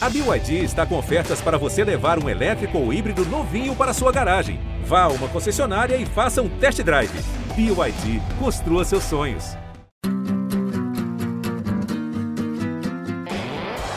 A 0.00 0.08
BYD 0.08 0.62
está 0.62 0.86
com 0.86 0.96
ofertas 0.96 1.40
para 1.40 1.58
você 1.58 1.82
levar 1.82 2.22
um 2.22 2.28
elétrico 2.28 2.78
ou 2.78 2.92
híbrido 2.92 3.24
novinho 3.26 3.74
para 3.74 3.92
sua 3.92 4.12
garagem. 4.12 4.60
Vá 4.84 5.02
a 5.02 5.08
uma 5.08 5.26
concessionária 5.26 5.96
e 5.96 6.06
faça 6.06 6.40
um 6.40 6.48
test 6.48 6.80
drive. 6.84 7.10
BYD, 7.56 8.22
construa 8.38 8.84
seus 8.84 9.02
sonhos. 9.02 9.56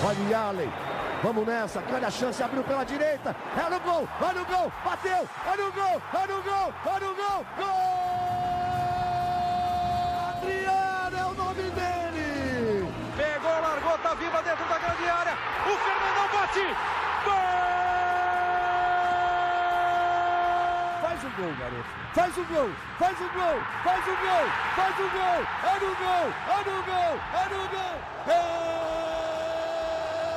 Olha 0.04 0.40
Allen, 0.40 0.70
vamos 1.22 1.46
nessa, 1.46 1.82
grande 1.82 2.06
a 2.06 2.10
chance, 2.10 2.42
abriu 2.42 2.64
pela 2.64 2.84
direita, 2.84 3.36
é 3.56 3.70
no 3.70 3.80
gol, 3.82 4.08
olha 4.20 4.42
o 4.42 4.46
gol, 4.46 4.72
bateu, 4.84 5.30
olha 5.46 5.68
o 5.68 5.72
gol, 5.72 6.02
olha 6.16 6.36
o 6.36 6.42
gol, 6.42 6.74
olha 6.84 7.12
o 7.12 7.16
gol, 7.16 7.46
gol! 7.58 8.02
Adriano 10.32 11.18
é 11.18 11.26
o 11.26 11.34
nome 11.36 11.62
dele! 11.62 12.92
Pegou, 13.16 13.52
largou, 13.52 13.98
tá 14.00 14.16
viva 14.16 14.42
dentro 14.42 14.66
da 14.68 14.80
grande 14.80 15.08
área, 15.08 15.38
o 15.72 15.78
Fernandão 15.78 16.28
bate, 16.34 16.68
gol! 17.24 17.52
Faz 21.02 21.24
o 21.24 21.30
gol, 21.38 21.54
garoto, 21.58 21.90
faz 22.14 22.38
o 22.38 22.44
gol, 22.46 22.70
faz 23.00 23.18
o 23.20 23.30
gol, 23.34 23.58
faz 23.84 24.06
o 24.06 24.16
gol, 24.22 24.48
faz 24.76 24.98
o 25.00 25.10
gol, 25.10 25.40
é 25.64 25.80
no 25.80 25.96
gol, 25.96 26.28
é 26.48 26.60
no 26.68 26.76
gol, 26.84 27.14
é 27.34 27.44
no 27.50 27.64
gol, 27.70 27.96
é 28.28 28.42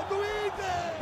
do 0.09 0.16
Inter! 0.47 0.95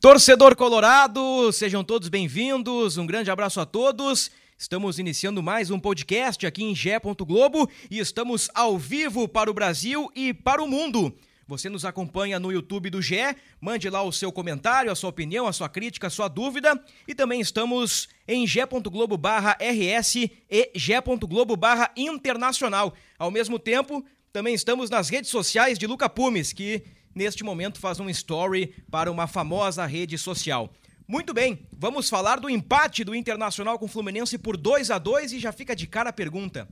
Torcedor 0.00 0.56
Colorado, 0.56 1.52
sejam 1.52 1.84
todos 1.84 2.08
bem-vindos. 2.08 2.96
Um 2.96 3.06
grande 3.06 3.30
abraço 3.30 3.60
a 3.60 3.66
todos. 3.66 4.30
Estamos 4.56 4.98
iniciando 4.98 5.42
mais 5.42 5.70
um 5.70 5.78
podcast 5.78 6.46
aqui 6.46 6.64
em 6.64 6.74
Gé. 6.74 6.98
Globo 6.98 7.68
e 7.90 7.98
estamos 7.98 8.48
ao 8.54 8.78
vivo 8.78 9.28
para 9.28 9.50
o 9.50 9.54
Brasil 9.54 10.10
e 10.14 10.32
para 10.32 10.62
o 10.62 10.68
mundo. 10.68 11.14
Você 11.46 11.68
nos 11.68 11.84
acompanha 11.84 12.38
no 12.38 12.52
YouTube 12.52 12.90
do 12.90 13.02
GE, 13.02 13.36
mande 13.60 13.88
lá 13.90 14.02
o 14.02 14.12
seu 14.12 14.30
comentário, 14.32 14.90
a 14.90 14.94
sua 14.94 15.10
opinião, 15.10 15.46
a 15.46 15.52
sua 15.52 15.68
crítica, 15.68 16.06
a 16.06 16.10
sua 16.10 16.28
dúvida. 16.28 16.80
E 17.06 17.14
também 17.14 17.40
estamos 17.40 18.08
em 18.26 18.46
g.globo 18.46 19.20
RS 19.58 20.16
e 20.16 20.70
g.globo 20.74 21.58
internacional. 21.96 22.94
Ao 23.18 23.30
mesmo 23.30 23.58
tempo, 23.58 24.04
também 24.32 24.54
estamos 24.54 24.88
nas 24.88 25.08
redes 25.08 25.30
sociais 25.30 25.78
de 25.78 25.86
Luca 25.86 26.08
Pumes, 26.08 26.52
que 26.52 26.82
neste 27.14 27.44
momento 27.44 27.78
faz 27.78 28.00
um 28.00 28.08
story 28.08 28.74
para 28.90 29.10
uma 29.10 29.26
famosa 29.26 29.84
rede 29.84 30.16
social. 30.16 30.72
Muito 31.06 31.34
bem, 31.34 31.66
vamos 31.76 32.08
falar 32.08 32.40
do 32.40 32.48
empate 32.48 33.04
do 33.04 33.14
Internacional 33.14 33.78
com 33.78 33.84
o 33.84 33.88
Fluminense 33.88 34.38
por 34.38 34.56
2 34.56 34.90
a 34.90 34.98
2 34.98 35.32
e 35.32 35.38
já 35.38 35.52
fica 35.52 35.76
de 35.76 35.86
cara 35.86 36.10
a 36.10 36.12
pergunta. 36.12 36.68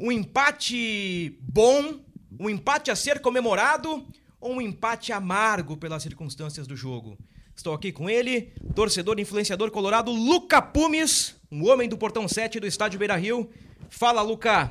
Um 0.00 0.12
empate 0.12 1.36
bom, 1.42 2.00
um 2.38 2.50
empate 2.50 2.90
a 2.90 2.96
ser 2.96 3.20
comemorado 3.20 4.06
ou 4.40 4.54
um 4.54 4.60
empate 4.60 5.12
amargo 5.12 5.76
pelas 5.76 6.02
circunstâncias 6.02 6.66
do 6.66 6.76
jogo? 6.76 7.18
Estou 7.54 7.74
aqui 7.74 7.90
com 7.90 8.08
ele, 8.08 8.52
torcedor 8.74 9.18
e 9.18 9.22
influenciador 9.22 9.70
colorado 9.70 10.12
Luca 10.12 10.62
Pumes, 10.62 11.34
um 11.50 11.68
homem 11.68 11.88
do 11.88 11.98
portão 11.98 12.28
7 12.28 12.60
do 12.60 12.66
estádio 12.66 12.98
Beira-Rio. 12.98 13.50
Fala, 13.90 14.22
Luca. 14.22 14.70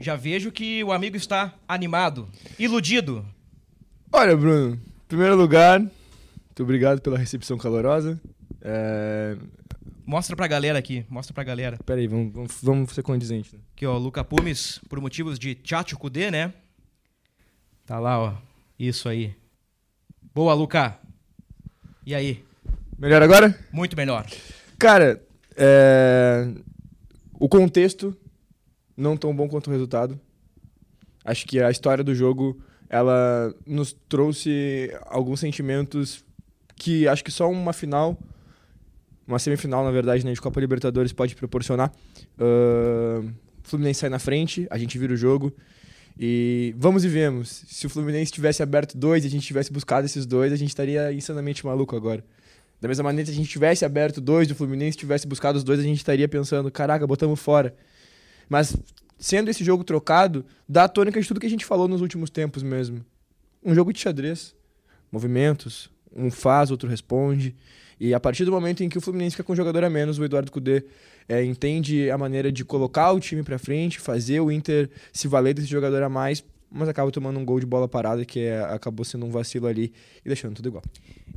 Já 0.00 0.16
vejo 0.16 0.50
que 0.50 0.82
o 0.82 0.92
amigo 0.92 1.16
está 1.16 1.54
animado, 1.68 2.28
iludido. 2.58 3.24
Olha, 4.12 4.36
Bruno, 4.36 4.74
em 4.74 5.08
primeiro 5.08 5.36
lugar, 5.36 5.80
muito 5.80 6.62
obrigado 6.62 7.00
pela 7.00 7.18
recepção 7.18 7.56
calorosa. 7.58 8.20
É... 8.60 9.36
Mostra 10.08 10.34
pra 10.34 10.46
galera 10.46 10.78
aqui, 10.78 11.04
mostra 11.06 11.34
pra 11.34 11.44
galera. 11.44 11.76
Pera 11.84 12.00
aí, 12.00 12.06
vamos, 12.06 12.32
vamos, 12.32 12.58
vamos 12.62 12.92
ser 12.92 13.02
condizentes. 13.02 13.52
Né? 13.52 13.58
Aqui, 13.76 13.84
ó, 13.84 13.98
Luca 13.98 14.24
Pumes, 14.24 14.80
por 14.88 14.98
motivos 15.02 15.38
de 15.38 15.54
Tchatcho 15.54 15.98
Kudê, 15.98 16.30
né? 16.30 16.54
Tá 17.84 17.98
lá, 17.98 18.18
ó. 18.18 18.34
Isso 18.78 19.06
aí. 19.06 19.36
Boa, 20.34 20.54
Luca. 20.54 20.98
E 22.06 22.14
aí? 22.14 22.42
Melhor 22.98 23.22
agora? 23.22 23.54
Muito 23.70 23.98
melhor. 23.98 24.26
Cara, 24.78 25.22
é... 25.54 26.54
o 27.38 27.46
contexto 27.46 28.16
não 28.96 29.14
tão 29.14 29.36
bom 29.36 29.46
quanto 29.46 29.66
o 29.66 29.72
resultado. 29.72 30.18
Acho 31.22 31.44
que 31.46 31.60
a 31.60 31.70
história 31.70 32.02
do 32.02 32.14
jogo 32.14 32.58
ela 32.88 33.54
nos 33.66 33.92
trouxe 34.08 34.90
alguns 35.02 35.40
sentimentos 35.40 36.24
que 36.76 37.06
acho 37.06 37.22
que 37.22 37.30
só 37.30 37.50
uma 37.50 37.74
final, 37.74 38.18
uma 39.28 39.38
semifinal, 39.38 39.84
na 39.84 39.90
verdade, 39.90 40.24
né, 40.24 40.32
de 40.32 40.40
Copa 40.40 40.58
Libertadores 40.58 41.12
pode 41.12 41.36
proporcionar. 41.36 41.92
Uh, 42.38 43.30
Fluminense 43.62 44.00
sai 44.00 44.08
na 44.08 44.18
frente, 44.18 44.66
a 44.70 44.78
gente 44.78 44.98
vira 44.98 45.12
o 45.12 45.16
jogo 45.16 45.54
e 46.18 46.74
vamos 46.78 47.04
e 47.04 47.08
vemos. 47.08 47.64
Se 47.68 47.86
o 47.86 47.90
Fluminense 47.90 48.32
tivesse 48.32 48.62
aberto 48.62 48.96
dois 48.96 49.24
e 49.24 49.26
a 49.26 49.30
gente 49.30 49.46
tivesse 49.46 49.70
buscado 49.70 50.06
esses 50.06 50.24
dois, 50.24 50.50
a 50.50 50.56
gente 50.56 50.70
estaria 50.70 51.12
insanamente 51.12 51.64
maluco 51.66 51.94
agora. 51.94 52.24
Da 52.80 52.88
mesma 52.88 53.04
maneira, 53.04 53.26
se 53.26 53.32
a 53.32 53.36
gente 53.36 53.50
tivesse 53.50 53.84
aberto 53.84 54.20
dois 54.20 54.48
do 54.48 54.54
Fluminense, 54.54 54.96
tivesse 54.96 55.26
buscado 55.26 55.58
os 55.58 55.64
dois, 55.64 55.78
a 55.78 55.82
gente 55.82 55.98
estaria 55.98 56.26
pensando, 56.26 56.70
caraca, 56.70 57.06
botamos 57.06 57.38
fora. 57.38 57.74
Mas 58.48 58.74
sendo 59.18 59.50
esse 59.50 59.62
jogo 59.62 59.84
trocado, 59.84 60.46
dá 60.66 60.84
a 60.84 60.88
tônica 60.88 61.20
de 61.20 61.28
tudo 61.28 61.38
que 61.38 61.46
a 61.46 61.50
gente 61.50 61.66
falou 61.66 61.86
nos 61.86 62.00
últimos 62.00 62.30
tempos 62.30 62.62
mesmo. 62.62 63.04
Um 63.62 63.74
jogo 63.74 63.92
de 63.92 63.98
xadrez, 63.98 64.54
movimentos, 65.12 65.90
um 66.16 66.30
faz, 66.30 66.70
outro 66.70 66.88
responde. 66.88 67.54
E 68.00 68.14
a 68.14 68.20
partir 68.20 68.44
do 68.44 68.52
momento 68.52 68.82
em 68.82 68.88
que 68.88 68.98
o 68.98 69.00
Fluminense 69.00 69.36
fica 69.36 69.44
com 69.44 69.52
um 69.52 69.56
jogador 69.56 69.82
a 69.84 69.90
menos, 69.90 70.18
o 70.18 70.24
Eduardo 70.24 70.52
Cudê 70.52 70.84
é, 71.28 71.44
entende 71.44 72.10
a 72.10 72.16
maneira 72.16 72.50
de 72.50 72.64
colocar 72.64 73.12
o 73.12 73.20
time 73.20 73.42
para 73.42 73.58
frente, 73.58 73.98
fazer 73.98 74.40
o 74.40 74.50
Inter 74.50 74.88
se 75.12 75.26
valer 75.26 75.54
desse 75.54 75.68
jogador 75.68 76.02
a 76.02 76.08
mais, 76.08 76.44
mas 76.70 76.88
acaba 76.88 77.10
tomando 77.10 77.38
um 77.38 77.44
gol 77.44 77.58
de 77.58 77.66
bola 77.66 77.88
parada 77.88 78.24
que 78.24 78.40
é, 78.40 78.60
acabou 78.60 79.04
sendo 79.04 79.26
um 79.26 79.30
vacilo 79.30 79.66
ali 79.66 79.92
e 80.24 80.28
deixando 80.28 80.54
tudo 80.54 80.68
igual. 80.68 80.82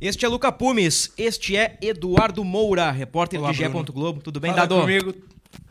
Este 0.00 0.24
é 0.24 0.28
Luca 0.28 0.52
Pumes, 0.52 1.12
este 1.16 1.56
é 1.56 1.78
Eduardo 1.80 2.44
Moura, 2.44 2.90
repórter 2.90 3.40
Olá, 3.40 3.52
de 3.52 3.58
Gé. 3.58 3.68
Globo. 3.68 4.20
Tudo 4.20 4.40
bem, 4.40 4.50
Fala 4.52 4.66
Dado? 4.66 4.80
comigo. 4.80 5.14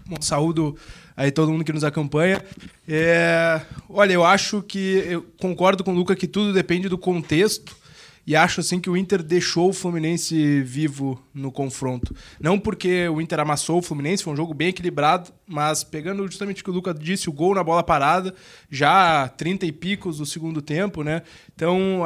Bom, 0.07 0.21
saúdo 0.21 0.75
aí 1.15 1.31
todo 1.31 1.51
mundo 1.51 1.63
que 1.63 1.71
nos 1.71 1.83
acompanha. 1.83 2.43
É, 2.87 3.61
olha, 3.89 4.13
eu 4.13 4.25
acho 4.25 4.61
que 4.61 5.03
eu 5.07 5.25
concordo 5.39 5.83
com 5.83 5.91
o 5.91 5.95
Luca 5.95 6.15
que 6.15 6.27
tudo 6.27 6.53
depende 6.53 6.89
do 6.89 6.97
contexto 6.97 7.80
e 8.25 8.35
acho 8.35 8.61
assim 8.61 8.79
que 8.79 8.89
o 8.89 8.95
Inter 8.95 9.23
deixou 9.23 9.69
o 9.69 9.73
Fluminense 9.73 10.61
vivo 10.61 11.21
no 11.33 11.51
confronto. 11.51 12.15
Não 12.39 12.59
porque 12.59 13.07
o 13.09 13.19
Inter 13.19 13.39
amassou 13.39 13.79
o 13.79 13.81
Fluminense, 13.81 14.23
foi 14.23 14.33
um 14.33 14.37
jogo 14.37 14.53
bem 14.53 14.69
equilibrado, 14.69 15.31
mas 15.47 15.83
pegando 15.83 16.25
justamente 16.27 16.61
o 16.61 16.63
que 16.63 16.69
o 16.69 16.73
Luca 16.73 16.93
disse, 16.93 17.29
o 17.29 17.33
gol 17.33 17.55
na 17.55 17.63
bola 17.63 17.83
parada, 17.83 18.33
já 18.69 19.27
30 19.29 19.65
e 19.65 19.71
picos 19.71 20.17
do 20.17 20.25
segundo 20.25 20.61
tempo, 20.61 21.03
né? 21.03 21.23
Então, 21.55 22.03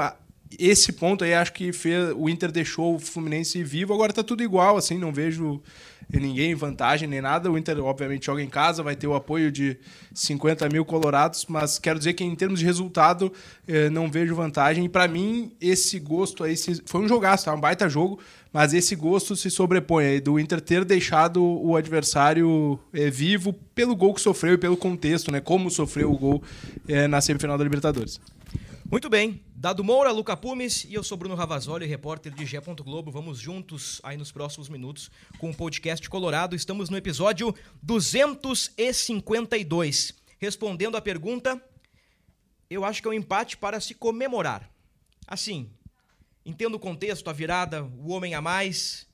esse 0.57 0.93
ponto 0.93 1.23
aí 1.23 1.33
acho 1.33 1.53
que 1.53 1.73
fez, 1.73 2.13
o 2.15 2.29
Inter 2.29 2.51
deixou 2.51 2.95
o 2.95 2.99
Fluminense 2.99 3.63
vivo, 3.63 3.93
agora 3.93 4.13
tá 4.13 4.23
tudo 4.23 4.43
igual, 4.43 4.77
assim, 4.77 4.97
não 4.97 5.11
vejo 5.11 5.61
ninguém 6.11 6.51
em 6.51 6.55
vantagem 6.55 7.07
nem 7.07 7.21
nada. 7.21 7.51
O 7.51 7.57
Inter, 7.57 7.79
obviamente, 7.83 8.25
joga 8.25 8.41
em 8.41 8.47
casa, 8.47 8.83
vai 8.83 8.95
ter 8.95 9.07
o 9.07 9.15
apoio 9.15 9.51
de 9.51 9.77
50 10.13 10.69
mil 10.69 10.85
colorados, 10.85 11.45
mas 11.47 11.79
quero 11.79 11.97
dizer 11.97 12.13
que 12.13 12.23
em 12.23 12.35
termos 12.35 12.59
de 12.59 12.65
resultado, 12.65 13.31
eh, 13.67 13.89
não 13.89 14.09
vejo 14.09 14.35
vantagem. 14.35 14.85
E 14.85 14.89
para 14.89 15.07
mim, 15.07 15.51
esse 15.59 15.99
gosto 15.99 16.43
aí 16.43 16.55
foi 16.85 17.01
um 17.01 17.07
jogaço, 17.07 17.45
tá? 17.45 17.53
um 17.53 17.59
baita 17.59 17.89
jogo, 17.89 18.19
mas 18.53 18.73
esse 18.73 18.95
gosto 18.95 19.35
se 19.35 19.51
sobrepõe 19.51 20.05
aí 20.05 20.21
do 20.21 20.39
Inter 20.39 20.61
ter 20.61 20.85
deixado 20.85 21.43
o 21.43 21.75
adversário 21.75 22.79
eh, 22.93 23.09
vivo 23.09 23.53
pelo 23.73 23.95
gol 23.95 24.13
que 24.13 24.21
sofreu 24.21 24.53
e 24.53 24.57
pelo 24.57 24.77
contexto, 24.77 25.31
né? 25.31 25.41
Como 25.41 25.69
sofreu 25.69 26.11
o 26.11 26.17
gol 26.17 26.43
eh, 26.87 27.07
na 27.07 27.19
semifinal 27.19 27.57
da 27.57 27.63
Libertadores. 27.63 28.19
Muito 28.89 29.09
bem. 29.09 29.43
Dado 29.55 29.83
Moura, 29.83 30.11
Luca 30.11 30.37
Pumes 30.37 30.85
e 30.85 30.93
eu 30.93 31.03
sou 31.03 31.17
Bruno 31.17 31.33
Ravazoli, 31.33 31.87
repórter 31.87 32.31
de 32.31 32.45
Gé. 32.45 32.61
Globo. 32.61 33.11
Vamos 33.11 33.39
juntos 33.39 33.99
aí 34.03 34.15
nos 34.15 34.31
próximos 34.31 34.69
minutos 34.69 35.09
com 35.39 35.49
o 35.49 35.55
podcast 35.55 36.07
Colorado. 36.07 36.55
Estamos 36.55 36.91
no 36.91 36.95
episódio 36.95 37.55
252. 37.81 40.13
Respondendo 40.37 40.97
a 40.97 41.01
pergunta, 41.01 41.59
eu 42.69 42.85
acho 42.85 43.01
que 43.01 43.07
é 43.07 43.11
um 43.11 43.15
empate 43.15 43.57
para 43.57 43.79
se 43.79 43.95
comemorar. 43.95 44.69
Assim, 45.27 45.71
entendo 46.45 46.75
o 46.75 46.79
contexto, 46.79 47.27
a 47.27 47.33
virada, 47.33 47.83
o 47.83 48.11
homem 48.11 48.35
a 48.35 48.41
mais. 48.41 49.07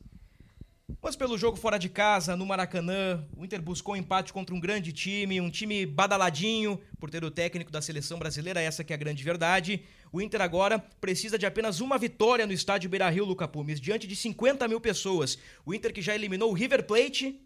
Mas 1.01 1.15
pelo 1.15 1.37
jogo 1.37 1.57
fora 1.57 1.77
de 1.77 1.89
casa, 1.89 2.35
no 2.35 2.45
Maracanã, 2.45 3.23
o 3.37 3.45
Inter 3.45 3.61
buscou 3.61 3.93
um 3.93 3.97
empate 3.97 4.33
contra 4.33 4.55
um 4.55 4.59
grande 4.59 4.91
time, 4.91 5.39
um 5.39 5.49
time 5.49 5.85
badaladinho 5.85 6.79
por 6.99 7.09
ter 7.09 7.23
o 7.23 7.31
técnico 7.31 7.71
da 7.71 7.81
seleção 7.81 8.17
brasileira, 8.17 8.61
essa 8.61 8.83
que 8.83 8.93
é 8.93 8.95
a 8.95 8.99
grande 8.99 9.23
verdade. 9.23 9.83
O 10.11 10.21
Inter 10.21 10.41
agora 10.41 10.79
precisa 10.99 11.37
de 11.37 11.45
apenas 11.45 11.79
uma 11.79 11.97
vitória 11.97 12.45
no 12.45 12.53
estádio 12.53 12.89
Beira-Rio, 12.89 13.25
Luca 13.25 13.47
Pumes, 13.47 13.79
diante 13.79 14.07
de 14.07 14.15
50 14.15 14.67
mil 14.67 14.81
pessoas. 14.81 15.37
O 15.65 15.73
Inter 15.73 15.93
que 15.93 16.01
já 16.01 16.13
eliminou 16.13 16.51
o 16.51 16.53
River 16.53 16.83
Plate, 16.85 17.39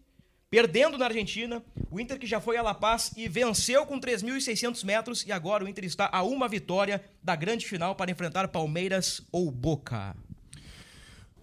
perdendo 0.50 0.98
na 0.98 1.06
Argentina. 1.06 1.62
O 1.90 2.00
Inter 2.00 2.18
que 2.18 2.26
já 2.26 2.40
foi 2.40 2.56
a 2.56 2.62
La 2.62 2.74
Paz 2.74 3.12
e 3.16 3.28
venceu 3.28 3.86
com 3.86 4.00
3.600 4.00 4.84
metros. 4.84 5.24
E 5.26 5.32
agora 5.32 5.64
o 5.64 5.68
Inter 5.68 5.84
está 5.84 6.08
a 6.12 6.22
uma 6.22 6.48
vitória 6.48 7.02
da 7.22 7.36
grande 7.36 7.66
final 7.66 7.94
para 7.94 8.10
enfrentar 8.10 8.48
Palmeiras 8.48 9.22
ou 9.30 9.50
Boca. 9.50 10.16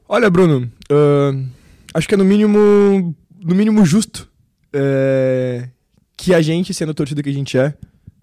Olha, 0.07 0.29
Bruno, 0.29 0.71
ahn, 0.91 1.47
acho 1.93 2.07
que 2.07 2.15
é 2.15 2.17
no 2.17 2.25
mínimo, 2.25 3.15
no 3.39 3.55
mínimo 3.55 3.85
justo 3.85 4.31
é, 4.73 5.69
que 6.17 6.33
a 6.33 6.41
gente, 6.41 6.73
sendo 6.73 6.91
a 6.91 6.95
torcida 6.95 7.21
que 7.21 7.29
a 7.29 7.33
gente 7.33 7.57
é, 7.57 7.77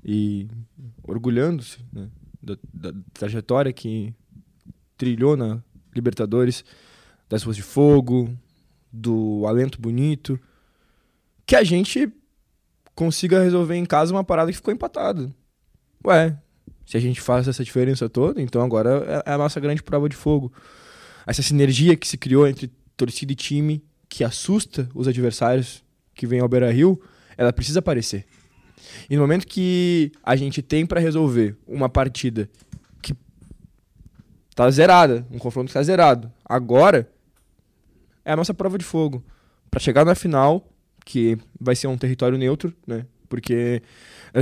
e 0.04 0.48
orgulhando-se 1.02 1.78
né, 1.92 2.08
da, 2.42 2.56
da 2.72 2.92
trajetória 3.12 3.72
que 3.72 4.14
trilhou 4.96 5.36
na 5.36 5.62
Libertadores, 5.94 6.64
das 7.28 7.42
ruas 7.42 7.56
de 7.56 7.62
fogo, 7.62 8.30
do 8.92 9.44
alento 9.46 9.80
bonito, 9.80 10.38
que 11.46 11.56
a 11.56 11.64
gente 11.64 12.12
consiga 12.94 13.42
resolver 13.42 13.76
em 13.76 13.84
casa 13.84 14.12
uma 14.12 14.24
parada 14.24 14.50
que 14.50 14.56
ficou 14.56 14.72
empatada. 14.72 15.32
Ué, 16.04 16.36
se 16.86 16.96
a 16.96 17.00
gente 17.00 17.20
faz 17.20 17.46
essa 17.46 17.64
diferença 17.64 18.08
toda, 18.08 18.40
então 18.40 18.62
agora 18.62 19.22
é, 19.26 19.30
é 19.30 19.34
a 19.34 19.38
nossa 19.38 19.60
grande 19.60 19.82
prova 19.82 20.08
de 20.08 20.16
fogo. 20.16 20.52
Essa 21.26 21.42
sinergia 21.42 21.96
que 21.96 22.06
se 22.06 22.16
criou 22.16 22.46
entre 22.46 22.70
torcida 23.00 23.32
e 23.32 23.34
time, 23.34 23.82
que 24.10 24.22
assusta 24.22 24.86
os 24.94 25.08
adversários 25.08 25.82
que 26.14 26.26
vêm 26.26 26.40
ao 26.40 26.48
Beira 26.48 26.70
Rio, 26.70 27.00
ela 27.34 27.50
precisa 27.50 27.78
aparecer. 27.78 28.26
E 29.08 29.16
no 29.16 29.22
momento 29.22 29.46
que 29.46 30.12
a 30.22 30.36
gente 30.36 30.60
tem 30.60 30.84
para 30.84 31.00
resolver 31.00 31.56
uma 31.66 31.88
partida 31.88 32.50
que 33.00 33.14
tá 34.54 34.70
zerada, 34.70 35.26
um 35.30 35.38
confronto 35.38 35.68
que 35.68 35.74
tá 35.74 35.82
zerado, 35.82 36.30
agora 36.44 37.10
é 38.22 38.32
a 38.32 38.36
nossa 38.36 38.52
prova 38.52 38.76
de 38.76 38.84
fogo. 38.84 39.24
para 39.70 39.80
chegar 39.80 40.04
na 40.04 40.16
final, 40.16 40.68
que 41.06 41.38
vai 41.58 41.76
ser 41.76 41.86
um 41.86 41.96
território 41.96 42.36
neutro, 42.36 42.74
né? 42.84 43.06
Porque, 43.28 43.80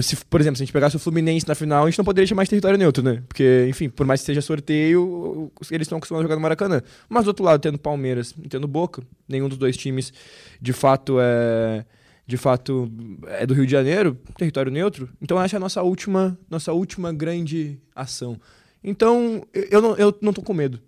se, 0.02 0.16
por 0.24 0.40
exemplo, 0.40 0.56
se 0.56 0.62
a 0.62 0.66
gente 0.66 0.72
pegasse 0.72 0.96
o 0.96 0.98
Fluminense 0.98 1.46
na 1.48 1.54
final, 1.54 1.84
a 1.84 1.90
gente 1.90 1.98
não 1.98 2.04
poderia 2.04 2.26
chamar 2.26 2.44
de 2.44 2.50
território 2.50 2.78
neutro, 2.78 3.02
né? 3.02 3.22
Porque, 3.26 3.66
enfim, 3.68 3.88
por 3.88 4.06
mais 4.06 4.20
que 4.20 4.26
seja 4.26 4.40
sorteio, 4.40 5.50
eles 5.70 5.86
estão 5.86 5.98
acostumados 5.98 6.24
a 6.24 6.26
jogar 6.26 6.36
no 6.36 6.42
Maracanã. 6.42 6.82
Mas 7.08 7.24
do 7.24 7.28
outro 7.28 7.44
lado, 7.44 7.60
tendo 7.60 7.78
Palmeiras 7.78 8.34
e 8.42 8.48
tendo 8.48 8.68
Boca, 8.68 9.02
nenhum 9.28 9.48
dos 9.48 9.58
dois 9.58 9.76
times 9.76 10.12
de 10.60 10.72
fato 10.72 11.18
é 11.20 11.84
de 12.26 12.36
fato 12.36 12.92
é 13.26 13.46
do 13.46 13.54
Rio 13.54 13.64
de 13.64 13.72
Janeiro, 13.72 14.18
território 14.36 14.70
neutro. 14.70 15.08
Então 15.20 15.40
essa 15.40 15.56
é 15.56 15.58
a 15.58 15.60
nossa 15.60 15.82
última, 15.82 16.38
nossa 16.50 16.74
última 16.74 17.10
grande 17.10 17.80
ação. 17.96 18.38
Então 18.84 19.42
eu 19.54 19.80
não, 19.80 19.96
eu 19.96 20.14
não 20.20 20.34
tô 20.34 20.42
com 20.42 20.52
medo. 20.52 20.78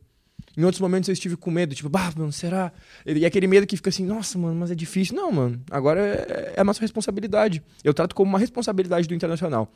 Em 0.60 0.64
outros 0.64 0.78
momentos 0.78 1.08
eu 1.08 1.14
estive 1.14 1.38
com 1.38 1.50
medo, 1.50 1.74
tipo, 1.74 1.88
bah, 1.88 2.12
mano, 2.14 2.30
será? 2.30 2.70
E 3.06 3.24
aquele 3.24 3.46
medo 3.46 3.66
que 3.66 3.76
fica 3.76 3.88
assim, 3.88 4.04
nossa, 4.04 4.36
mano, 4.36 4.54
mas 4.60 4.70
é 4.70 4.74
difícil. 4.74 5.16
Não, 5.16 5.32
mano, 5.32 5.58
agora 5.70 6.00
é, 6.00 6.52
é 6.54 6.60
a 6.60 6.64
nossa 6.64 6.82
responsabilidade. 6.82 7.62
Eu 7.82 7.94
trato 7.94 8.14
como 8.14 8.28
uma 8.28 8.38
responsabilidade 8.38 9.08
do 9.08 9.14
Internacional. 9.14 9.72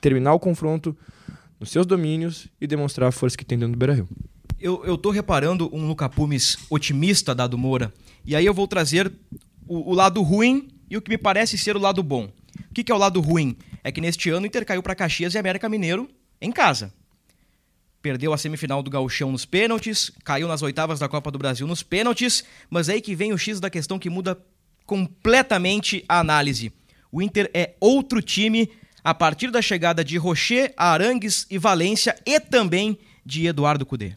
Terminar 0.00 0.32
o 0.32 0.40
confronto 0.40 0.96
nos 1.60 1.70
seus 1.70 1.84
domínios 1.84 2.48
e 2.58 2.66
demonstrar 2.66 3.10
a 3.10 3.12
força 3.12 3.36
que 3.36 3.44
tem 3.44 3.58
dentro 3.58 3.72
do 3.72 3.78
Beira-Rio. 3.78 4.08
Eu, 4.58 4.82
eu 4.86 4.96
tô 4.96 5.10
reparando 5.10 5.68
um 5.70 5.86
Luca 5.86 6.08
Pumes 6.08 6.56
otimista, 6.70 7.34
Dado 7.34 7.58
Moura, 7.58 7.92
e 8.24 8.34
aí 8.34 8.46
eu 8.46 8.54
vou 8.54 8.66
trazer 8.66 9.12
o, 9.68 9.90
o, 9.90 9.94
lado 9.94 10.22
ruim 10.22 10.68
e 10.88 10.96
o 10.96 11.02
que 11.02 11.10
me 11.10 11.18
parece 11.18 11.58
ser 11.58 11.76
o 11.76 11.78
lado 11.78 12.02
bom. 12.02 12.24
O 12.70 12.72
que, 12.72 12.82
que 12.82 12.90
é 12.90 12.94
o 12.94 12.98
lado 12.98 13.20
ruim? 13.20 13.54
É 13.84 13.92
que 13.92 14.00
neste 14.00 14.30
ano 14.30 14.44
o 14.44 14.46
Inter 14.46 14.64
caiu 14.64 14.82
para 14.82 14.94
Caxias 14.94 15.34
e 15.34 15.38
América 15.38 15.68
Mineiro 15.68 16.08
em 16.40 16.50
casa 16.50 16.90
perdeu 18.02 18.32
a 18.32 18.38
semifinal 18.38 18.82
do 18.82 18.90
Gauchão 18.90 19.30
nos 19.30 19.44
pênaltis, 19.44 20.10
caiu 20.24 20.48
nas 20.48 20.62
oitavas 20.62 20.98
da 20.98 21.08
Copa 21.08 21.30
do 21.30 21.38
Brasil 21.38 21.66
nos 21.66 21.82
pênaltis, 21.82 22.44
mas 22.68 22.88
é 22.88 22.94
aí 22.94 23.00
que 23.00 23.14
vem 23.14 23.32
o 23.32 23.38
X 23.38 23.60
da 23.60 23.70
questão 23.70 23.98
que 23.98 24.10
muda 24.10 24.38
completamente 24.86 26.04
a 26.08 26.18
análise. 26.18 26.72
O 27.12 27.20
Inter 27.20 27.50
é 27.52 27.74
outro 27.80 28.22
time 28.22 28.70
a 29.02 29.14
partir 29.14 29.50
da 29.50 29.62
chegada 29.62 30.04
de 30.04 30.16
Rocher, 30.16 30.72
Arangues 30.76 31.46
e 31.50 31.58
Valência 31.58 32.16
e 32.26 32.38
também 32.40 32.98
de 33.24 33.46
Eduardo 33.46 33.86
Cudê. 33.86 34.14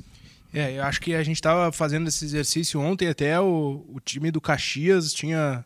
É, 0.54 0.78
eu 0.78 0.84
acho 0.84 1.02
que 1.02 1.16
a 1.16 1.24
gente 1.24 1.38
estava 1.38 1.72
fazendo 1.72 2.08
esse 2.08 2.24
exercício 2.24 2.80
ontem 2.80 3.08
até 3.08 3.40
o, 3.40 3.86
o 3.90 4.00
time 4.00 4.30
do 4.30 4.40
Caxias 4.40 5.12
tinha 5.12 5.66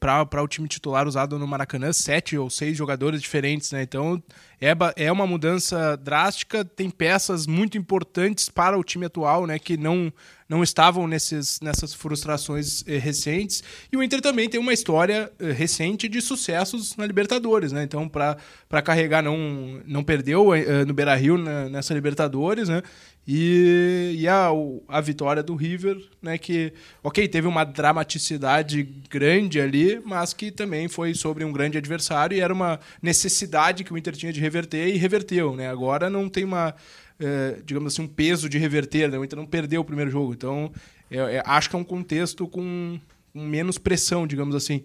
para 0.00 0.42
o 0.42 0.48
time 0.48 0.66
titular 0.66 1.06
usado 1.06 1.38
no 1.38 1.46
Maracanã, 1.46 1.92
sete 1.92 2.36
ou 2.36 2.50
seis 2.50 2.76
jogadores 2.76 3.22
diferentes, 3.22 3.70
né? 3.70 3.82
Então 3.82 4.20
é, 4.60 4.74
é 4.96 5.12
uma 5.12 5.24
mudança 5.24 5.96
drástica, 5.96 6.64
tem 6.64 6.90
peças 6.90 7.46
muito 7.46 7.78
importantes 7.78 8.48
para 8.48 8.76
o 8.76 8.82
time 8.82 9.06
atual, 9.06 9.46
né? 9.46 9.56
Que 9.56 9.76
não, 9.76 10.12
não 10.48 10.64
estavam 10.64 11.06
nesses, 11.06 11.60
nessas 11.60 11.94
frustrações 11.94 12.82
eh, 12.88 12.98
recentes. 12.98 13.62
E 13.92 13.96
o 13.96 14.02
Inter 14.02 14.20
também 14.20 14.48
tem 14.48 14.58
uma 14.58 14.72
história 14.72 15.30
eh, 15.38 15.52
recente 15.52 16.08
de 16.08 16.20
sucessos 16.20 16.96
na 16.96 17.06
Libertadores, 17.06 17.70
né? 17.70 17.84
Então, 17.84 18.08
para 18.08 18.82
carregar, 18.82 19.22
não, 19.22 19.80
não 19.86 20.02
perdeu 20.02 20.52
eh, 20.52 20.84
no 20.84 20.92
Beira 20.92 21.14
Rio 21.14 21.38
né, 21.38 21.68
nessa 21.68 21.94
Libertadores, 21.94 22.68
né? 22.68 22.82
E, 23.30 24.14
e 24.20 24.26
a, 24.26 24.48
a 24.88 25.02
vitória 25.02 25.42
do 25.42 25.54
River, 25.54 26.02
né, 26.22 26.38
que, 26.38 26.72
ok, 27.04 27.28
teve 27.28 27.46
uma 27.46 27.62
dramaticidade 27.62 28.82
grande 29.10 29.60
ali, 29.60 30.00
mas 30.02 30.32
que 30.32 30.50
também 30.50 30.88
foi 30.88 31.12
sobre 31.12 31.44
um 31.44 31.52
grande 31.52 31.76
adversário 31.76 32.34
e 32.34 32.40
era 32.40 32.54
uma 32.54 32.80
necessidade 33.02 33.84
que 33.84 33.92
o 33.92 33.98
Inter 33.98 34.16
tinha 34.16 34.32
de 34.32 34.40
reverter 34.40 34.88
e 34.88 34.96
reverteu. 34.96 35.54
Né? 35.54 35.68
Agora 35.68 36.08
não 36.08 36.26
tem 36.26 36.42
uma, 36.42 36.74
é, 37.20 37.58
digamos 37.66 37.92
assim, 37.92 38.00
um 38.00 38.08
peso 38.08 38.48
de 38.48 38.56
reverter, 38.56 39.10
né? 39.10 39.18
o 39.18 39.24
Inter 39.24 39.38
não 39.38 39.46
perdeu 39.46 39.82
o 39.82 39.84
primeiro 39.84 40.10
jogo. 40.10 40.32
Então, 40.32 40.72
é, 41.10 41.18
é, 41.18 41.42
acho 41.44 41.68
que 41.68 41.76
é 41.76 41.78
um 41.78 41.84
contexto 41.84 42.48
com, 42.48 42.98
com 43.34 43.40
menos 43.44 43.76
pressão, 43.76 44.26
digamos 44.26 44.54
assim. 44.54 44.84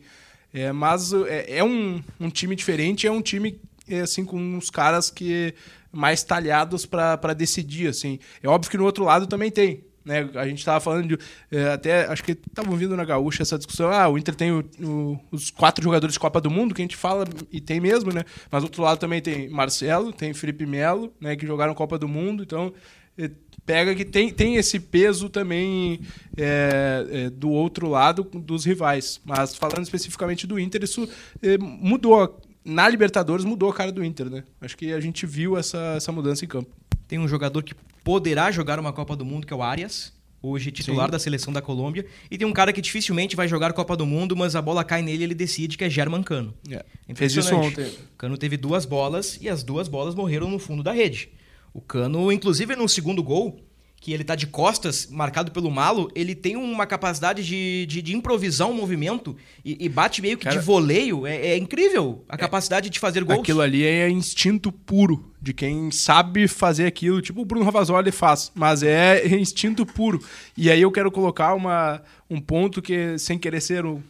É, 0.54 0.70
mas 0.74 1.14
é, 1.14 1.60
é 1.60 1.64
um, 1.64 2.04
um 2.20 2.30
time 2.30 2.58
diferente, 2.58 3.08
é 3.08 3.12
um 3.12 3.22
time 3.22 3.58
é, 3.88 4.02
assim 4.02 4.26
com 4.26 4.38
uns 4.38 4.70
caras 4.70 5.10
que 5.10 5.54
mais 5.94 6.24
talhados 6.24 6.86
para 6.86 7.34
decidir, 7.34 7.88
assim. 7.88 8.20
É 8.42 8.50
óbvio 8.50 8.72
que 8.72 8.78
no 8.78 8.84
outro 8.84 9.04
lado 9.04 9.28
também 9.28 9.52
tem. 9.52 9.84
Né? 10.04 10.30
A 10.36 10.46
gente 10.48 10.60
estava 10.60 10.80
falando 10.82 11.08
de. 11.08 11.18
É, 11.50 11.70
até 11.70 12.06
acho 12.08 12.24
que 12.24 12.32
estavam 12.32 12.76
vindo 12.76 12.98
na 12.98 13.06
Gaúcha 13.06 13.44
essa 13.44 13.58
discussão. 13.58 13.90
Ah, 13.90 14.10
o 14.10 14.18
Inter 14.18 14.36
tem 14.36 14.52
o, 14.52 14.66
o, 14.82 15.20
os 15.32 15.50
quatro 15.50 15.84
jogadores 15.84 16.14
de 16.14 16.20
Copa 16.20 16.42
do 16.42 16.52
Mundo, 16.52 16.76
que 16.76 16.82
a 16.82 16.84
gente 16.84 16.98
fala, 16.98 17.26
e 17.52 17.62
tem 17.62 17.80
mesmo, 17.80 18.12
né? 18.12 18.26
Mas 18.52 18.64
do 18.64 18.66
outro 18.66 18.84
lado 18.84 18.98
também 18.98 19.22
tem 19.22 19.50
Marcelo, 19.50 20.12
tem 20.12 20.34
Felipe 20.34 20.66
Melo, 20.66 21.14
né? 21.22 21.36
Que 21.36 21.48
jogaram 21.48 21.74
Copa 21.74 21.98
do 21.98 22.08
Mundo. 22.08 22.44
Então, 22.44 22.74
é, 23.18 23.30
pega 23.66 23.96
que 23.96 24.04
tem, 24.04 24.30
tem 24.30 24.56
esse 24.56 24.80
peso 24.80 25.30
também 25.30 26.02
é, 26.36 27.06
é, 27.10 27.30
do 27.30 27.50
outro 27.50 27.88
lado 27.88 28.24
dos 28.24 28.66
rivais. 28.66 29.22
Mas 29.24 29.56
falando 29.56 29.84
especificamente 29.84 30.46
do 30.46 30.60
Inter, 30.60 30.84
isso 30.84 31.08
é, 31.42 31.58
mudou 31.58 32.42
na 32.64 32.88
Libertadores 32.88 33.46
mudou 33.46 33.70
a 33.70 33.74
cara 33.74 33.92
do 33.92 34.04
Inter, 34.04 34.30
né? 34.30 34.44
Acho 34.62 34.78
que 34.78 34.94
a 34.94 35.00
gente 35.00 35.26
viu 35.26 35.58
essa, 35.58 35.96
essa 35.98 36.12
mudança 36.12 36.46
em 36.46 36.48
campo. 36.48 36.70
Tem 37.08 37.20
um 37.20 37.28
jogador 37.28 37.64
que 37.64 37.76
poderá 38.04 38.52
jogar 38.52 38.80
uma 38.80 38.94
Copa 38.94 39.16
do 39.16 39.26
Mundo, 39.26 39.46
que 39.46 39.54
é 39.54 39.56
o 39.56 39.62
Arias, 39.62 40.14
hoje 40.42 40.72
titular 40.72 41.08
Sim. 41.08 41.12
da 41.12 41.20
seleção 41.20 41.54
da 41.54 41.62
Colômbia. 41.62 42.06
E 42.30 42.38
tem 42.38 42.48
um 42.48 42.54
cara 42.54 42.74
que 42.74 42.82
dificilmente 42.82 43.36
vai 43.36 43.48
jogar 43.48 43.74
Copa 43.74 43.96
do 43.96 44.06
Mundo, 44.06 44.36
mas 44.36 44.56
a 44.56 44.62
bola 44.62 44.84
cai 44.84 45.02
nele 45.02 45.24
e 45.24 45.24
ele 45.24 45.36
decide, 45.36 45.78
que 45.78 45.84
é 45.84 45.90
German 45.90 46.24
Cano. 46.24 46.54
É. 46.70 46.84
Fez 47.16 47.36
isso 47.36 47.56
ontem. 47.56 47.92
Cano 48.18 48.38
teve 48.38 48.58
duas 48.58 48.86
bolas 48.86 49.38
e 49.42 49.50
as 49.50 49.64
duas 49.64 49.88
bolas 49.88 50.16
morreram 50.16 50.50
no 50.50 50.60
fundo 50.60 50.84
da 50.84 50.92
rede. 50.92 51.30
O 51.74 51.82
Cano, 51.82 52.32
inclusive 52.32 52.76
no 52.76 52.88
segundo 52.88 53.24
gol, 53.24 53.60
que 54.04 54.12
ele 54.12 54.26
tá 54.26 54.36
de 54.36 54.46
costas, 54.46 55.08
marcado 55.10 55.50
pelo 55.50 55.72
Malo, 55.72 56.12
ele 56.14 56.36
tem 56.36 56.58
uma 56.58 56.86
capacidade 56.86 57.42
de, 57.42 57.86
de, 57.86 58.02
de 58.02 58.14
improvisar 58.14 58.68
um 58.68 58.74
movimento 58.74 59.34
e, 59.64 59.86
e 59.86 59.88
bate 59.88 60.22
meio 60.22 60.38
que 60.38 60.44
Cara, 60.44 60.60
de 60.60 60.66
voleio. 60.66 61.26
É, 61.26 61.38
é 61.38 61.58
incrível 61.58 62.22
a 62.28 62.36
é, 62.36 62.38
capacidade 62.38 62.90
de 62.90 63.00
fazer 63.00 63.24
gols. 63.24 63.40
Aquilo 63.40 63.62
ali 63.62 63.86
é 63.86 64.10
instinto 64.10 64.74
puro 64.74 65.32
de 65.42 65.54
quem 65.54 65.90
sabe 65.90 66.50
fazer 66.50 66.86
aquilo, 66.86 67.22
tipo 67.22 67.44
o 67.44 67.46
Bruno 67.46 67.64
Ravazoli 67.64 68.12
faz, 68.12 68.52
mas 68.54 68.84
é 68.84 69.26
instinto 69.40 69.86
puro. 69.86 70.22
E 70.58 70.70
aí 70.70 70.82
eu 70.82 70.92
quero 70.92 71.10
colocar 71.10 71.54
uma, 71.54 72.02
um 72.30 72.42
ponto 72.42 72.82
que, 72.82 73.18
sem 73.18 73.40
querer 73.40 73.62
ser 73.62 73.86
um 73.86 74.02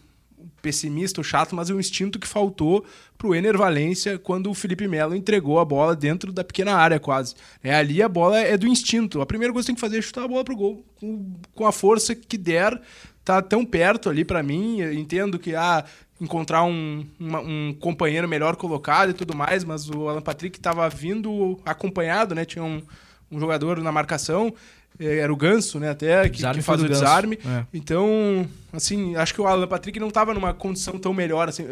pessimista 0.64 1.20
ou 1.20 1.24
chato, 1.24 1.54
mas 1.54 1.70
é 1.70 1.74
um 1.74 1.80
instinto 1.80 2.18
que 2.18 2.26
faltou 2.26 2.86
para 3.18 3.28
o 3.28 3.36
Ener 3.36 3.58
Valência 3.58 4.18
quando 4.18 4.50
o 4.50 4.54
Felipe 4.54 4.88
Melo 4.88 5.14
entregou 5.14 5.60
a 5.60 5.66
bola 5.66 5.94
dentro 5.94 6.32
da 6.32 6.44
pequena 6.44 6.74
área 6.74 7.00
quase. 7.00 7.36
É, 7.62 7.76
ali 7.76 8.02
a 8.02 8.08
bola 8.08 8.40
é 8.40 8.58
do 8.58 8.66
instinto. 8.66 9.22
A 9.22 9.26
primeira 9.26 9.54
coisa 9.54 9.66
que 9.66 9.68
tem 9.68 9.76
que 9.76 9.82
fazer 9.82 10.00
é 10.00 10.02
chutar 10.02 10.24
a 10.24 10.28
bola 10.28 10.44
pro 10.44 10.56
gol 10.56 10.86
com, 10.96 11.36
com 11.54 11.68
a 11.68 11.72
força 11.72 12.16
que 12.16 12.38
der. 12.38 12.82
Tá 13.26 13.42
tão 13.42 13.66
perto 13.66 14.10
ali 14.10 14.26
para 14.26 14.42
mim. 14.42 14.80
Eu 14.80 14.94
entendo 14.94 15.38
que 15.38 15.54
ah, 15.54 15.84
encontrar 16.20 16.64
um, 16.64 17.06
uma, 17.20 17.42
um 17.42 17.76
companheiro 17.80 18.28
melhor 18.28 18.56
colocado 18.56 19.12
e 19.12 19.14
tudo 19.14 19.36
mais, 19.36 19.64
mas 19.64 19.90
o 19.90 20.08
Alan 20.08 20.22
Patrick 20.22 20.58
estava 20.58 20.88
vindo 20.90 21.60
acompanhado, 21.66 22.34
né? 22.34 22.46
Tinha 22.46 22.64
um, 22.64 22.82
um 23.30 23.40
jogador 23.40 23.82
na 23.82 23.92
marcação 23.92 24.54
era 25.00 25.32
o 25.32 25.36
Ganso, 25.36 25.80
né, 25.80 25.90
até, 25.90 26.30
que, 26.30 26.44
que 26.44 26.62
faz 26.62 26.82
o 26.82 26.88
desarme. 26.88 27.40
É. 27.46 27.66
Então, 27.74 28.48
assim, 28.72 29.16
acho 29.16 29.34
que 29.34 29.42
o 29.42 29.48
Alan 29.48 29.68
Patrick 29.68 30.00
não 30.00 30.10
estava 30.10 30.34
numa 30.34 30.54
condição 30.54 30.98
tão 30.98 31.14
melhor, 31.14 31.50
assim. 31.50 31.66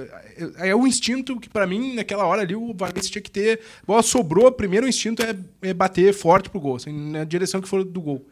É, 0.58 0.70
é 0.70 0.76
o 0.76 0.88
instinto 0.88 1.40
que, 1.40 1.50
para 1.50 1.68
mim, 1.68 1.96
naquela 1.96 2.26
hora 2.26 2.42
ali, 2.42 2.56
o 2.56 2.74
Valencia 2.74 3.12
tinha 3.12 3.22
que 3.22 3.32
ter... 3.32 3.60
A 3.84 3.86
bola 3.86 4.04
sobrou, 4.04 4.52
primeiro 4.52 4.86
o 4.86 4.90
instinto 4.90 5.22
é, 5.24 5.36
é 5.62 5.74
bater 5.74 6.14
forte 6.14 6.50
pro 6.50 6.60
gol, 6.60 6.76
assim, 6.76 6.92
na 7.12 7.24
direção 7.24 7.62
que 7.62 7.70
for 7.70 7.84
do 7.84 8.02
gol. 8.02 8.26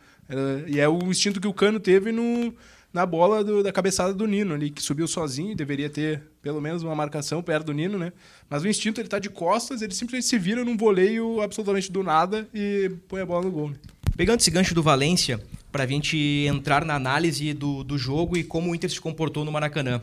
e 0.68 0.80
é 0.80 0.88
o 0.88 1.00
instinto 1.04 1.40
que 1.40 1.48
o 1.48 1.54
Cano 1.54 1.80
teve 1.80 2.12
no, 2.12 2.54
na 2.94 3.06
bola 3.06 3.44
do, 3.44 3.64
da 3.64 3.72
cabeçada 3.72 4.14
do 4.14 4.28
Nino 4.28 4.54
ali, 4.54 4.70
que 4.70 4.82
subiu 4.82 5.08
sozinho, 5.08 5.56
deveria 5.56 5.90
ter 5.90 6.24
pelo 6.42 6.62
menos 6.62 6.84
uma 6.84 6.96
marcação 6.96 7.42
perto 7.42 7.68
do 7.68 7.74
Nino, 7.74 7.98
né? 7.98 8.14
Mas 8.50 8.64
o 8.64 8.68
instinto, 8.68 9.02
ele 9.02 9.08
tá 9.08 9.20
de 9.20 9.30
costas, 9.30 9.82
ele 9.82 9.94
simplesmente 9.94 10.28
se 10.28 10.38
vira 10.38 10.64
num 10.64 10.78
voleio 10.78 11.42
absolutamente 11.42 11.92
do 11.92 12.04
nada 12.04 12.48
e 12.54 12.92
põe 13.08 13.22
a 13.22 13.26
bola 13.26 13.44
no 13.44 13.52
gol, 13.52 13.70
né? 13.70 13.76
Pegando 14.16 14.40
esse 14.40 14.52
gancho 14.52 14.76
do 14.76 14.84
Valência, 14.84 15.40
para 15.72 15.84
a 15.84 15.88
gente 15.88 16.18
entrar 16.48 16.84
na 16.84 16.96
análise 16.96 17.54
do, 17.54 17.84
do 17.84 17.98
jogo 17.98 18.36
e 18.36 18.44
como 18.44 18.72
o 18.72 18.76
Inter 18.76 18.90
se 18.90 19.00
comportou 19.00 19.46
no 19.46 19.52
Maracanã. 19.52 20.02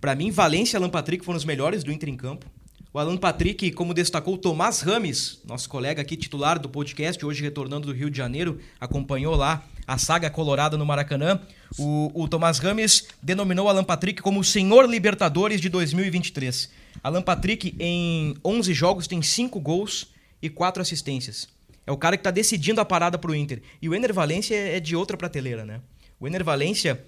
Para 0.00 0.14
mim, 0.14 0.30
Valência 0.30 0.76
e 0.76 0.78
Alan 0.78 0.90
Patrick 0.90 1.24
foram 1.24 1.36
os 1.36 1.44
melhores 1.44 1.84
do 1.84 1.92
Inter 1.92 2.08
em 2.08 2.16
campo. 2.16 2.46
O 2.92 2.98
Alan 2.98 3.16
Patrick, 3.16 3.70
como 3.70 3.94
destacou 3.94 4.36
Tomás 4.36 4.80
Rames, 4.80 5.40
nosso 5.46 5.68
colega 5.68 6.02
aqui 6.02 6.16
titular 6.16 6.58
do 6.58 6.68
podcast, 6.68 7.24
hoje 7.24 7.40
retornando 7.40 7.86
do 7.86 7.92
Rio 7.92 8.10
de 8.10 8.16
Janeiro, 8.16 8.58
acompanhou 8.80 9.36
lá 9.36 9.62
a 9.90 9.98
saga 9.98 10.30
colorada 10.30 10.76
no 10.76 10.86
Maracanã. 10.86 11.40
O, 11.76 12.12
o 12.14 12.28
Tomás 12.28 12.58
Rames 12.60 13.08
denominou 13.20 13.68
Alan 13.68 13.82
Patrick 13.82 14.22
como 14.22 14.38
o 14.38 14.44
Senhor 14.44 14.88
Libertadores 14.88 15.60
de 15.60 15.68
2023. 15.68 16.70
Alan 17.02 17.22
Patrick, 17.22 17.74
em 17.76 18.36
11 18.44 18.72
jogos, 18.72 19.08
tem 19.08 19.20
5 19.20 19.58
gols 19.58 20.06
e 20.40 20.48
4 20.48 20.80
assistências. 20.80 21.48
É 21.84 21.90
o 21.90 21.96
cara 21.96 22.16
que 22.16 22.20
está 22.20 22.30
decidindo 22.30 22.80
a 22.80 22.84
parada 22.84 23.18
para 23.18 23.32
o 23.32 23.34
Inter. 23.34 23.62
E 23.82 23.88
o 23.88 23.94
Ener 23.94 24.14
Valência 24.14 24.54
é 24.54 24.78
de 24.78 24.94
outra 24.94 25.16
prateleira, 25.16 25.64
né? 25.64 25.80
O 26.20 26.28
Ener 26.28 26.44
Valência 26.44 27.04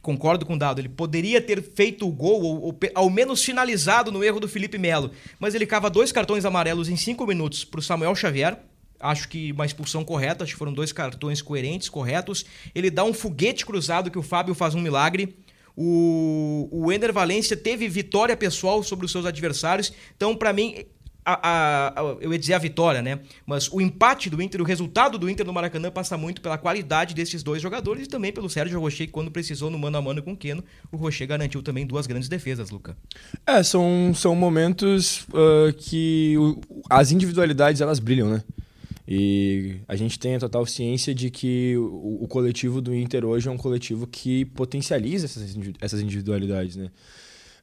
concordo 0.00 0.46
com 0.46 0.54
o 0.54 0.58
Dado, 0.58 0.80
ele 0.80 0.88
poderia 0.88 1.40
ter 1.42 1.60
feito 1.60 2.06
o 2.06 2.12
gol, 2.12 2.42
ou, 2.42 2.62
ou, 2.62 2.78
ao 2.94 3.10
menos 3.10 3.44
finalizado 3.44 4.12
no 4.12 4.22
erro 4.22 4.40
do 4.40 4.48
Felipe 4.48 4.78
Melo, 4.78 5.10
mas 5.38 5.54
ele 5.54 5.66
cava 5.66 5.90
dois 5.90 6.10
cartões 6.10 6.44
amarelos 6.44 6.88
em 6.88 6.96
cinco 6.96 7.26
minutos 7.26 7.64
para 7.64 7.80
o 7.80 7.82
Samuel 7.82 8.14
Xavier, 8.14 8.56
acho 9.00 9.28
que 9.28 9.52
uma 9.52 9.66
expulsão 9.66 10.04
correta, 10.04 10.44
acho 10.44 10.52
que 10.52 10.58
foram 10.58 10.72
dois 10.72 10.92
cartões 10.92 11.42
coerentes, 11.42 11.88
corretos, 11.88 12.44
ele 12.74 12.90
dá 12.90 13.02
um 13.02 13.12
foguete 13.12 13.64
cruzado 13.64 14.10
que 14.10 14.18
o 14.18 14.22
Fábio 14.22 14.54
faz 14.54 14.74
um 14.74 14.80
milagre, 14.80 15.36
o, 15.76 16.68
o 16.70 16.92
Ender 16.92 17.12
Valência 17.12 17.56
teve 17.56 17.88
vitória 17.88 18.36
pessoal 18.36 18.82
sobre 18.82 19.06
os 19.06 19.12
seus 19.12 19.24
adversários, 19.24 19.92
então 20.14 20.36
para 20.36 20.52
mim 20.52 20.84
a, 21.24 21.32
a, 21.32 22.00
a, 22.00 22.16
eu 22.20 22.32
ia 22.32 22.38
dizer 22.38 22.54
a 22.54 22.58
vitória, 22.58 23.02
né? 23.02 23.20
Mas 23.46 23.70
o 23.70 23.80
empate 23.80 24.30
do 24.30 24.40
Inter, 24.40 24.60
o 24.60 24.64
resultado 24.64 25.18
do 25.18 25.28
Inter 25.28 25.46
no 25.46 25.52
Maracanã 25.52 25.90
passa 25.90 26.16
muito 26.16 26.40
pela 26.40 26.58
qualidade 26.58 27.14
desses 27.14 27.42
dois 27.42 27.62
jogadores 27.62 28.06
e 28.06 28.08
também 28.08 28.32
pelo 28.32 28.48
Sérgio 28.48 28.80
Rocher, 28.80 29.06
que 29.06 29.12
quando 29.12 29.30
precisou 29.30 29.70
no 29.70 29.78
mano 29.78 29.98
a 29.98 30.02
mano 30.02 30.22
com 30.22 30.32
o 30.32 30.36
Keno, 30.36 30.64
o 30.90 30.96
Rocher 30.96 31.26
garantiu 31.26 31.62
também 31.62 31.86
duas 31.86 32.06
grandes 32.06 32.28
defesas, 32.28 32.70
Luca. 32.70 32.96
É, 33.46 33.62
são, 33.62 34.12
são 34.14 34.34
momentos 34.34 35.26
uh, 35.28 35.72
que 35.76 36.36
o, 36.38 36.60
as 36.88 37.12
individualidades 37.12 37.80
elas 37.80 37.98
brilham, 37.98 38.28
né? 38.28 38.42
E 39.12 39.80
a 39.88 39.96
gente 39.96 40.20
tem 40.20 40.36
a 40.36 40.38
total 40.38 40.64
ciência 40.64 41.12
de 41.12 41.30
que 41.30 41.76
o, 41.76 42.22
o 42.22 42.28
coletivo 42.28 42.80
do 42.80 42.94
Inter 42.94 43.24
hoje 43.24 43.48
é 43.48 43.50
um 43.50 43.56
coletivo 43.56 44.06
que 44.06 44.44
potencializa 44.44 45.24
essas, 45.24 45.56
essas 45.80 46.00
individualidades, 46.00 46.76
né? 46.76 46.92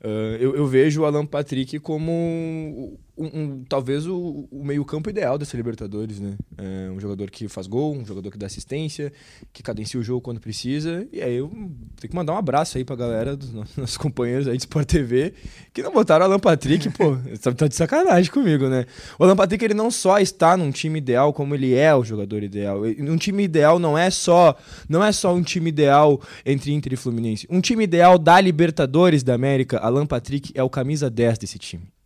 Uh, 0.03 0.35
eu, 0.41 0.55
eu, 0.57 0.67
vejo 0.67 1.01
o 1.01 1.05
Alan 1.05 1.25
Patrick 1.25 1.79
como 1.79 2.99
um, 3.17 3.25
um, 3.25 3.63
talvez 3.67 4.05
o, 4.05 4.47
o 4.51 4.63
meio-campo 4.63 5.09
ideal 5.09 5.37
dessa 5.37 5.57
Libertadores, 5.57 6.19
né? 6.19 6.35
É 6.57 6.91
um 6.91 6.99
jogador 6.99 7.31
que 7.31 7.47
faz 7.47 7.65
gol, 7.65 7.95
um 7.95 8.05
jogador 8.05 8.29
que 8.29 8.37
dá 8.37 8.45
assistência, 8.45 9.11
que 9.51 9.63
cadencia 9.63 9.99
o 9.99 10.03
jogo 10.03 10.21
quando 10.21 10.39
precisa. 10.39 11.07
E 11.11 11.21
aí 11.21 11.35
eu 11.35 11.49
tenho 11.49 12.09
que 12.09 12.15
mandar 12.15 12.33
um 12.33 12.37
abraço 12.37 12.77
aí 12.77 12.85
pra 12.85 12.95
galera, 12.95 13.35
dos 13.35 13.51
nossos 13.75 13.97
companheiros 13.97 14.47
aí 14.47 14.55
de 14.55 14.63
Sport 14.63 14.87
TV, 14.87 15.33
que 15.73 15.81
não 15.81 15.91
botaram 15.91 16.25
o 16.25 16.29
Alan 16.29 16.39
Patrick, 16.39 16.89
pô, 16.91 17.17
tá 17.55 17.67
de 17.67 17.75
sacanagem 17.75 18.31
comigo, 18.31 18.69
né? 18.69 18.85
O 19.17 19.23
Alan 19.23 19.35
Patrick, 19.35 19.65
ele 19.65 19.73
não 19.73 19.89
só 19.89 20.19
está 20.19 20.55
num 20.55 20.71
time 20.71 20.99
ideal, 20.99 21.33
como 21.33 21.55
ele 21.55 21.73
é 21.73 21.95
o 21.95 22.03
jogador 22.03 22.43
ideal. 22.43 22.81
Um 22.99 23.17
time 23.17 23.43
ideal 23.43 23.79
não 23.79 23.97
é 23.97 24.09
só, 24.11 24.55
não 24.87 25.03
é 25.03 25.11
só 25.11 25.33
um 25.33 25.41
time 25.41 25.69
ideal 25.69 26.21
entre 26.45 26.71
Inter 26.71 26.93
e 26.93 26.95
Fluminense. 26.95 27.47
Um 27.49 27.61
time 27.61 27.83
ideal 27.83 28.19
da 28.19 28.39
Libertadores 28.39 29.23
da 29.23 29.33
América, 29.33 29.79
Alan 29.79 30.05
Patrick 30.05 30.51
é 30.53 30.61
o 30.61 30.69
camisa 30.69 31.09
10 31.09 31.39
desse 31.39 31.57
time. 31.57 31.96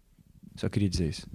Só 0.61 0.69
queria 0.69 0.87
dizer 0.87 1.09
isso. 1.09 1.27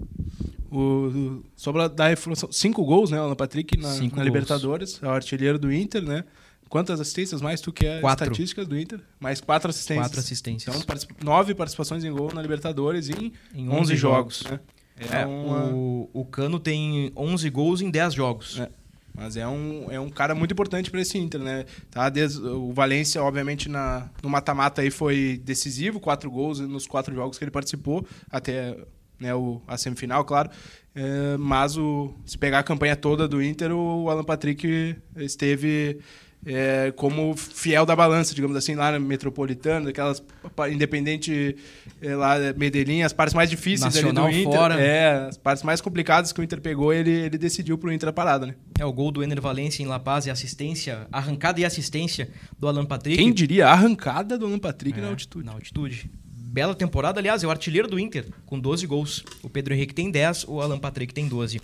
O, 0.70 1.42
só 1.56 1.72
pra 1.72 1.88
dar 1.88 2.12
informação, 2.12 2.52
cinco 2.52 2.84
gols, 2.84 3.10
né, 3.10 3.18
Alan 3.18 3.34
Patrick 3.34 3.76
na, 3.76 3.92
na 3.92 4.22
Libertadores, 4.22 5.00
é 5.02 5.06
o 5.06 5.10
artilheiro 5.10 5.58
do 5.58 5.72
Inter, 5.72 6.00
né? 6.00 6.22
Quantas 6.68 7.00
assistências 7.00 7.42
mais 7.42 7.60
tu 7.60 7.72
quer 7.72 8.00
quatro. 8.00 8.24
estatísticas 8.24 8.68
do 8.68 8.78
Inter? 8.78 9.00
Mais 9.18 9.40
quatro 9.40 9.68
assistências. 9.68 10.06
Quatro 10.06 10.20
assistências. 10.20 10.76
Então, 10.76 10.96
nove 11.24 11.56
participações 11.56 12.04
em 12.04 12.12
gol 12.12 12.32
na 12.32 12.40
Libertadores 12.40 13.10
em, 13.10 13.32
em 13.52 13.68
11, 13.68 13.80
11 13.80 13.96
jogos. 13.96 14.38
jogos. 14.38 14.50
Né? 14.52 14.60
É, 14.96 15.22
é 15.22 15.26
uma... 15.26 15.70
o, 15.74 16.08
o 16.12 16.24
Cano 16.24 16.60
tem 16.60 17.10
11 17.16 17.50
gols 17.50 17.80
em 17.80 17.90
10 17.90 18.14
jogos. 18.14 18.60
É. 18.60 18.70
Mas 19.12 19.36
é 19.36 19.48
um, 19.48 19.90
é 19.90 19.98
um 19.98 20.10
cara 20.10 20.36
muito 20.36 20.52
importante 20.52 20.88
para 20.88 21.00
esse 21.00 21.18
Inter, 21.18 21.40
né? 21.40 21.64
Tá, 21.90 22.08
desde, 22.08 22.38
o 22.42 22.72
Valência, 22.72 23.20
obviamente, 23.22 23.68
na, 23.68 24.08
no 24.22 24.28
mata-mata 24.28 24.82
aí 24.82 24.90
foi 24.90 25.40
decisivo, 25.42 25.98
quatro 25.98 26.30
gols 26.30 26.60
nos 26.60 26.86
quatro 26.86 27.12
jogos 27.12 27.38
que 27.38 27.42
ele 27.42 27.50
participou, 27.50 28.06
até 28.30 28.76
né, 29.18 29.34
o, 29.34 29.60
a 29.66 29.76
semifinal, 29.76 30.24
claro. 30.24 30.50
É, 30.94 31.36
mas 31.36 31.76
o, 31.76 32.14
se 32.24 32.38
pegar 32.38 32.60
a 32.60 32.62
campanha 32.62 32.96
toda 32.96 33.28
do 33.28 33.42
Inter, 33.42 33.72
o 33.72 34.08
Alan 34.08 34.24
Patrick 34.24 34.96
esteve 35.16 35.98
é, 36.46 36.92
como 36.94 37.36
fiel 37.36 37.84
da 37.84 37.96
balança, 37.96 38.34
digamos 38.34 38.56
assim, 38.56 38.74
lá 38.74 38.92
na 38.92 39.00
Metropolitana, 39.00 39.90
aquelas 39.90 40.22
independente 40.70 41.56
é, 42.00 42.14
lá 42.14 42.36
Medellín, 42.56 43.02
as 43.02 43.12
partes 43.12 43.34
mais 43.34 43.50
difíceis 43.50 43.94
Nacional 43.94 44.26
ali 44.26 44.36
do 44.36 44.40
Inter. 44.40 44.58
Fora. 44.58 44.80
É, 44.80 45.26
as 45.28 45.36
partes 45.36 45.64
mais 45.64 45.80
complicadas 45.80 46.32
que 46.32 46.40
o 46.40 46.44
Inter 46.44 46.60
pegou, 46.60 46.92
ele, 46.92 47.10
ele 47.10 47.36
decidiu 47.36 47.76
pro 47.76 47.92
Inter 47.92 48.08
a 48.08 48.12
parada, 48.12 48.46
né? 48.46 48.54
É 48.78 48.84
o 48.84 48.92
gol 48.92 49.10
do 49.10 49.22
Ener 49.22 49.40
Valencia 49.40 49.82
em 49.82 49.86
La 49.86 49.98
Paz 49.98 50.24
e 50.26 50.30
assistência, 50.30 51.08
arrancada 51.10 51.60
e 51.60 51.64
assistência 51.64 52.30
do 52.58 52.68
Alan 52.68 52.86
Patrick. 52.86 53.18
Quem 53.18 53.32
diria 53.32 53.68
arrancada 53.68 54.38
do 54.38 54.46
Alan 54.46 54.58
Patrick 54.58 54.98
é, 54.98 55.02
na 55.02 55.08
altitude. 55.08 55.44
Na 55.44 55.52
altitude 55.52 56.10
bela 56.56 56.74
temporada, 56.74 57.20
aliás, 57.20 57.44
é 57.44 57.46
o 57.46 57.50
artilheiro 57.50 57.86
do 57.86 58.00
Inter, 58.00 58.24
com 58.46 58.58
12 58.58 58.86
gols. 58.86 59.22
O 59.42 59.50
Pedro 59.50 59.74
Henrique 59.74 59.92
tem 59.92 60.10
10, 60.10 60.46
o 60.48 60.62
Alan 60.62 60.78
Patrick 60.78 61.12
tem 61.12 61.28
12. 61.28 61.60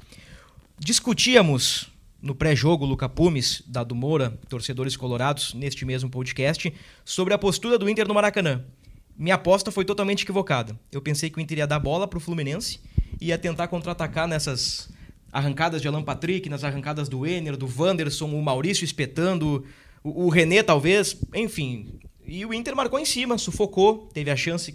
Discutíamos 0.78 1.90
no 2.20 2.34
pré-jogo, 2.34 2.84
Luca 2.84 3.08
Pumes, 3.08 3.62
Dado 3.66 3.94
Moura, 3.94 4.38
torcedores 4.50 4.94
colorados, 4.94 5.54
neste 5.54 5.87
mesmo 5.87 6.11
podcast, 6.11 6.70
sobre 7.06 7.32
a 7.32 7.38
postura 7.38 7.78
do 7.78 7.88
Inter 7.88 8.06
no 8.06 8.12
Maracanã. 8.12 8.62
Minha 9.16 9.37
aposta 9.37 9.70
foi 9.70 9.87
totalmente 9.87 10.25
equivocada. 10.25 10.78
Eu 10.92 11.00
pensei 11.00 11.30
que 11.30 11.38
o 11.38 11.40
Inter 11.40 11.56
ia 11.56 11.66
dar 11.66 11.78
bola 11.78 12.06
para 12.06 12.18
o 12.18 12.20
Fluminense 12.20 12.78
e 13.18 13.28
ia 13.28 13.38
tentar 13.38 13.68
contra-atacar 13.68 14.28
nessas 14.28 14.90
arrancadas 15.32 15.80
de 15.80 15.88
Alan 15.88 16.02
Patrick, 16.02 16.50
nas 16.50 16.64
arrancadas 16.64 17.08
do 17.08 17.26
Ener, 17.26 17.56
do 17.56 17.66
Wanderson, 17.66 18.26
o 18.26 18.42
Maurício 18.42 18.84
espetando, 18.84 19.64
o, 20.04 20.26
o 20.26 20.28
René 20.28 20.62
talvez, 20.62 21.16
enfim, 21.34 21.99
e 22.26 22.45
o 22.47 22.55
Inter 22.55 22.75
marcou 22.75 22.99
em 22.99 23.05
cima, 23.05 23.37
sufocou, 23.38 24.09
teve 24.12 24.31
a 24.31 24.37
chance 24.37 24.75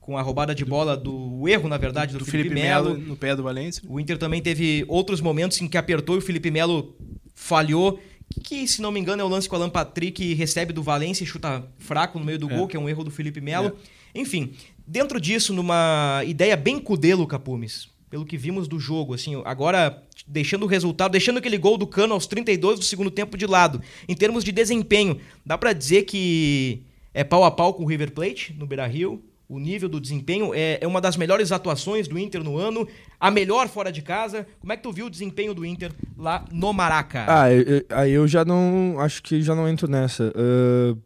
com 0.00 0.16
a 0.16 0.22
roubada 0.22 0.54
de 0.54 0.64
bola 0.64 0.96
do 0.96 1.48
erro, 1.48 1.68
na 1.68 1.76
verdade, 1.76 2.12
do, 2.12 2.20
do 2.20 2.24
Felipe, 2.24 2.50
Felipe 2.50 2.66
Melo 2.66 2.96
no 2.96 3.16
pé 3.16 3.34
do 3.34 3.42
Valência. 3.42 3.82
O 3.88 3.98
Inter 3.98 4.16
também 4.16 4.40
teve 4.40 4.84
outros 4.86 5.20
momentos 5.20 5.60
em 5.60 5.66
que 5.66 5.76
apertou 5.76 6.14
e 6.14 6.18
o 6.18 6.22
Felipe 6.22 6.50
Melo 6.50 6.96
falhou. 7.34 8.00
Que, 8.42 8.66
se 8.66 8.80
não 8.80 8.92
me 8.92 9.00
engano, 9.00 9.22
é 9.22 9.24
o 9.24 9.28
lance 9.28 9.48
com 9.48 9.56
o 9.56 9.58
Alan 9.58 9.70
Patrick 9.70 10.34
recebe 10.34 10.72
do 10.72 10.82
Valência 10.82 11.24
e 11.24 11.26
chuta 11.26 11.64
fraco 11.78 12.18
no 12.18 12.24
meio 12.24 12.38
do 12.38 12.50
é. 12.50 12.56
gol, 12.56 12.68
que 12.68 12.76
é 12.76 12.80
um 12.80 12.88
erro 12.88 13.02
do 13.02 13.10
Felipe 13.10 13.40
Melo. 13.40 13.76
É. 14.14 14.20
Enfim, 14.20 14.52
dentro 14.86 15.20
disso, 15.20 15.52
numa 15.52 16.22
ideia 16.24 16.56
bem 16.56 16.78
cudelo, 16.78 17.26
Capumes, 17.26 17.88
pelo 18.08 18.24
que 18.24 18.36
vimos 18.36 18.68
do 18.68 18.78
jogo, 18.78 19.14
assim, 19.14 19.40
agora 19.44 20.05
deixando 20.26 20.64
o 20.64 20.66
resultado, 20.66 21.12
deixando 21.12 21.38
aquele 21.38 21.56
gol 21.56 21.78
do 21.78 21.86
Cano 21.86 22.14
aos 22.14 22.26
32 22.26 22.78
do 22.78 22.84
segundo 22.84 23.10
tempo 23.10 23.36
de 23.36 23.46
lado. 23.46 23.80
Em 24.08 24.14
termos 24.14 24.42
de 24.42 24.52
desempenho, 24.52 25.20
dá 25.44 25.56
para 25.56 25.72
dizer 25.72 26.02
que 26.02 26.82
é 27.14 27.22
pau 27.22 27.44
a 27.44 27.50
pau 27.50 27.74
com 27.74 27.84
o 27.84 27.86
River 27.86 28.10
Plate 28.12 28.54
no 28.58 28.66
Beira-Rio. 28.66 29.22
O 29.48 29.60
nível 29.60 29.88
do 29.88 30.00
desempenho 30.00 30.52
é, 30.52 30.78
é 30.80 30.86
uma 30.88 31.00
das 31.00 31.16
melhores 31.16 31.52
atuações 31.52 32.08
do 32.08 32.18
Inter 32.18 32.42
no 32.42 32.58
ano, 32.58 32.86
a 33.20 33.30
melhor 33.30 33.68
fora 33.68 33.92
de 33.92 34.02
casa. 34.02 34.44
Como 34.58 34.72
é 34.72 34.76
que 34.76 34.82
tu 34.82 34.90
viu 34.90 35.06
o 35.06 35.10
desempenho 35.10 35.54
do 35.54 35.64
Inter 35.64 35.92
lá 36.18 36.44
no 36.50 36.72
Maraca? 36.72 37.24
Ah, 37.28 37.44
aí 37.44 38.12
eu, 38.12 38.22
eu, 38.22 38.28
já 38.28 38.44
não. 38.44 38.96
Acho 38.98 39.22
que 39.22 39.40
já 39.40 39.54
não 39.54 39.68
entro 39.68 39.88
nessa. 39.88 40.32
Uh, 40.34 40.98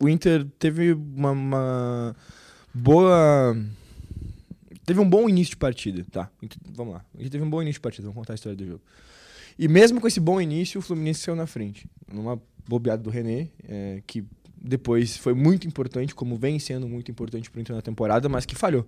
o 0.00 0.08
Inter 0.08 0.46
teve 0.58 0.92
uma, 0.92 1.32
uma 1.32 2.16
boa 2.72 3.54
teve 4.88 5.00
um 5.00 5.08
bom 5.08 5.28
início 5.28 5.50
de 5.50 5.58
partida, 5.58 6.04
tá? 6.10 6.30
Vamos 6.74 6.94
lá. 6.94 7.04
A 7.14 7.18
gente 7.18 7.30
teve 7.30 7.44
um 7.44 7.50
bom 7.50 7.60
início 7.60 7.74
de 7.74 7.82
partida, 7.82 8.06
vamos 8.06 8.16
contar 8.16 8.32
a 8.32 8.36
história 8.36 8.56
do 8.56 8.66
jogo. 8.66 8.80
E 9.58 9.68
mesmo 9.68 10.00
com 10.00 10.08
esse 10.08 10.18
bom 10.18 10.40
início, 10.40 10.78
o 10.78 10.82
Fluminense 10.82 11.20
saiu 11.20 11.36
na 11.36 11.46
frente. 11.46 11.86
Numa 12.10 12.40
bobeada 12.66 13.02
do 13.02 13.10
René, 13.10 13.48
é, 13.68 14.02
que 14.06 14.24
depois 14.56 15.18
foi 15.18 15.34
muito 15.34 15.66
importante, 15.66 16.14
como 16.14 16.36
vem 16.36 16.58
sendo 16.58 16.88
muito 16.88 17.10
importante 17.10 17.50
para 17.50 17.58
o 17.58 17.60
Inter 17.60 17.76
na 17.76 17.82
temporada, 17.82 18.30
mas 18.30 18.46
que 18.46 18.54
falhou. 18.54 18.86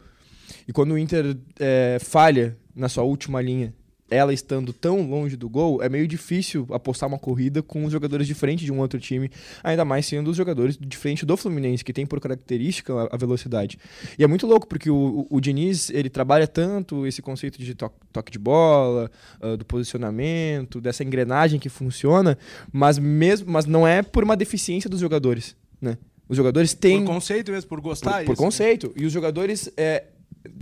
E 0.66 0.73
quando 0.73 0.92
o 0.92 0.99
Inter 0.99 1.37
é, 1.59 1.99
falha 2.00 2.57
na 2.75 2.88
sua 2.88 3.04
última 3.04 3.42
linha 3.42 3.75
ela 4.11 4.35
estando 4.35 4.73
tão 4.73 5.09
longe 5.09 5.37
do 5.37 5.49
gol, 5.49 5.83
é 5.83 5.88
meio 5.88 6.07
difícil 6.07 6.67
apostar 6.71 7.09
uma 7.09 7.19
corrida 7.19 7.62
com 7.62 7.85
os 7.85 7.93
jogadores 7.93 8.26
de 8.26 8.35
frente 8.35 8.64
de 8.64 8.73
um 8.73 8.81
outro 8.81 8.99
time, 8.99 9.31
ainda 9.62 9.85
mais 9.85 10.05
sendo 10.07 10.31
os 10.31 10.37
jogadores 10.37 10.76
de 10.76 10.97
frente 10.97 11.25
do 11.25 11.37
Fluminense, 11.37 11.85
que 11.85 11.93
tem 11.93 12.05
por 12.05 12.21
característica 12.21 13.09
a 13.11 13.17
velocidade. 13.17 13.79
E 14.19 14.25
é 14.25 14.26
muito 14.26 14.47
louco, 14.47 14.67
porque 14.67 14.90
o, 14.90 15.26
o, 15.31 15.37
o 15.37 15.40
Diniz, 15.40 15.90
ele 15.90 16.11
trabalha 16.11 16.47
tanto 16.47 17.07
esse 17.07 17.23
conceito 17.23 17.59
de 17.59 17.75
toque, 17.75 17.97
toque 18.12 18.33
de 18.33 18.38
bola, 18.38 19.11
uh, 19.40 19.57
do 19.57 19.64
posicionamento, 19.64 20.81
dessa 20.81 21.05
engrenagem 21.05 21.61
que 21.61 21.69
funciona, 21.69 22.37
mas, 22.73 22.99
mesmo, 22.99 23.50
mas 23.50 23.64
não 23.64 23.87
é 23.87 24.02
por 24.02 24.25
uma 24.25 24.37
deficiência 24.37 24.90
dos 24.90 25.00
jogadores, 25.00 25.57
né? 25.81 25.97
Os 26.29 26.37
jogadores 26.37 26.75
têm... 26.75 27.05
Por 27.05 27.14
conceito 27.14 27.50
mesmo, 27.50 27.69
por 27.69 27.81
gostar. 27.81 28.19
Por, 28.19 28.26
por 28.26 28.33
isso, 28.35 28.43
conceito. 28.43 28.87
Né? 28.88 28.93
E 28.99 29.07
os 29.07 29.12
jogadores... 29.12 29.71
É, 29.76 30.05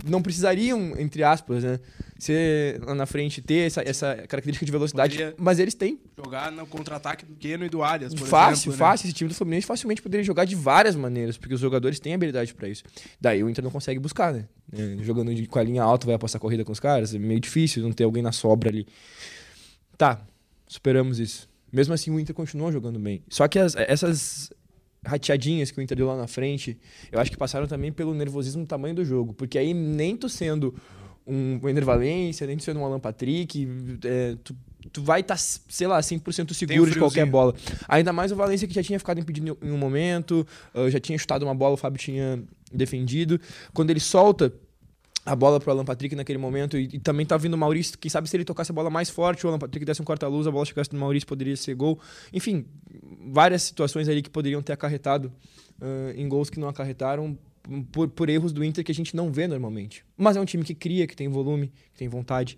não 0.05 0.21
precisariam, 0.21 0.93
entre 0.99 1.23
aspas, 1.23 1.63
né? 1.63 1.79
Ser 2.17 2.81
lá 2.83 2.93
na 2.93 3.05
frente, 3.05 3.41
ter 3.41 3.65
essa, 3.67 3.81
essa 3.81 4.15
característica 4.27 4.65
de 4.65 4.71
velocidade. 4.71 5.13
Poderia- 5.17 5.35
Mas 5.37 5.57
eles 5.59 5.73
têm. 5.73 5.99
Jogar 6.17 6.51
no 6.51 6.67
contra-ataque 6.67 7.25
do 7.25 7.33
Keno 7.35 7.63
e 7.65 7.69
do 7.69 7.81
Arias, 7.81 8.13
por 8.13 8.27
fácil, 8.27 8.53
exemplo, 8.53 8.71
né? 8.73 8.77
fácil. 8.77 9.05
Esse 9.07 9.13
time 9.13 9.29
do 9.29 9.33
Fluminense 9.35 9.65
facilmente 9.65 10.01
poderia 10.01 10.23
jogar 10.23 10.43
de 10.45 10.55
várias 10.55 10.95
maneiras, 10.95 11.37
porque 11.37 11.53
os 11.53 11.61
jogadores 11.61 11.99
têm 11.99 12.13
habilidade 12.13 12.53
pra 12.53 12.67
isso. 12.67 12.83
Daí 13.21 13.41
o 13.43 13.49
Inter 13.49 13.63
não 13.63 13.71
consegue 13.71 13.99
buscar, 13.99 14.33
né? 14.33 14.45
É, 14.73 14.97
jogando 15.01 15.33
de- 15.33 15.47
com 15.47 15.59
a 15.59 15.63
linha 15.63 15.81
alta, 15.81 16.05
vai 16.05 16.17
passar 16.17 16.39
corrida 16.39 16.65
com 16.65 16.71
os 16.73 16.79
caras. 16.79 17.15
É 17.15 17.19
meio 17.19 17.39
difícil 17.39 17.81
não 17.81 17.91
ter 17.93 18.03
alguém 18.03 18.21
na 18.21 18.31
sobra 18.33 18.69
ali. 18.69 18.85
Tá, 19.97 20.21
superamos 20.67 21.19
isso. 21.19 21.47
Mesmo 21.71 21.93
assim, 21.93 22.09
o 22.11 22.19
Inter 22.19 22.33
continua 22.35 22.71
jogando 22.71 22.99
bem. 22.99 23.23
Só 23.29 23.47
que 23.47 23.59
as- 23.59 23.75
essas 23.75 24.51
rateadinhas 25.05 25.71
que 25.71 25.79
o 25.79 25.81
Inter 25.81 25.97
deu 25.97 26.07
lá 26.07 26.17
na 26.17 26.27
frente, 26.27 26.77
eu 27.11 27.19
acho 27.19 27.31
que 27.31 27.37
passaram 27.37 27.67
também 27.67 27.91
pelo 27.91 28.13
nervosismo 28.13 28.63
do 28.63 28.67
tamanho 28.67 28.95
do 28.95 29.05
jogo. 29.05 29.33
Porque 29.33 29.57
aí, 29.57 29.73
nem 29.73 30.15
tu 30.15 30.27
sendo 30.27 30.73
um 31.25 31.59
Ener 31.69 31.85
Valência, 31.85 32.47
nem 32.47 32.57
tu 32.57 32.63
sendo 32.63 32.79
um 32.79 32.85
Alan 32.85 32.99
Patrick, 32.99 33.67
é, 34.03 34.35
tu, 34.43 34.55
tu 34.91 35.03
vai 35.03 35.21
estar, 35.21 35.37
sei 35.37 35.87
lá, 35.87 35.99
100% 35.99 36.53
seguro 36.53 36.91
de 36.91 36.97
qualquer 36.97 37.25
bola. 37.25 37.53
Ainda 37.87 38.11
mais 38.11 38.31
o 38.31 38.35
Valência 38.35 38.67
que 38.67 38.73
já 38.73 38.81
tinha 38.81 38.97
ficado 38.97 39.19
impedido 39.19 39.57
em 39.61 39.71
um 39.71 39.77
momento, 39.77 40.45
ah, 40.73 40.89
já 40.89 40.99
tinha 40.99 41.17
chutado 41.17 41.45
uma 41.45 41.53
bola, 41.53 41.75
o 41.75 41.77
Fábio 41.77 41.99
tinha 41.99 42.41
defendido. 42.73 43.39
Quando 43.73 43.91
ele 43.91 43.99
solta 43.99 44.51
a 45.29 45.35
bola 45.35 45.59
pro 45.59 45.71
Alan 45.71 45.85
Patrick 45.85 46.15
naquele 46.15 46.39
momento 46.39 46.77
e, 46.77 46.89
e 46.93 46.99
também 46.99 47.25
tá 47.25 47.37
vindo 47.37 47.53
o 47.53 47.57
Maurício, 47.57 47.97
quem 47.97 48.09
sabe 48.09 48.27
se 48.27 48.35
ele 48.35 48.43
tocasse 48.43 48.71
a 48.71 48.73
bola 48.73 48.89
mais 48.89 49.09
forte, 49.09 49.45
o 49.45 49.49
Alan 49.49 49.59
Patrick 49.59 49.85
desse 49.85 50.01
um 50.01 50.05
corta-luz, 50.05 50.47
a 50.47 50.51
bola 50.51 50.65
chegasse 50.65 50.91
no 50.91 50.99
Maurício, 50.99 51.27
poderia 51.27 51.55
ser 51.55 51.75
gol. 51.75 51.99
Enfim, 52.33 52.65
várias 53.31 53.61
situações 53.63 54.09
ali 54.09 54.23
que 54.23 54.29
poderiam 54.29 54.61
ter 54.61 54.73
acarretado 54.73 55.31
ah, 55.79 56.13
em 56.15 56.27
gols 56.27 56.49
que 56.49 56.59
não 56.59 56.67
acarretaram 56.67 57.37
por, 57.91 58.07
por 58.09 58.29
erros 58.29 58.51
do 58.51 58.63
Inter 58.63 58.83
que 58.83 58.91
a 58.91 58.95
gente 58.95 59.15
não 59.15 59.31
vê 59.31 59.47
normalmente. 59.47 60.03
Mas 60.17 60.35
é 60.35 60.41
um 60.41 60.45
time 60.45 60.63
que 60.63 60.73
cria, 60.73 61.05
que 61.05 61.15
tem 61.15 61.27
volume, 61.27 61.71
que 61.93 61.99
tem 61.99 62.07
vontade. 62.07 62.57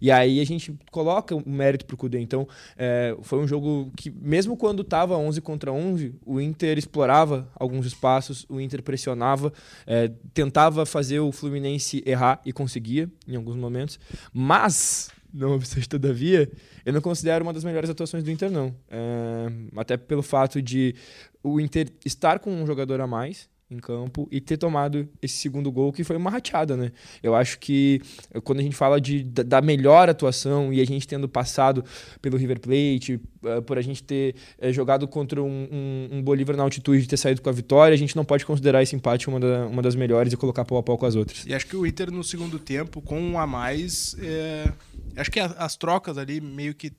E 0.00 0.10
aí 0.10 0.40
a 0.40 0.44
gente 0.44 0.74
coloca 0.90 1.34
o 1.34 1.42
mérito 1.48 1.84
pro 1.84 1.96
Cudê. 1.96 2.18
Então, 2.18 2.46
é, 2.76 3.16
foi 3.22 3.38
um 3.38 3.46
jogo 3.46 3.90
que, 3.96 4.10
mesmo 4.10 4.56
quando 4.56 4.84
tava 4.84 5.16
11 5.16 5.40
contra 5.40 5.72
11, 5.72 6.14
o 6.24 6.40
Inter 6.40 6.78
explorava 6.78 7.48
alguns 7.54 7.86
espaços, 7.86 8.46
o 8.48 8.60
Inter 8.60 8.82
pressionava, 8.82 9.52
é, 9.86 10.10
tentava 10.32 10.84
fazer 10.86 11.20
o 11.20 11.32
Fluminense 11.32 12.02
errar 12.06 12.40
e 12.44 12.52
conseguia 12.52 13.10
em 13.26 13.36
alguns 13.36 13.56
momentos. 13.56 13.98
Mas, 14.32 15.10
não 15.32 15.54
obstante 15.54 15.88
todavia, 15.88 16.50
eu 16.84 16.92
não 16.92 17.00
considero 17.00 17.44
uma 17.44 17.52
das 17.52 17.64
melhores 17.64 17.90
atuações 17.90 18.22
do 18.22 18.30
Inter, 18.30 18.50
não. 18.50 18.74
É, 18.90 19.46
até 19.76 19.96
pelo 19.96 20.22
fato 20.22 20.60
de 20.60 20.94
o 21.42 21.60
Inter 21.60 21.88
estar 22.04 22.38
com 22.38 22.50
um 22.50 22.66
jogador 22.66 23.00
a 23.00 23.06
mais 23.06 23.48
em 23.74 23.78
campo 23.78 24.28
e 24.30 24.40
ter 24.40 24.56
tomado 24.56 25.08
esse 25.20 25.36
segundo 25.36 25.70
gol 25.72 25.92
que 25.92 26.04
foi 26.04 26.16
uma 26.16 26.30
rateada, 26.30 26.76
né? 26.76 26.92
Eu 27.22 27.34
acho 27.34 27.58
que 27.58 28.00
eh, 28.32 28.40
quando 28.40 28.60
a 28.60 28.62
gente 28.62 28.76
fala 28.76 29.00
de, 29.00 29.22
da, 29.24 29.60
melhor 29.60 30.08
atuação 30.08 30.72
e 30.72 30.80
a 30.80 30.84
gente 30.86 31.06
tendo 31.06 31.28
passado 31.28 31.84
pelo 32.22 32.36
River 32.36 32.60
Plate, 32.60 33.20
eh, 33.44 33.60
por 33.60 33.78
a 33.78 33.82
gente 33.82 34.02
ter 34.02 34.34
eh, 34.58 34.72
jogado 34.72 35.06
contra 35.08 35.42
um, 35.42 35.68
um, 35.70 36.08
um 36.18 36.22
Bolívar 36.22 36.56
na 36.56 36.62
altitude 36.62 37.04
e 37.04 37.06
ter 37.06 37.16
saído 37.16 37.42
com 37.42 37.48
a 37.50 37.52
vitória, 37.52 37.94
a 37.94 37.98
gente 37.98 38.14
não 38.16 38.24
pode 38.24 38.46
considerar 38.46 38.82
esse 38.82 38.94
empate 38.96 39.28
uma, 39.28 39.40
da- 39.40 39.66
uma 39.66 39.82
das 39.82 39.94
melhores 39.94 40.32
e 40.32 40.36
colocar 40.36 40.64
pau 40.64 40.78
a 40.78 40.82
pau 40.82 40.96
com 40.96 41.06
as 41.06 41.14
outras. 41.14 41.44
E 41.46 41.54
acho 41.54 41.66
que 41.66 41.76
o 41.76 41.86
Inter 41.86 42.10
no 42.10 42.22
segundo 42.24 42.58
tempo, 42.58 43.00
com 43.02 43.20
um 43.20 43.38
a 43.38 43.46
mais, 43.46 44.16
é, 44.20 44.72
acho 45.16 45.30
que 45.30 45.40
as 45.40 45.76
trocas 45.76 46.16
ali 46.18 46.40
meio 46.40 46.74
que 46.74 46.92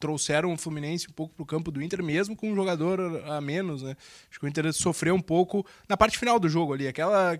trouxeram 0.00 0.52
o 0.52 0.56
Fluminense 0.56 1.06
um 1.08 1.12
pouco 1.12 1.34
pro 1.34 1.44
campo 1.44 1.70
do 1.70 1.82
Inter, 1.82 2.02
mesmo 2.02 2.34
com 2.34 2.50
um 2.50 2.54
jogador 2.54 3.22
a 3.26 3.40
menos, 3.40 3.82
né? 3.82 3.94
Acho 4.28 4.40
que 4.40 4.46
o 4.46 4.48
Inter 4.48 4.72
sofreu 4.72 5.14
um 5.14 5.20
pouco 5.20 5.64
na 5.86 5.96
parte 5.96 6.18
final 6.18 6.40
do 6.40 6.48
jogo 6.48 6.72
ali, 6.72 6.88
aquela 6.88 7.38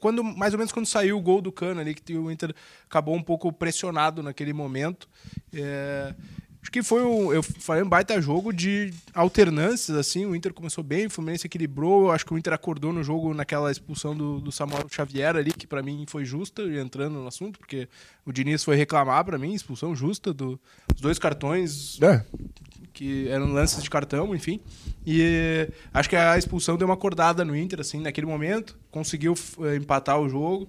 quando 0.00 0.24
mais 0.24 0.52
ou 0.52 0.58
menos 0.58 0.72
quando 0.72 0.86
saiu 0.86 1.16
o 1.16 1.22
gol 1.22 1.40
do 1.40 1.52
Cano 1.52 1.80
ali 1.80 1.94
que 1.94 2.14
o 2.18 2.30
Inter 2.30 2.52
acabou 2.84 3.14
um 3.14 3.22
pouco 3.22 3.52
pressionado 3.52 4.22
naquele 4.22 4.52
momento. 4.52 5.08
É, 5.54 6.12
Acho 6.66 6.72
que 6.72 6.82
foi 6.82 7.00
um, 7.04 7.32
eu 7.32 7.44
falei 7.44 7.84
um 7.84 7.88
baita 7.88 8.20
jogo 8.20 8.52
de 8.52 8.92
alternâncias, 9.14 9.96
assim. 9.96 10.26
O 10.26 10.34
Inter 10.34 10.52
começou 10.52 10.82
bem, 10.82 11.06
o 11.06 11.10
Fluminense 11.10 11.46
equilibrou. 11.46 12.06
Eu 12.06 12.10
acho 12.10 12.26
que 12.26 12.34
o 12.34 12.36
Inter 12.36 12.52
acordou 12.52 12.92
no 12.92 13.04
jogo 13.04 13.32
naquela 13.32 13.70
expulsão 13.70 14.16
do, 14.16 14.40
do 14.40 14.50
Samuel 14.50 14.84
Xavier 14.90 15.36
ali, 15.36 15.52
que 15.52 15.64
pra 15.64 15.80
mim 15.80 16.04
foi 16.08 16.24
justa, 16.24 16.62
entrando 16.64 17.20
no 17.20 17.28
assunto, 17.28 17.56
porque 17.60 17.88
o 18.24 18.32
Diniz 18.32 18.64
foi 18.64 18.74
reclamar 18.74 19.24
pra 19.24 19.38
mim, 19.38 19.54
expulsão 19.54 19.94
justa 19.94 20.34
do- 20.34 20.58
dos 20.92 21.00
dois 21.00 21.20
cartões 21.20 22.02
É, 22.02 22.24
que 22.92 23.28
eram 23.28 23.52
lances 23.52 23.80
de 23.80 23.88
cartão, 23.88 24.34
enfim. 24.34 24.58
E 25.06 25.68
acho 25.94 26.08
que 26.08 26.16
a 26.16 26.36
expulsão 26.36 26.76
deu 26.76 26.88
uma 26.88 26.94
acordada 26.94 27.44
no 27.44 27.54
Inter, 27.54 27.78
assim, 27.80 28.00
naquele 28.00 28.26
momento. 28.26 28.76
Conseguiu 28.90 29.34
eh, 29.60 29.76
empatar 29.76 30.18
o 30.20 30.28
jogo. 30.28 30.68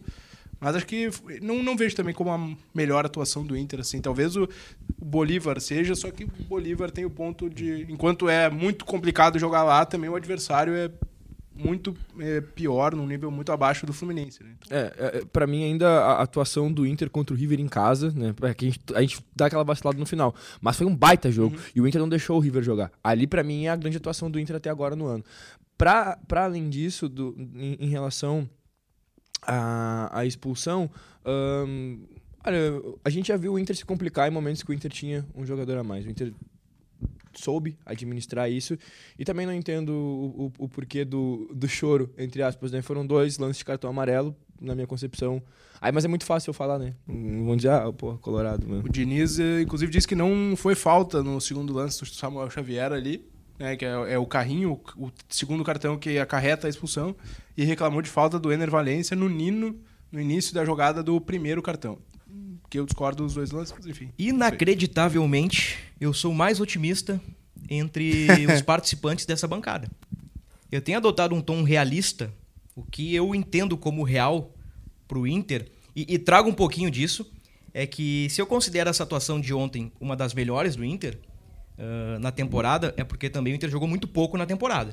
Mas 0.60 0.76
acho 0.76 0.86
que 0.88 1.10
não, 1.42 1.62
não 1.62 1.78
vejo 1.78 1.96
também 1.96 2.14
como 2.14 2.32
a 2.32 2.56
melhor 2.74 3.06
atuação 3.06 3.46
do 3.46 3.56
Inter, 3.56 3.80
assim. 3.80 4.02
Talvez 4.02 4.36
o, 4.36 4.50
Bolívar 5.00 5.60
seja, 5.62 5.96
só 5.96 6.10
que 6.12 6.24
o 6.24 6.44
Bolívar 6.48 6.92
tem 6.92 7.06
o 7.06 7.10
ponto 7.10 7.50
de... 7.50 7.86
Enquanto 7.90 8.28
é 8.28 8.50
muito 8.50 8.84
complicado 8.86 9.38
jogar 9.38 9.64
lá, 9.64 9.86
também 9.86 10.10
o 10.10 10.16
adversário 10.16 10.74
é 10.74 10.90
muito 11.58 11.96
eh, 12.20 12.42
pior, 12.42 12.96
num 12.96 13.08
nível 13.08 13.32
muito 13.32 13.52
abaixo 13.52 13.86
do 13.86 13.94
Fluminense, 13.94 14.44
né? 14.44 14.52
Então, 14.58 14.78
É, 14.78 14.94
é, 14.98 15.26
pra 15.26 15.48
mim 15.48 15.64
ainda 15.64 15.88
a 15.88 16.22
atuação 16.22 16.72
do 16.72 16.86
Inter 16.86 17.10
contra 17.10 17.36
o 17.36 17.38
River 17.38 17.60
em 17.60 17.68
casa, 17.68 18.12
né? 18.12 18.34
É 18.44 18.54
que 18.54 18.66
a 18.66 18.70
gente, 18.70 18.80
a 18.94 19.02
gente 19.02 19.20
dá 19.36 19.48
aquela 19.48 19.64
vacilada 19.64 19.98
no 19.98 20.06
final. 20.06 20.36
Mas 20.62 20.78
foi 20.78 20.86
um 20.86 20.96
baita 20.96 21.32
jogo. 21.32 21.58
E 21.76 21.82
o 21.82 21.88
Inter 21.88 22.00
não 22.00 22.10
deixou 22.10 22.38
o 22.38 22.40
River 22.40 22.64
jogar. 22.64 22.92
Ali, 23.04 23.26
pra 23.26 23.44
mim, 23.44 23.66
é 23.66 23.70
a 23.70 23.76
grande 23.76 23.98
atuação 23.98 24.30
do 24.30 24.40
Inter 24.40 24.56
até 24.56 24.70
agora 24.70 24.96
no 24.96 25.08
ano. 25.08 25.24
Pra 25.78 26.18
além 26.32 26.70
disso, 26.70 27.10
do, 27.10 27.36
em, 27.56 27.78
em 27.80 27.90
relação 27.90 28.48
à, 29.42 30.20
à 30.20 30.26
expulsão, 30.26 30.90
ahn, 31.26 32.00
olha, 32.46 32.82
a 33.04 33.10
gente 33.10 33.28
já 33.28 33.38
viu 33.38 33.54
o 33.54 33.60
Inter 33.60 33.76
se 33.76 33.86
complicar 33.86 34.28
em 34.28 34.32
momentos 34.32 34.64
que 34.64 34.72
o 34.72 34.74
Inter 34.74 34.92
tinha 34.92 35.26
um 35.36 35.46
jogador 35.46 35.78
a 35.78 35.84
mais. 35.84 36.06
O 36.06 36.10
Inter 36.10 36.34
soube 37.34 37.78
administrar 37.86 38.52
isso. 38.52 38.78
E 39.18 39.24
também 39.24 39.46
não 39.46 39.54
entendo 39.54 39.90
o, 39.90 40.52
o, 40.60 40.66
o 40.66 40.70
porquê 40.70 41.06
do, 41.06 41.50
do 41.54 41.68
choro, 41.68 42.12
entre 42.18 42.42
aspas, 42.42 42.72
né? 42.72 42.82
Foram 42.82 43.06
dois 43.06 43.38
lances 43.38 43.58
de 43.58 43.66
cartão 43.66 43.90
amarelo, 43.90 44.36
na 44.60 44.74
minha 44.74 44.88
concepção. 44.88 45.42
Aí, 45.80 45.92
mas 45.92 46.04
é 46.06 46.08
muito 46.08 46.26
fácil 46.26 46.50
eu 46.50 46.54
falar, 46.54 46.80
né? 46.80 46.96
Vão 47.06 47.56
dizer, 47.56 47.70
ah, 47.70 47.92
pô, 47.94 48.18
colorado, 48.18 48.68
mano. 48.68 48.84
O 48.86 48.90
Diniz, 48.90 49.40
eh, 49.40 49.62
inclusive, 49.62 49.92
disse 49.92 50.08
que 50.08 50.16
não 50.16 50.56
foi 50.56 50.74
falta 50.74 51.22
no 51.22 51.40
segundo 51.40 51.74
lance 51.74 52.00
do 52.00 52.08
Samuel 52.08 52.50
Xavier 52.50 52.92
ali, 52.92 53.24
né, 53.58 53.76
que 53.76 53.86
é, 53.86 54.14
é 54.14 54.18
o 54.18 54.26
carrinho, 54.26 54.80
o, 54.96 55.08
o 55.08 55.12
segundo 55.30 55.64
cartão 55.64 55.98
que 55.98 56.20
acarreta 56.20 56.68
a 56.68 56.70
expulsão, 56.70 57.16
e 57.56 57.64
reclamou 57.64 58.02
de 58.02 58.10
falta 58.10 58.38
do 58.38 58.52
Ener 58.52 58.70
Valência 58.70 59.16
no 59.16 59.28
Nino, 59.28 59.76
no 60.12 60.22
início 60.22 60.54
da 60.54 60.64
jogada 60.64 61.02
do 61.02 61.20
primeiro 61.20 61.62
cartão. 61.62 61.98
Que 62.70 62.80
eu 62.80 62.86
discordo 62.86 63.24
dos 63.24 63.34
dois 63.34 63.52
lances, 63.52 63.86
enfim. 63.86 64.12
Inacreditavelmente, 64.18 65.78
eu 66.00 66.14
sou 66.14 66.32
o 66.32 66.36
mais 66.36 66.60
otimista 66.60 67.20
entre 67.70 68.28
os 68.54 68.62
participantes 68.62 69.26
dessa 69.26 69.48
bancada. 69.48 69.90
Eu 70.72 70.82
tenho 70.82 70.98
adotado 70.98 71.34
um 71.34 71.42
tom 71.42 71.64
realista, 71.64 72.32
o 72.76 72.84
que 72.84 73.16
eu 73.16 73.34
entendo 73.34 73.78
como 73.78 74.04
real 74.04 74.54
pro 75.08 75.26
Inter, 75.26 75.72
e, 75.96 76.14
e 76.14 76.20
trago 76.20 76.50
um 76.50 76.54
pouquinho 76.54 76.92
disso, 76.92 77.26
é 77.74 77.88
que 77.88 78.28
se 78.30 78.42
eu 78.42 78.46
considero 78.46 78.90
essa 78.90 79.04
atuação 79.04 79.40
de 79.40 79.54
ontem 79.54 79.92
uma 80.00 80.16
das 80.16 80.34
melhores 80.34 80.76
do 80.76 80.84
Inter 80.84 81.18
na 82.20 82.32
temporada, 82.32 82.94
é 82.98 83.04
porque 83.04 83.30
também 83.30 83.54
o 83.54 83.56
Inter 83.56 83.70
jogou 83.70 83.88
muito 83.88 84.08
pouco 84.08 84.38
na 84.38 84.46
temporada. 84.46 84.92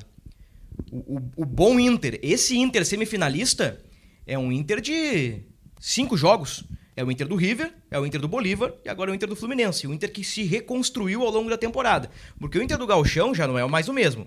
O, 0.91 1.17
o- 1.17 1.31
o 1.37 1.45
bom 1.45 1.79
Inter, 1.79 2.19
esse 2.21 2.57
Inter 2.57 2.85
semifinalista, 2.85 3.81
é 4.27 4.37
um 4.37 4.51
Inter 4.51 4.81
de 4.81 5.39
cinco 5.79 6.15
jogos. 6.17 6.63
É 6.97 7.03
o 7.03 7.11
Inter 7.11 7.27
do 7.27 7.35
River, 7.35 7.73
é 7.91 7.99
o 7.99 8.05
Inter 8.05 8.21
do 8.21 8.27
Bolívar 8.27 8.73
e 8.85 8.87
agora 8.87 9.11
é 9.11 9.13
o 9.13 9.15
Inter 9.15 9.27
do 9.27 9.35
Fluminense. 9.35 9.85
O 9.85 9.93
Inter 9.93 10.09
que 10.13 10.23
se 10.23 10.43
reconstruiu 10.43 11.23
ao 11.23 11.29
longo 11.29 11.49
da 11.49 11.57
temporada. 11.57 12.09
Porque 12.39 12.57
o 12.57 12.63
Inter 12.63 12.77
do 12.77 12.87
Galchão 12.87 13.35
já 13.35 13.45
não 13.45 13.59
é 13.59 13.67
mais 13.67 13.89
o 13.89 13.93
mesmo. 13.93 14.25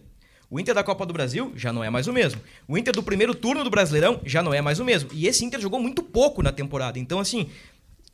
O 0.51 0.61
Inter 0.61 0.75
da 0.75 0.83
Copa 0.85 1.07
do 1.07 1.12
Brasil 1.14 1.51
já 1.57 1.73
não 1.73 1.83
é 1.83 1.88
mais 1.88 2.07
o 2.09 2.12
mesmo. 2.12 2.40
O 2.66 2.77
Inter 2.77 2.92
do 2.94 3.03
primeiro 3.03 3.35
turno 3.35 3.64
do 3.64 3.71
Brasileirão 3.71 4.21
já 4.25 4.42
não 4.42 4.53
é 4.53 4.61
mais 4.61 4.79
o 4.81 4.85
mesmo. 4.85 5.09
E 5.14 5.27
esse 5.27 5.44
Inter 5.47 5.61
jogou 5.61 5.81
muito 5.81 6.03
pouco 6.03 6.42
na 6.42 6.53
temporada. 6.53 6.99
Então, 6.99 7.18
assim, 7.21 7.49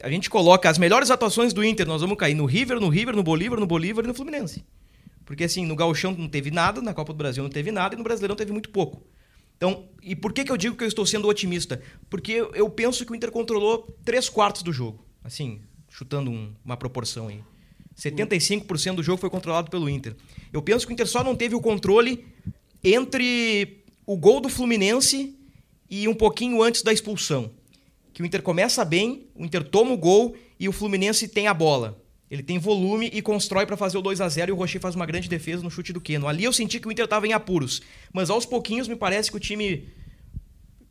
a 0.02 0.11
gente 0.11 0.28
coloca 0.28 0.68
as 0.68 0.78
melhores 0.78 1.11
atuações 1.11 1.52
do 1.52 1.64
Inter, 1.64 1.87
nós 1.87 2.00
vamos 2.00 2.16
cair 2.16 2.35
no 2.35 2.44
River, 2.46 2.80
no 2.80 2.88
River, 2.88 3.14
no 3.14 3.22
Bolívar, 3.22 3.59
no 3.61 3.66
Bolívar 3.66 4.04
e 4.04 4.09
no 4.09 4.14
Fluminense. 4.14 4.64
Porque 5.24 5.44
assim, 5.44 5.64
no 5.64 5.74
Gauchão 5.76 6.12
não 6.12 6.28
teve 6.28 6.50
nada, 6.50 6.83
na 6.83 6.92
Copa 6.92 7.12
do 7.12 7.16
Brasil 7.16 7.42
não 7.42 7.50
teve 7.50 7.70
nada 7.72 7.94
e 7.94 7.98
no 7.98 8.04
Brasileirão 8.04 8.37
teve 8.37 8.52
muito 8.52 8.70
pouco. 8.70 9.02
Então, 9.57 9.88
e 10.02 10.14
por 10.16 10.33
que, 10.33 10.44
que 10.44 10.52
eu 10.52 10.57
digo 10.57 10.76
que 10.76 10.85
eu 10.85 10.88
estou 10.88 11.07
sendo 11.07 11.28
otimista? 11.28 11.80
Porque 12.11 12.33
eu, 12.54 12.68
penso 12.68 13.07
que 13.07 13.12
o 13.12 13.14
Inter 13.14 13.30
controlou 13.30 13.96
três 14.04 14.28
quartos 14.28 14.62
do 14.62 14.72
jogo. 14.72 15.02
Assim, 15.22 15.61
chutando 15.88 16.30
um- 16.30 16.52
uma 16.64 16.76
proporção 16.76 17.28
aí. 17.28 17.40
75% 17.96 18.96
do 18.96 19.02
jogo 19.02 19.18
foi 19.20 19.30
controlado 19.30 19.70
pelo 19.70 19.88
Inter. 19.88 20.16
Eu 20.52 20.61
penso 20.61 20.85
que 20.87 20.92
o 20.92 20.94
Inter 20.94 21.07
só 21.07 21.22
não 21.22 21.37
teve 21.37 21.54
o 21.54 21.61
controle 21.61 22.26
entre 22.83 23.85
o 24.04 24.16
gol 24.16 24.40
do 24.40 24.48
Fluminense 24.48 25.35
e 25.88 26.07
um 26.09 26.14
pouquinho 26.14 26.62
antes 26.62 26.83
da 26.83 26.92
expulsão. 26.92 27.50
Que 28.14 28.22
o 28.22 28.27
Inter 28.27 28.42
começa 28.42 28.85
bem, 28.85 29.27
o 29.35 29.44
Inter 29.44 29.62
toma 29.62 29.92
o 29.92 29.96
gol 29.98 30.35
e 30.59 30.68
o 30.68 30.72
Fluminense 30.72 31.29
tem 31.29 31.48
a 31.48 31.53
bola. 31.53 32.00
Ele 32.31 32.42
tem 32.42 32.59
volume 32.59 33.11
e 33.12 33.20
constrói 33.20 33.66
para 33.66 33.77
fazer 33.77 33.98
o 33.98 34.03
2 34.03 34.20
a 34.20 34.29
0 34.29 34.50
e 34.50 34.53
o 34.53 34.57
Rocher 34.57 34.81
faz 34.81 34.94
uma 34.94 35.05
grande 35.05 35.29
defesa 35.29 35.62
no 35.62 35.70
chute 35.70 35.92
do 35.92 36.00
Keno. 36.00 36.27
Ali 36.27 36.44
eu 36.44 36.53
senti 36.53 36.81
que 36.81 36.88
o 36.88 36.92
Inter 36.92 37.05
estava 37.05 37.27
em 37.27 37.33
apuros, 37.33 37.83
mas 38.12 38.31
aos 38.31 38.46
pouquinhos 38.46 38.88
me 38.88 38.96
parece 38.96 39.31
que 39.31 39.37
o 39.37 39.40
time 39.40 39.88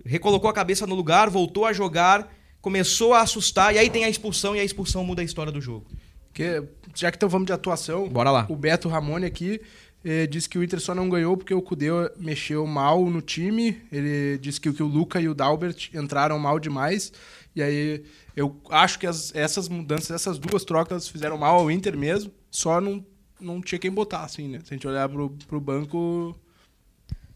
recolocou 0.06 0.50
a 0.50 0.54
cabeça 0.54 0.86
no 0.86 0.94
lugar, 0.94 1.30
voltou 1.30 1.66
a 1.66 1.74
jogar, 1.74 2.32
começou 2.62 3.14
a 3.14 3.22
assustar, 3.22 3.74
e 3.74 3.78
aí 3.78 3.90
tem 3.90 4.06
a 4.06 4.10
expulsão, 4.10 4.56
e 4.56 4.60
a 4.60 4.64
expulsão 4.64 5.04
muda 5.04 5.22
a 5.22 5.26
história 5.26 5.52
do 5.52 5.62
jogo. 5.62 5.88
Porque, 6.28 6.64
já 6.96 7.12
que 7.12 7.18
então 7.18 7.30
vamos 7.30 7.46
de 7.46 7.54
atuação, 7.54 8.10
Bora 8.10 8.32
lá. 8.32 8.46
o 8.50 8.56
Beto 8.56 8.90
Ramone 8.90 9.26
aqui 9.26 9.62
eh, 10.04 10.28
disse 10.28 10.50
que 10.50 10.58
o 10.58 10.63
Inter 10.63 10.80
só 10.80 10.94
não 10.94 11.10
ganhou 11.10 11.38
porque 11.38 11.54
o 11.54 11.62
Cudê 11.62 11.88
mexeu 12.18 12.66
mal 12.68 13.06
no 13.10 13.22
time. 13.22 13.82
Ele 13.92 14.38
disse 14.39 14.60
que, 14.60 14.72
que 14.74 14.84
o 14.84 14.88
Luca 14.88 15.22
e 15.22 15.30
o 15.30 15.34
Dalbert 15.34 15.89
entraram 15.94 16.38
mal 16.38 16.60
demais. 16.60 17.13
E 17.56 17.62
aí 17.62 18.04
eu 18.36 18.60
acho 18.70 19.00
que 19.00 19.08
as- 19.08 19.34
essas 19.36 19.70
mudanças, 19.70 20.12
essas 20.12 20.38
duas 20.38 20.63
trocas 20.63 21.08
fizeram 21.08 21.38
mal 21.38 21.60
ao 21.60 21.72
Inter 21.72 21.98
mesmo. 21.98 22.32
Só 22.52 22.82
não, 22.82 23.06
não 23.39 23.62
tinha 23.62 23.80
quem 23.80 23.92
botar, 23.92 24.24
assim, 24.24 24.48
né? 24.48 24.60
Se 24.63 24.74
a 24.74 24.76
gente 24.76 24.88
olhar 24.88 25.08
pro, 25.08 25.30
pro 25.48 25.62
banco. 25.62 26.38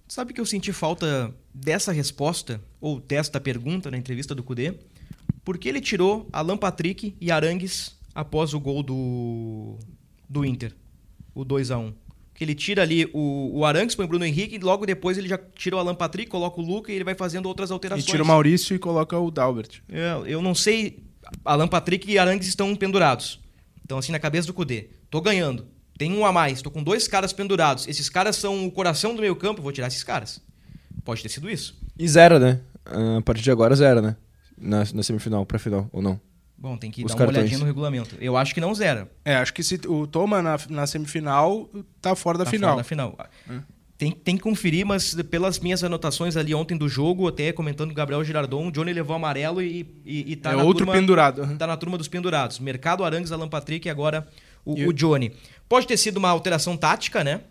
Sabe 0.08 0.34
que 0.34 0.40
eu 0.40 0.46
senti 0.46 0.72
falta 0.72 1.34
dessa 1.54 1.92
resposta, 1.92 2.62
ou 2.80 3.00
desta 3.00 3.42
pergunta 3.42 3.92
na 3.92 3.98
entrevista 3.98 4.34
do 4.34 4.42
Cudê? 4.44 4.74
Porque 5.44 5.68
ele 5.68 5.82
tirou 5.82 6.28
Alan 6.32 6.58
Patrick 6.58 7.16
e 7.20 7.30
Arangues 7.30 7.98
após 8.16 8.54
o 8.54 8.60
gol 8.60 8.82
do, 8.82 9.78
do 10.30 10.46
Inter, 10.46 10.74
o 11.36 11.44
2 11.44 11.72
a 11.72 11.78
1 11.78 11.94
Que 12.38 12.44
ele 12.44 12.54
tira 12.54 12.84
ali 12.84 13.10
o, 13.16 13.50
o 13.52 13.66
Arangues, 13.66 13.96
põe 13.96 14.06
o 14.06 14.08
Bruno 14.08 14.24
Henrique, 14.24 14.56
e 14.56 14.60
logo 14.60 14.86
depois 14.86 15.18
ele 15.18 15.28
já 15.28 15.40
tira 15.56 15.76
o 15.76 15.80
Alan 15.80 15.96
Patrick, 15.96 16.30
coloca 16.30 16.62
o 16.62 16.64
Luca 16.64 16.92
e 16.92 16.96
ele 16.96 17.04
vai 17.04 17.16
fazendo 17.16 17.48
outras 17.48 17.72
E 17.72 17.74
alterações. 17.74 18.06
tira 18.06 18.22
o 18.22 18.26
Maurício 18.28 18.76
e 18.76 18.80
coloca 18.80 19.18
o 19.18 19.32
Dalbert. 19.32 19.82
É, 19.92 20.14
eu 20.28 20.40
não 20.40 20.54
sei. 20.54 21.00
Alan 21.44 21.68
Patrick 21.68 22.10
e 22.12 22.20
Arangues 22.20 22.48
estão 22.48 22.76
pendurados. 22.76 23.40
Então, 23.84 23.98
assim, 23.98 24.12
na 24.12 24.20
cabeça 24.20 24.46
do 24.46 24.54
Cudê. 24.54 24.90
Tô 25.10 25.20
ganhando. 25.20 25.66
Tem 25.98 26.14
um 26.14 26.24
a 26.28 26.32
mais. 26.32 26.62
Tô 26.62 26.70
com 26.70 26.84
dois 26.84 27.08
caras 27.08 27.34
pendurados. 27.34 27.88
Esses 27.88 28.08
caras 28.08 28.36
são 28.36 28.68
o 28.68 28.72
coração 28.72 29.16
do 29.16 29.22
meio 29.22 29.36
campo. 29.36 29.60
Vou 29.64 29.72
tirar 29.72 29.88
esses 29.88 30.04
caras. 30.04 30.40
Pode 31.04 31.24
ter 31.24 31.30
sido 31.30 31.50
isso. 31.50 31.76
E 31.98 32.08
zero, 32.08 32.38
né? 32.38 32.60
Ah, 32.86 33.18
A 33.18 33.22
partir 33.24 33.42
de 33.42 33.50
agora, 33.50 33.76
zero, 33.76 34.00
né? 34.00 34.16
Na, 34.56 34.84
na 34.94 35.02
semifinal, 35.02 35.44
pra 35.44 35.58
final, 35.58 35.90
ou 35.92 36.04
não? 36.04 36.22
Bom, 36.58 36.76
tem 36.76 36.90
que 36.90 37.04
Os 37.06 37.10
dar 37.12 37.14
uma 37.16 37.18
cartões. 37.20 37.38
olhadinha 37.38 37.60
no 37.60 37.66
regulamento. 37.66 38.16
Eu 38.20 38.36
acho 38.36 38.54
que 38.54 38.60
não 38.60 38.74
zera. 38.74 39.10
É, 39.24 39.36
acho 39.36 39.54
que 39.54 39.62
se 39.64 39.80
o 39.88 40.08
Toma 40.08 40.42
na, 40.42 40.58
na 40.70 40.88
semifinal 40.88 41.70
tá 42.02 42.16
fora 42.16 42.38
da 42.38 42.46
Tá 42.46 42.52
final. 42.52 42.70
fora 42.72 42.78
da 42.82 42.84
final. 42.84 43.18
Tem, 43.98 44.12
tem 44.12 44.36
que 44.38 44.44
conferir, 44.44 44.86
mas 44.86 45.16
pelas 45.24 45.60
minhas 45.60 45.84
anotações 45.84 46.38
ali 46.38 46.54
ontem 46.54 46.78
do 46.78 46.88
jogo, 46.88 47.28
até 47.28 47.52
comentando 47.52 47.88
com 47.90 47.94
o 47.94 47.96
Gabriel 47.96 48.24
Girardon, 48.24 48.68
o 48.68 48.72
Johnny 48.72 48.94
levou 48.94 49.16
amarelo 49.16 49.60
e, 49.62 49.88
e, 50.06 50.32
e 50.34 50.36
tá 50.36 50.52
é 50.52 50.56
na 50.56 50.64
outro 50.64 50.86
turma, 50.86 50.94
pendurado. 50.94 51.56
Tá 51.58 51.66
na 51.66 51.76
turma 51.78 51.98
dos 51.98 52.08
pendurados. 52.08 52.60
Mercado, 52.60 53.04
Arangues, 53.04 53.32
Alan 53.32 53.48
Patrick 53.50 53.88
e 53.88 53.92
agora 53.92 54.28
o, 54.64 54.78
E 54.78 54.88
o- 54.88 54.94
Johnny. 54.94 55.32
Pode 55.68 55.88
ter 55.88 55.98
sido 55.98 56.18
uma 56.18 56.30
alteração 56.30 56.78
tática, 56.78 57.24
né? 57.24 57.42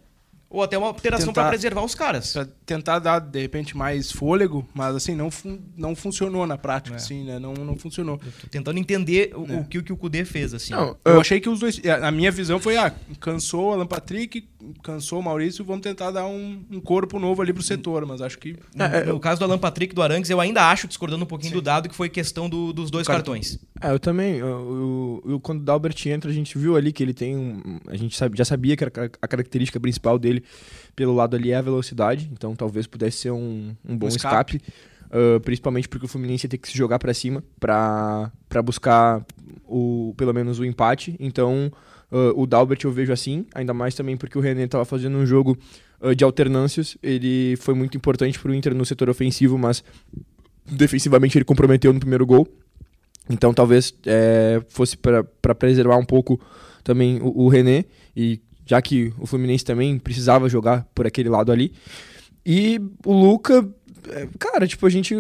Ou 0.49 0.63
até 0.63 0.79
uma 0.79 0.87
alteração 0.87 1.33
para 1.33 1.49
preservar 1.49 1.83
os 1.85 1.95
caras. 1.95 2.33
Pra 2.33 2.47
tentar 2.65 3.01
dar, 3.01 3.19
de 3.19 3.41
repente, 3.43 3.77
mais 3.77 4.13
fôlego, 4.13 4.67
mas 4.73 4.95
assim, 4.95 5.15
não, 5.17 5.29
fun- 5.29 5.59
não 5.77 5.95
funcionou 5.97 6.47
na 6.47 6.57
prática, 6.57 6.95
É. 6.95 6.99
assim, 6.99 7.25
né? 7.25 7.39
Não, 7.41 7.53
não 7.53 7.77
funcionou. 7.77 8.17
Tô 8.19 8.47
tentando 8.49 8.79
entender 8.79 9.33
o, 9.35 9.45
É. 9.53 9.57
o 9.61 9.65
que, 9.65 9.79
o 9.79 9.83
que 9.83 9.93
o 9.93 9.97
Kudê 9.97 10.25
fez, 10.25 10.55
assim. 10.55 10.73
Não, 10.73 10.97
Eu 11.05 11.21
achei 11.21 11.41
que 11.41 11.49
os 11.49 11.59
dois. 11.59 11.81
A 12.03 12.13
minha 12.13 12.31
visão 12.31 12.61
foi: 12.61 12.77
ah, 12.77 12.95
cansou 13.19 13.71
o 13.71 13.73
Alan 13.73 13.87
Patrick, 13.89 14.49
cansou 14.83 15.21
o 15.21 15.23
Maurício, 15.23 15.65
vamos 15.65 15.83
tentar 15.83 16.11
dar 16.11 16.27
um, 16.27 16.65
um 16.71 16.81
corpo 16.81 17.19
novo 17.19 17.43
ali 17.43 17.53
pro 17.53 17.63
setor, 17.63 18.05
mas 18.07 18.21
acho 18.21 18.39
que. 18.39 18.57
No, 18.75 19.15
no 19.15 19.21
caso 19.21 19.39
do 19.41 19.45
Alan 19.45 19.59
Patrick 19.59 19.93
e 19.93 19.95
do 19.95 20.03
Arangues, 20.03 20.29
eu 20.31 20.41
ainda 20.41 20.71
acho, 20.71 20.87
discordando 20.89 21.25
um 21.25 21.27
pouquinho 21.27 21.53
do 21.55 21.63
dado, 21.63 21.89
que 21.89 21.95
foi 21.95 22.09
questão 22.09 22.49
do- 22.49 22.73
dos 22.73 22.91
dois 22.91 23.07
Cartão. 23.07 23.35
cartões. 23.35 23.59
É, 23.81 23.91
eu 23.91 23.99
também. 23.99 24.35
Eu, 24.37 24.47
eu- 24.47 25.23
eu- 25.33 25.41
quando 25.41 25.61
o 25.61 25.65
Dalbert 25.65 25.97
entra, 26.07 26.31
a 26.31 26.35
gente 26.35 26.57
viu 26.59 26.77
ali 26.77 26.93
que 26.93 27.03
ele 27.03 27.15
tem 27.15 27.37
um. 27.37 27.79
A 27.87 27.97
gente 27.97 28.17
sabe- 28.17 28.37
já 28.37 28.45
sabia 28.45 28.77
que 28.77 28.85
a 28.85 29.29
característica 29.29 29.79
principal 29.81 30.19
dele 30.19 30.43
pelo 30.95 31.15
lado 31.15 31.37
ali 31.37 31.51
é 31.51 31.57
a 31.57 31.63
velocidade, 31.63 32.29
então 32.33 32.55
talvez 32.57 32.87
pudesse 32.87 33.19
ser 33.19 33.31
um, 33.31 33.75
um 33.87 33.97
bom 33.97 34.07
Um 34.07 34.09
escape. 34.09 34.57
escape. 34.57 34.73
ah, 35.11 35.41
principalmente 35.41 35.89
porque 35.89 36.05
o 36.07 36.09
Fluminense 36.09 36.47
ia 36.47 36.51
ter 36.51 36.59
que 36.59 36.69
se 36.69 36.77
jogar 36.77 36.99
pra 36.99 37.15
cima 37.15 37.43
pra 37.61 38.31
pra 38.49 38.61
buscar 38.63 39.25
o, 39.67 40.15
pelo 40.17 40.33
menos 40.35 40.59
o 40.59 40.65
empate. 40.65 41.15
Então 41.21 41.71
ah, 42.11 42.33
o 42.35 42.47
Dalbert 42.47 42.81
eu 42.85 42.91
vejo 42.91 43.13
assim, 43.13 43.47
ainda 43.55 43.75
mais 43.75 43.95
também 43.95 44.17
porque 44.17 44.39
o 44.39 44.41
René 44.41 44.67
tava 44.67 44.85
fazendo 44.85 45.17
um 45.17 45.27
jogo 45.27 45.57
ah, 46.01 46.15
de 46.15 46.25
alternâncias. 46.25 46.97
Ele 47.03 47.57
foi 47.57 47.75
muito 47.75 47.97
importante 47.97 48.39
pro 48.39 48.55
Inter 48.55 48.75
no 48.75 48.85
setor 48.85 49.09
ofensivo, 49.09 49.59
mas 49.59 49.83
defensivamente 50.71 51.39
ele 51.39 51.45
comprometeu 51.45 51.93
no 51.93 52.01
primeiro 52.01 52.27
gol. 52.27 52.47
Então 53.29 53.53
talvez 53.53 53.95
é, 54.07 54.63
fosse 54.69 54.97
para 54.97 55.55
preservar 55.55 55.97
um 55.97 56.05
pouco 56.05 56.41
também 56.85 57.21
o, 57.21 57.45
o 57.45 57.49
René, 57.49 57.85
e 58.17 58.41
já 58.65 58.81
que 58.81 59.13
o 59.19 59.27
Fluminense 59.27 59.65
também 59.65 59.99
precisava 59.99 60.49
jogar 60.49 60.87
por 60.95 61.07
aquele 61.07 61.29
lado 61.29 61.51
ali. 61.51 61.73
E 62.45 62.81
o 63.05 63.13
Luca, 63.13 63.69
é, 64.09 64.29
cara, 64.39 64.67
tipo, 64.69 64.87
a 64.87 64.91
gente 64.91 65.17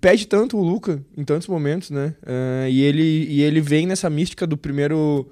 pede 0.00 0.26
tanto 0.26 0.56
o 0.56 0.62
Luca 0.62 1.02
em 1.16 1.24
tantos 1.24 1.48
momentos, 1.48 1.90
né? 1.90 2.14
É, 2.24 2.68
e, 2.70 2.80
ele, 2.82 3.26
e 3.28 3.42
ele 3.42 3.60
vem 3.60 3.86
nessa 3.86 4.08
mística 4.08 4.46
do 4.46 4.56
primeiro. 4.56 5.28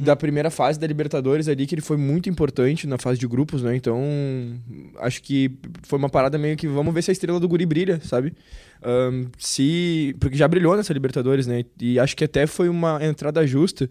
Da 0.00 0.16
primeira 0.16 0.50
fase 0.50 0.78
da 0.78 0.86
Libertadores 0.86 1.48
ali, 1.48 1.66
que 1.66 1.74
ele 1.74 1.82
foi 1.82 1.96
muito 1.96 2.28
importante 2.28 2.86
na 2.86 2.98
fase 2.98 3.18
de 3.18 3.26
grupos, 3.26 3.62
né? 3.62 3.76
Então, 3.76 4.02
acho 4.98 5.22
que 5.22 5.50
foi 5.82 5.98
uma 5.98 6.08
parada 6.08 6.36
meio 6.36 6.56
que 6.56 6.66
vamos 6.66 6.92
ver 6.92 7.02
se 7.02 7.10
a 7.10 7.12
estrela 7.12 7.38
do 7.38 7.48
Guri 7.48 7.64
brilha, 7.66 8.00
sabe? 8.02 8.34
Ahn, 8.82 9.26
se 9.38 10.14
porque 10.20 10.36
já 10.36 10.46
brilhou 10.48 10.76
nessa 10.76 10.92
Libertadores, 10.92 11.46
né? 11.46 11.64
E 11.80 11.98
acho 11.98 12.16
que 12.16 12.24
até 12.24 12.46
foi 12.46 12.68
uma 12.68 12.98
entrada 13.04 13.46
justa, 13.46 13.88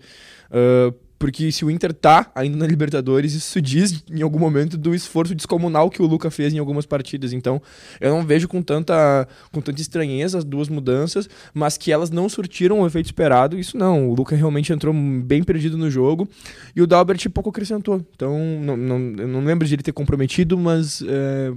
ah, 0.51 0.93
porque 1.25 1.51
se 1.51 1.65
o 1.65 1.71
Inter 1.71 1.91
tá 1.91 2.29
ainda 2.35 2.55
na 2.55 2.67
Libertadores, 2.67 3.33
isso 3.33 3.59
diz 3.59 4.03
em 4.11 4.21
algum 4.21 4.37
momento 4.37 4.77
do 4.77 4.93
esforço 4.93 5.33
descomunal 5.33 5.89
que 5.89 5.99
o 5.99 6.05
Luca 6.05 6.29
fez 6.29 6.53
em 6.53 6.59
algumas 6.59 6.85
partidas. 6.85 7.33
Então, 7.33 7.59
eu 7.99 8.11
não 8.11 8.23
vejo 8.23 8.47
com 8.47 8.61
tanta 8.61 9.27
com 9.51 9.59
tanta 9.59 9.81
estranheza 9.81 10.37
as 10.37 10.43
duas 10.43 10.69
mudanças, 10.69 11.27
mas 11.51 11.77
que 11.79 11.91
elas 11.91 12.11
não 12.11 12.29
surtiram 12.29 12.81
o 12.81 12.85
efeito 12.85 13.07
esperado. 13.07 13.57
Isso 13.57 13.75
não, 13.75 14.07
o 14.07 14.13
Luca 14.13 14.35
realmente 14.35 14.71
entrou 14.71 14.93
bem 14.93 15.41
perdido 15.41 15.79
no 15.79 15.89
jogo 15.89 16.29
e 16.75 16.81
o 16.83 16.85
Dalbert 16.85 17.27
pouco 17.31 17.49
acrescentou. 17.49 18.05
Então, 18.15 18.37
não, 18.61 18.77
não, 18.77 18.97
eu 19.17 19.27
não 19.27 19.43
lembro 19.43 19.67
de 19.67 19.73
ele 19.73 19.81
ter 19.81 19.93
comprometido, 19.93 20.55
mas 20.59 21.01
é, 21.07 21.51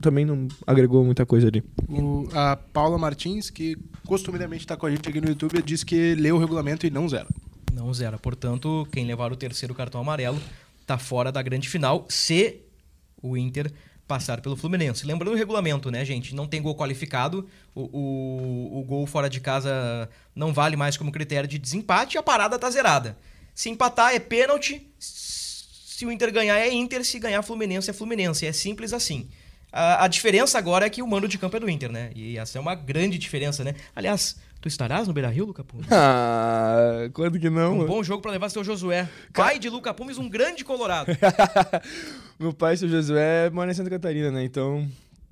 também 0.00 0.24
não 0.24 0.48
agregou 0.66 1.04
muita 1.04 1.24
coisa 1.24 1.46
ali. 1.46 1.62
O- 1.88 2.26
a 2.32 2.56
Paula 2.56 2.98
Martins, 2.98 3.48
que 3.48 3.76
costumeiramente 4.04 4.62
está 4.64 4.76
com 4.76 4.86
a 4.86 4.90
gente 4.90 5.08
aqui 5.08 5.20
no 5.20 5.28
YouTube, 5.28 5.62
disse 5.62 5.86
que 5.86 6.16
leu 6.16 6.34
o 6.34 6.38
regulamento 6.40 6.84
e 6.84 6.90
não 6.90 7.08
zero. 7.08 7.28
Não 7.78 7.94
zera. 7.94 8.18
Portanto, 8.18 8.88
quem 8.90 9.06
levar 9.06 9.32
o 9.32 9.36
terceiro 9.36 9.72
cartão 9.72 10.00
amarelo 10.00 10.40
tá 10.84 10.98
fora 10.98 11.30
da 11.30 11.40
grande 11.40 11.68
final 11.68 12.06
se 12.08 12.56
o 13.22 13.36
Inter 13.36 13.72
passar 14.06 14.40
pelo 14.40 14.56
Fluminense. 14.56 15.06
Lembrando 15.06 15.34
o 15.34 15.36
regulamento, 15.36 15.88
né, 15.88 16.04
gente? 16.04 16.34
Não 16.34 16.48
tem 16.48 16.60
gol 16.60 16.74
qualificado. 16.74 17.48
O, 17.72 17.82
o, 17.82 18.80
o 18.80 18.84
gol 18.84 19.06
fora 19.06 19.30
de 19.30 19.38
casa 19.38 20.08
não 20.34 20.52
vale 20.52 20.76
mais 20.76 20.96
como 20.96 21.12
critério 21.12 21.48
de 21.48 21.56
desempate 21.56 22.18
a 22.18 22.22
parada 22.22 22.58
tá 22.58 22.68
zerada. 22.68 23.16
Se 23.54 23.68
empatar 23.68 24.12
é 24.12 24.18
pênalti. 24.18 24.90
Se 24.98 26.04
o 26.04 26.10
Inter 26.10 26.32
ganhar 26.32 26.58
é 26.58 26.72
Inter, 26.72 27.04
se 27.04 27.18
ganhar 27.20 27.42
Fluminense 27.42 27.90
é 27.90 27.92
Fluminense. 27.92 28.44
É 28.44 28.52
simples 28.52 28.92
assim. 28.92 29.28
A, 29.72 30.04
a 30.04 30.08
diferença 30.08 30.56
agora 30.58 30.86
é 30.86 30.90
que 30.90 31.02
o 31.02 31.06
mando 31.06 31.28
de 31.28 31.36
campo 31.38 31.56
é 31.56 31.60
do 31.60 31.68
Inter, 31.68 31.90
né? 31.92 32.10
E 32.14 32.38
essa 32.38 32.56
é 32.58 32.60
uma 32.60 32.74
grande 32.74 33.18
diferença, 33.18 33.62
né? 33.62 33.74
Aliás, 33.94 34.36
tu 34.60 34.68
estarás 34.68 35.06
no 35.06 35.12
Beira-Rio, 35.12 35.44
Luca 35.46 35.62
Pumes? 35.62 35.86
Ah, 35.92 37.08
quando 37.12 37.38
que 37.38 37.50
não? 37.50 37.80
Um 37.80 37.86
bom 37.86 38.02
jogo 38.02 38.22
pra 38.22 38.30
levar 38.30 38.48
seu 38.48 38.64
Josué. 38.64 39.08
Pai 39.32 39.58
de 39.58 39.68
Luca 39.68 39.92
Pumes, 39.92 40.16
um 40.18 40.28
grande 40.28 40.64
colorado. 40.64 41.10
Meu 42.38 42.52
pai, 42.52 42.76
seu 42.76 42.88
Josué, 42.88 43.50
mora 43.50 43.70
em 43.70 43.74
Santa 43.74 43.90
Catarina, 43.90 44.30
né? 44.30 44.44
Então 44.44 44.88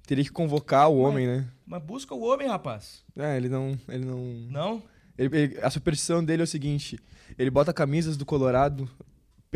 teria 0.06 0.24
que 0.24 0.30
convocar 0.30 0.88
o 0.90 0.98
homem, 0.98 1.26
né? 1.26 1.46
Mas 1.66 1.82
busca 1.82 2.14
o 2.14 2.22
homem, 2.22 2.46
rapaz. 2.48 3.02
É, 3.16 3.36
ele 3.36 3.48
não. 3.48 3.78
Ele 3.88 4.04
não. 4.04 4.18
Não? 4.50 4.82
ele- 5.18 5.36
ele- 5.36 5.58
a 5.62 5.70
superstição 5.70 6.22
dele 6.24 6.42
é 6.42 6.44
o 6.44 6.46
seguinte: 6.46 6.98
ele 7.38 7.50
bota 7.50 7.72
camisas 7.72 8.16
do 8.16 8.24
Colorado 8.26 8.88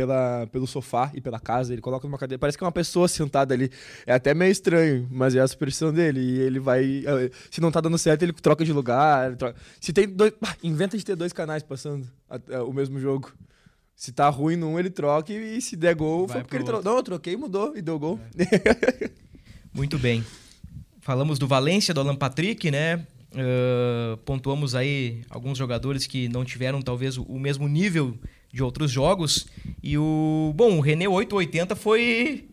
pela, 0.01 0.47
pelo 0.51 0.67
sofá 0.67 1.11
e 1.15 1.21
pela 1.21 1.39
casa, 1.39 1.73
ele 1.75 1.83
coloca 1.83 2.07
numa 2.09 2.17
cadeira. 2.17 2.39
Parece 2.39 2.57
que 2.57 2.65
é 2.65 2.67
uma 2.67 2.73
pessoa 2.73 3.07
sentada 3.07 3.53
ali. 3.53 3.71
É 4.07 4.15
até 4.15 4.33
meio 4.33 4.51
estranho, 4.51 5.07
mas 5.11 5.35
é 5.35 5.41
a 5.41 5.47
superstição 5.47 5.93
dele. 5.93 6.21
E 6.21 6.39
ele 6.41 6.59
vai. 6.59 7.05
eh, 7.07 7.31
Se 7.51 7.61
não 7.61 7.71
tá 7.71 7.81
dando 7.83 7.99
certo, 7.99 8.23
ele 8.23 8.33
troca 8.33 8.65
de 8.65 8.73
lugar. 8.73 9.37
troca- 9.37 9.59
Se 9.79 9.93
tem 9.93 10.09
dois. 10.09 10.33
Ah, 10.43 10.57
inventa 10.63 10.97
de 10.97 11.05
ter 11.05 11.15
dois 11.17 11.33
canais 11.35 11.63
passando 11.63 12.07
a- 12.31 12.63
o 12.65 12.73
mesmo 12.73 12.99
jogo. 12.99 13.31
Se 13.95 14.11
tá 14.13 14.29
ruim 14.31 14.57
num, 14.57 14.79
ele 14.79 14.89
troca 14.89 15.31
e, 15.33 15.61
se 15.61 15.77
der 15.77 15.95
gol, 15.95 16.27
Vai 16.27 16.37
foi 16.37 16.43
porque 16.45 16.57
ele 16.57 16.65
trocou. 16.65 16.83
Não, 16.85 16.97
eu 16.97 17.03
troquei, 17.03 17.37
mudou 17.37 17.77
e 17.77 17.83
deu 17.83 17.99
gol. 17.99 18.19
Muito 19.75 19.99
bem. 19.99 20.25
Falamos 21.01 21.39
do 21.39 21.47
Valência, 21.47 21.93
do 21.93 22.01
Alan 22.01 22.17
Patrick, 22.17 22.71
né? 22.71 23.07
Ah, 23.35 24.19
pontuamos 24.25 24.75
aí 24.75 25.23
alguns 25.31 25.59
jogadores 25.59 26.07
que 26.07 26.29
não 26.29 26.45
tiveram 26.45 26.81
talvez 26.83 27.17
o 27.19 27.39
mesmo 27.39 27.69
nível 27.69 28.17
de 28.53 28.63
outros 28.63 28.91
jogos. 28.91 29.47
E 29.83 29.97
o. 29.97 30.53
Bom, 30.55 30.79
o 30.79 30.81
René 30.81 31.09
880 31.09 31.77
foi. 31.77 32.49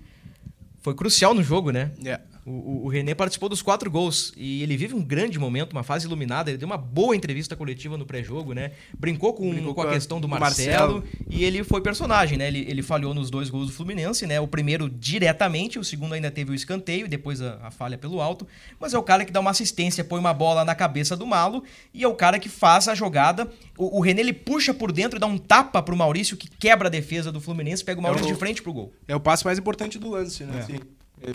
Foi 0.80 0.94
crucial 0.96 1.34
no 1.34 1.44
jogo, 1.44 1.72
né? 1.72 1.92
É. 2.06 2.20
O, 2.50 2.86
o 2.86 2.88
René 2.88 3.14
participou 3.14 3.50
dos 3.50 3.62
quatro 3.62 3.92
gols 3.92 4.32
e 4.38 4.64
ele 4.64 4.78
vive 4.78 4.96
um 4.96 5.04
grande 5.04 5.38
momento, 5.38 5.74
uma 5.74 5.84
fase 5.84 6.06
iluminada. 6.08 6.50
Ele 6.50 6.58
deu 6.58 6.66
uma 6.66 6.78
boa 6.78 7.14
entrevista 7.14 7.58
coletiva 7.58 7.98
no 7.98 8.06
pré-jogo, 8.06 8.54
né? 8.54 8.72
Brincou 8.98 9.34
com, 9.34 9.50
Brincou 9.50 9.76
com 9.76 9.82
a 9.82 9.90
a- 9.90 9.94
questão 9.94 10.22
do 10.22 10.30
Marcelo, 10.30 11.02
Marcelo. 11.02 11.04
e 11.30 11.44
ele 11.44 11.62
foi 11.66 11.82
personagem, 11.82 12.38
né? 12.38 12.48
Ele, 12.48 12.66
ele 12.70 12.82
falhou 12.82 13.14
nos 13.14 13.30
dois 13.30 13.50
gols 13.50 13.68
do 13.68 13.74
Fluminense, 13.74 14.26
né? 14.26 14.40
O 14.40 14.48
primeiro 14.48 14.90
diretamente, 14.90 15.78
o 15.78 15.84
segundo 15.84 16.14
ainda 16.14 16.32
teve 16.32 16.52
o 16.52 16.56
escanteio, 16.56 17.06
e 17.06 17.10
depois 17.10 17.42
a, 17.42 17.60
a 17.64 17.70
falha 17.72 17.98
pelo 17.98 18.22
alto. 18.22 18.48
Mas 18.80 18.94
é 18.94 18.98
o 18.98 19.04
cara 19.04 19.26
que 19.26 19.32
dá 19.32 19.40
uma 19.42 19.52
assistência, 19.52 20.04
põe 20.06 20.20
uma 20.20 20.34
bola 20.34 20.64
na 20.64 20.74
cabeça 20.74 21.18
do 21.18 21.28
Malo 21.28 21.64
e 21.94 22.04
é 22.04 22.08
o 22.08 22.16
cara 22.16 22.40
que 22.40 22.48
faz 22.48 22.88
a 22.88 22.96
jogada. 22.96 23.52
O, 23.78 23.98
o 23.98 24.00
René 24.00 24.22
ele 24.22 24.32
puxa 24.34 24.74
por 24.74 24.94
dentro 24.94 25.18
e 25.18 25.20
dá 25.20 25.28
um 25.28 25.38
tapa 25.38 25.82
pro 25.84 25.98
Maurício, 25.98 26.38
que 26.38 26.48
quebra 26.50 26.88
a 26.88 26.92
defesa 26.92 27.30
do 27.30 27.42
Fluminense, 27.42 27.84
pega 27.84 28.00
o 28.00 28.04
Maurício 28.04 28.28
o- 28.30 28.32
de 28.34 28.40
frente 28.40 28.62
pro 28.62 28.72
gol. 28.72 28.94
É 29.06 29.14
o 29.16 29.20
passe 29.20 29.44
mais 29.44 29.60
importante 29.60 30.00
do 30.00 30.10
lance, 30.10 30.46
né? 30.46 30.60
Assim, 30.60 30.76
é 30.76 30.80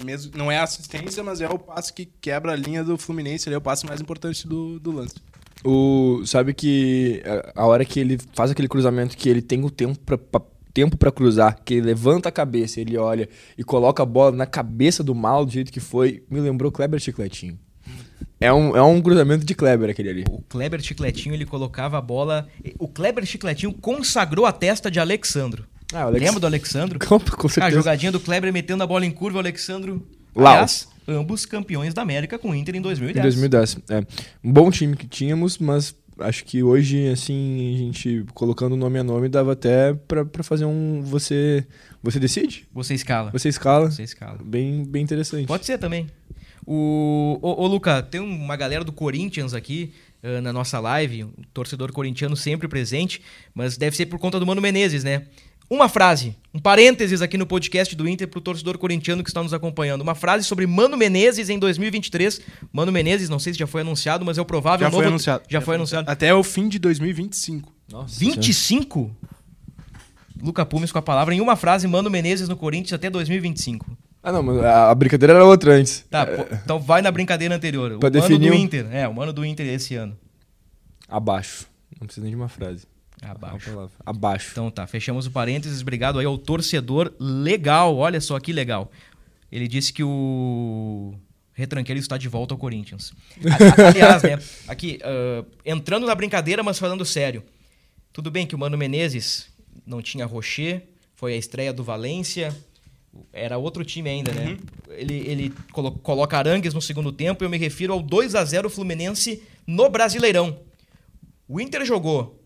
mesmo, 0.05 0.33
não 0.37 0.51
é 0.51 0.59
assistência, 0.59 1.23
mas 1.23 1.41
é 1.41 1.49
o 1.49 1.59
passe 1.59 1.93
que 1.93 2.07
quebra 2.21 2.53
a 2.53 2.57
linha 2.57 2.83
do 2.85 2.97
Fluminense. 2.97 3.49
Ele 3.49 3.55
é 3.55 3.59
o 3.59 3.63
passe 3.63 3.85
mais 3.87 4.01
importante 4.01 4.47
do, 4.47 4.79
do 4.81 4.91
lance. 4.93 5.15
O, 5.65 6.23
sabe 6.25 6.53
que 6.55 7.23
a- 7.25 7.63
a 7.63 7.67
hora 7.67 7.85
que 7.85 8.01
ele 8.01 8.19
faz 8.35 8.51
aquele 8.51 8.69
cruzamento, 8.69 9.17
que 9.17 9.29
ele 9.29 9.43
tem 9.43 9.65
o 9.65 9.71
tempo 9.71 9.99
pra, 10.01 10.19
pra- 10.19 10.43
tempo 10.75 10.97
pra 10.97 11.13
cruzar, 11.13 11.59
que 11.65 11.75
ele 11.75 11.87
levanta 11.87 12.29
a 12.29 12.33
cabeça, 12.33 12.81
ele 12.81 12.97
olha 12.97 13.29
e 13.59 13.63
coloca 13.63 14.03
a 14.03 14.07
bola 14.07 14.35
na 14.35 14.47
cabeça 14.47 15.05
do 15.05 15.15
mal 15.15 15.45
do 15.45 15.53
jeito 15.53 15.71
que 15.71 15.81
foi, 15.81 16.23
me 16.31 16.41
lembrou 16.41 16.73
Kleber 16.73 16.99
Chicletinho. 16.99 17.59
É 18.41 18.53
um, 18.53 18.77
é 18.77 18.83
um 18.83 19.01
cruzamento 19.01 19.45
de 19.45 19.55
Kleber 19.55 19.91
aquele 19.91 20.09
ali. 20.09 20.25
O 20.29 20.43
Kleber 20.43 20.81
Chicletinho, 20.83 21.35
ele 21.35 21.45
colocava 21.47 21.97
a 21.99 22.01
bola. 22.01 22.49
O 22.79 22.89
Kleber 22.89 23.25
Chicletinho 23.25 23.73
consagrou 23.73 24.47
a 24.47 24.51
testa 24.53 24.91
de 24.91 24.99
Alexandro. 24.99 25.65
Ah, 25.93 26.05
o 26.05 26.09
Alex- 26.09 26.25
Lembra 26.25 26.41
do 26.41 26.47
Alexandro? 26.47 26.99
Com, 27.07 27.19
com 27.21 27.49
A 27.61 27.71
jogadinha 27.71 28.11
do 28.13 28.19
Kleber 28.21 28.53
metendo 28.53 28.83
a 28.83 28.87
bola 28.87 29.05
em 29.05 29.11
curva, 29.11 29.39
o 29.39 29.41
Alexandro. 29.41 30.07
Lau. 30.35 30.53
Aliás, 30.55 30.89
ambos 31.07 31.45
campeões 31.45 31.93
da 31.93 32.03
América 32.03 32.39
com 32.39 32.51
o 32.51 32.55
Inter 32.55 32.75
em 32.75 32.79
Em 32.79 32.83
2010. 32.83 33.23
2010. 33.25 33.79
É. 33.91 33.99
Um 34.43 34.53
bom 34.53 34.71
time 34.71 34.97
que 34.97 35.07
tínhamos, 35.07 35.59
mas 35.59 35.95
acho 36.19 36.45
que 36.45 36.63
hoje, 36.63 37.09
assim, 37.09 37.75
a 37.75 37.79
gente 37.79 38.25
colocando 38.33 38.77
nome 38.77 38.99
a 38.99 39.05
nome, 39.05 39.29
dava 39.29 39.53
até 39.53 39.93
pra, 39.93 40.25
pra 40.25 40.43
fazer 40.43 40.65
um. 40.65 41.03
Você. 41.03 41.67
Você 42.03 42.19
decide? 42.19 42.67
Você 42.73 42.95
escala. 42.95 43.31
Você 43.31 43.49
escala. 43.49 43.91
Você 43.91 44.03
escala. 44.03 44.39
Bem, 44.43 44.85
bem 44.85 45.03
interessante. 45.03 45.47
Pode 45.47 45.67
ser 45.67 45.79
também. 45.79 46.07
O, 46.67 47.39
ô, 47.43 47.63
ô, 47.65 47.67
Luca, 47.67 48.03
tem 48.03 48.21
uma 48.21 48.57
galera 48.57 48.85
do 48.85 48.93
Corinthians 48.93 49.53
aqui 49.53 49.93
ah, 50.23 50.41
na 50.41 50.53
nossa 50.53 50.79
live, 50.79 51.25
um 51.25 51.33
torcedor 51.53 51.93
corintiano 51.93 52.37
sempre 52.37 52.69
presente, 52.69 53.21
mas 53.53 53.77
deve 53.77 53.97
ser 53.97 54.07
por 54.07 54.19
conta 54.19 54.39
do 54.39 54.47
Mano 54.47 54.63
Menezes, 54.63 55.03
né? 55.03 55.27
Uma 55.71 55.89
frase, 55.89 56.37
um 56.53 56.59
parênteses 56.59 57.23
aqui 57.23 57.39
no 57.39 57.47
podcast 57.47 57.97
do 57.97 58.07
Inter 58.07 58.29
pro 58.29 58.41
torcedor 58.43 58.77
corintiano 58.77 59.23
que 59.25 59.31
está 59.31 59.43
nos 59.43 59.55
acompanhando. 59.55 60.03
Uma 60.03 60.15
frase 60.15 60.45
sobre 60.45 60.67
Mano 60.67 60.97
Menezes 60.99 61.49
em 61.49 61.59
2023. 61.59 62.41
Mano 62.73 62.93
Menezes, 62.93 63.29
não 63.31 63.39
sei 63.39 63.53
se 63.55 63.59
já 63.59 63.67
foi 63.67 63.81
anunciado, 63.81 64.25
mas 64.25 64.37
é 64.37 64.43
o 64.43 64.45
provável 64.45 64.85
Já 64.87 64.91
novo... 64.91 65.03
foi 65.03 65.07
anunciado. 65.09 65.45
Já 65.49 65.61
foi 65.61 65.77
anunciado. 65.77 66.11
Até 66.11 66.35
o 66.35 66.43
fim 66.43 66.69
de 66.69 66.79
2025. 66.79 67.73
Nossa, 67.91 68.19
25? 68.19 69.17
Luca 70.43 70.67
Pumes 70.67 70.93
com 70.93 70.99
a 70.99 71.03
palavra 71.03 71.35
em 71.35 71.41
uma 71.41 71.57
frase, 71.57 71.87
Mano 71.89 72.11
Menezes 72.11 72.49
no 72.49 72.57
Corinthians 72.57 72.93
até 72.93 73.09
2025. 73.09 73.87
Ah, 74.23 74.31
não, 74.31 74.43
mas 74.43 74.63
a, 74.65 74.95
brincadeira 74.95 75.33
era 75.35 75.45
outra 75.45 75.73
antes. 75.75 76.05
Tá, 76.11 76.27
pô, 76.27 76.45
então 76.65 76.79
vai 76.79 77.01
na 77.03 77.11
brincadeira 77.11 77.55
anterior. 77.55 77.93
O 77.93 77.99
Pra 77.99 78.11
mano 78.11 78.21
definir 78.23 78.51
do 78.51 78.55
um- 78.57 78.59
Inter. 78.59 78.87
É, 78.93 79.09
o 79.09 79.15
mano 79.15 79.33
do 79.33 79.45
Inter 79.45 79.67
esse 79.67 79.95
ano. 79.97 80.17
Abaixo. 81.09 81.67
Não 82.01 82.07
precisa 82.07 82.23
nem 82.25 82.31
de 82.31 82.37
uma 82.37 82.49
frase. 82.49 82.87
Abaixo. 83.23 83.91
Abaixo. 84.05 84.49
Então 84.53 84.71
tá, 84.71 84.87
fechamos 84.87 85.27
o 85.27 85.31
parênteses. 85.31 85.81
Obrigado 85.81 86.19
aí 86.19 86.27
ao 86.27 86.37
torcedor 86.37 87.13
legal. 87.19 87.97
Olha 87.97 88.21
só 88.21 88.39
que 88.41 88.53
legal. 88.53 88.91
Ele 89.51 89.69
disse 89.69 89.93
que 89.93 90.03
o 90.03 91.15
retranqueiro 91.53 92.01
está 92.01 92.17
de 92.19 92.29
volta 92.29 92.53
ao 92.55 92.59
Corinthians. 92.59 93.13
Aliás, 93.89 94.23
né? 94.23 94.39
Aqui, 94.67 94.99
ah, 95.05 95.45
entrando 95.65 96.07
na 96.07 96.15
brincadeira, 96.15 96.63
mas 96.63 96.79
falando 96.79 97.05
sério. 97.05 97.43
Tudo 98.13 98.31
bem 98.31 98.47
que 98.47 98.55
o 98.55 98.59
Mano 98.59 98.77
Menezes 98.77 99.47
não 99.87 100.03
tinha 100.03 100.27
Rocher, 100.27 100.83
foi 101.15 101.35
a 101.35 101.37
estreia 101.37 101.73
do 101.73 101.85
Valência. 101.85 102.55
Era 103.33 103.59
outro 103.59 103.85
time 103.85 104.09
ainda, 104.09 104.33
né? 104.33 104.57
Ele, 104.89 105.15
ele 105.15 105.55
colo- 105.71 105.93
coloca 105.93 106.37
Arangues 106.37 106.73
no 106.75 106.81
segundo 106.81 107.13
tempo 107.13 107.45
eu 107.45 107.51
me 107.51 107.59
refiro 107.59 107.93
ao 107.93 108.03
2 108.03 108.35
a 108.35 108.45
0 108.45 108.69
Fluminense 108.71 109.43
no 109.67 109.89
Brasileirão. 109.91 110.59
O 111.47 111.61
Inter 111.61 111.85
jogou 111.85 112.42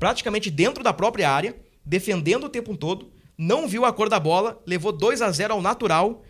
praticamente 0.00 0.50
dentro 0.50 0.82
da 0.82 0.92
própria 0.92 1.30
área, 1.30 1.54
defendendo 1.84 2.44
o 2.44 2.48
tempo 2.48 2.74
todo, 2.76 3.12
não 3.36 3.68
viu 3.68 3.84
a 3.84 3.92
cor 3.92 4.08
da 4.08 4.18
bola, 4.18 4.60
levou 4.66 4.90
2 4.90 5.20
a 5.22 5.30
0 5.30 5.54
ao 5.54 5.62
natural 5.62 6.24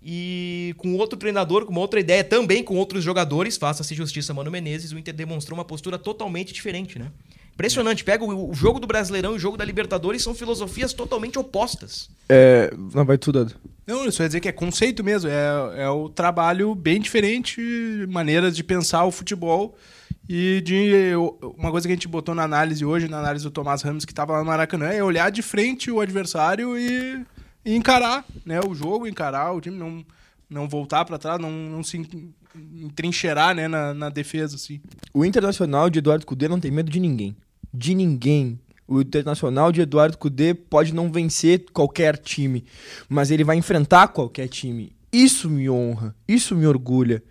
e 0.00 0.72
com 0.78 0.94
outro 0.94 1.18
treinador, 1.18 1.66
com 1.66 1.72
uma 1.72 1.80
outra 1.80 1.98
ideia, 1.98 2.22
também 2.22 2.62
com 2.62 2.76
outros 2.76 3.02
jogadores, 3.02 3.56
faça-se 3.56 3.94
justiça 3.94 4.32
Mano 4.32 4.50
Menezes, 4.50 4.92
o 4.92 4.98
Inter 4.98 5.12
demonstrou 5.12 5.58
uma 5.58 5.64
postura 5.64 5.98
totalmente 5.98 6.52
diferente, 6.52 6.98
né? 6.98 7.10
Impressionante, 7.52 8.04
pega 8.04 8.24
o, 8.24 8.50
o 8.50 8.54
jogo 8.54 8.78
do 8.78 8.86
Brasileirão 8.86 9.32
e 9.32 9.36
o 9.36 9.38
jogo 9.38 9.56
da 9.56 9.64
Libertadores, 9.64 10.22
são 10.22 10.32
filosofias 10.32 10.92
totalmente 10.92 11.36
opostas. 11.40 12.08
É, 12.28 12.72
não, 12.94 13.04
vai 13.04 13.18
tudo, 13.18 13.44
Dado. 13.44 13.56
Não, 13.84 14.06
isso 14.06 14.22
ia 14.22 14.28
dizer 14.28 14.38
que 14.38 14.48
é 14.48 14.52
conceito 14.52 15.02
mesmo. 15.02 15.28
É, 15.28 15.82
é 15.82 15.88
o 15.88 16.08
trabalho 16.08 16.72
bem 16.72 17.00
diferente, 17.00 17.60
maneiras 18.08 18.54
de 18.54 18.62
pensar 18.62 19.04
o 19.04 19.10
futebol. 19.10 19.76
E 20.28 20.60
de 20.60 21.12
uma 21.56 21.70
coisa 21.70 21.88
que 21.88 21.92
a 21.92 21.96
gente 21.96 22.06
botou 22.06 22.34
na 22.34 22.42
análise 22.42 22.84
hoje, 22.84 23.08
na 23.08 23.18
análise 23.18 23.44
do 23.44 23.50
Tomás 23.50 23.80
Ramos, 23.80 24.04
que 24.04 24.12
estava 24.12 24.34
lá 24.34 24.40
no 24.40 24.44
Maracanã, 24.44 24.86
é 24.88 25.02
olhar 25.02 25.30
de 25.30 25.40
frente 25.40 25.90
o 25.90 26.00
adversário 26.00 26.76
e, 26.76 27.24
e 27.64 27.74
encarar 27.74 28.24
né, 28.44 28.60
o 28.60 28.74
jogo, 28.74 29.06
encarar 29.06 29.52
o 29.52 29.60
time, 29.60 29.76
não, 29.78 30.04
não 30.50 30.68
voltar 30.68 31.06
para 31.06 31.16
trás, 31.18 31.40
não, 31.40 31.50
não 31.50 31.82
se 31.82 31.96
en- 31.96 32.34
entrincheirar 32.84 33.54
né, 33.54 33.68
na, 33.68 33.94
na 33.94 34.10
defesa. 34.10 34.56
Assim. 34.56 34.82
O 35.14 35.24
Internacional 35.24 35.88
de 35.88 35.98
Eduardo 36.00 36.26
Cudê 36.26 36.46
não 36.46 36.60
tem 36.60 36.70
medo 36.70 36.90
de 36.90 37.00
ninguém. 37.00 37.34
De 37.72 37.94
ninguém. 37.94 38.60
O 38.86 39.00
Internacional 39.00 39.72
de 39.72 39.80
Eduardo 39.80 40.18
Cudê 40.18 40.52
pode 40.52 40.94
não 40.94 41.10
vencer 41.10 41.64
qualquer 41.72 42.18
time, 42.18 42.64
mas 43.08 43.30
ele 43.30 43.44
vai 43.44 43.56
enfrentar 43.56 44.08
qualquer 44.08 44.48
time. 44.48 44.92
Isso 45.10 45.48
me 45.48 45.70
honra, 45.70 46.14
isso 46.26 46.54
me 46.54 46.66
orgulha. 46.66 47.22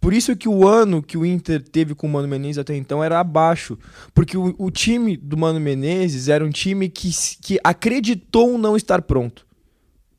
Por 0.00 0.12
isso 0.12 0.36
que 0.36 0.48
o 0.48 0.66
ano 0.66 1.02
que 1.02 1.18
o 1.18 1.26
Inter 1.26 1.62
teve 1.62 1.94
com 1.94 2.06
o 2.06 2.10
Mano 2.10 2.28
Menezes 2.28 2.58
até 2.58 2.76
então 2.76 3.02
era 3.02 3.18
abaixo. 3.18 3.78
Porque 4.14 4.36
o, 4.36 4.54
o 4.58 4.70
time 4.70 5.16
do 5.16 5.36
Mano 5.36 5.58
Menezes 5.58 6.28
era 6.28 6.44
um 6.44 6.50
time 6.50 6.88
que, 6.88 7.10
que 7.42 7.58
acreditou 7.64 8.56
não 8.56 8.76
estar 8.76 9.02
pronto. 9.02 9.46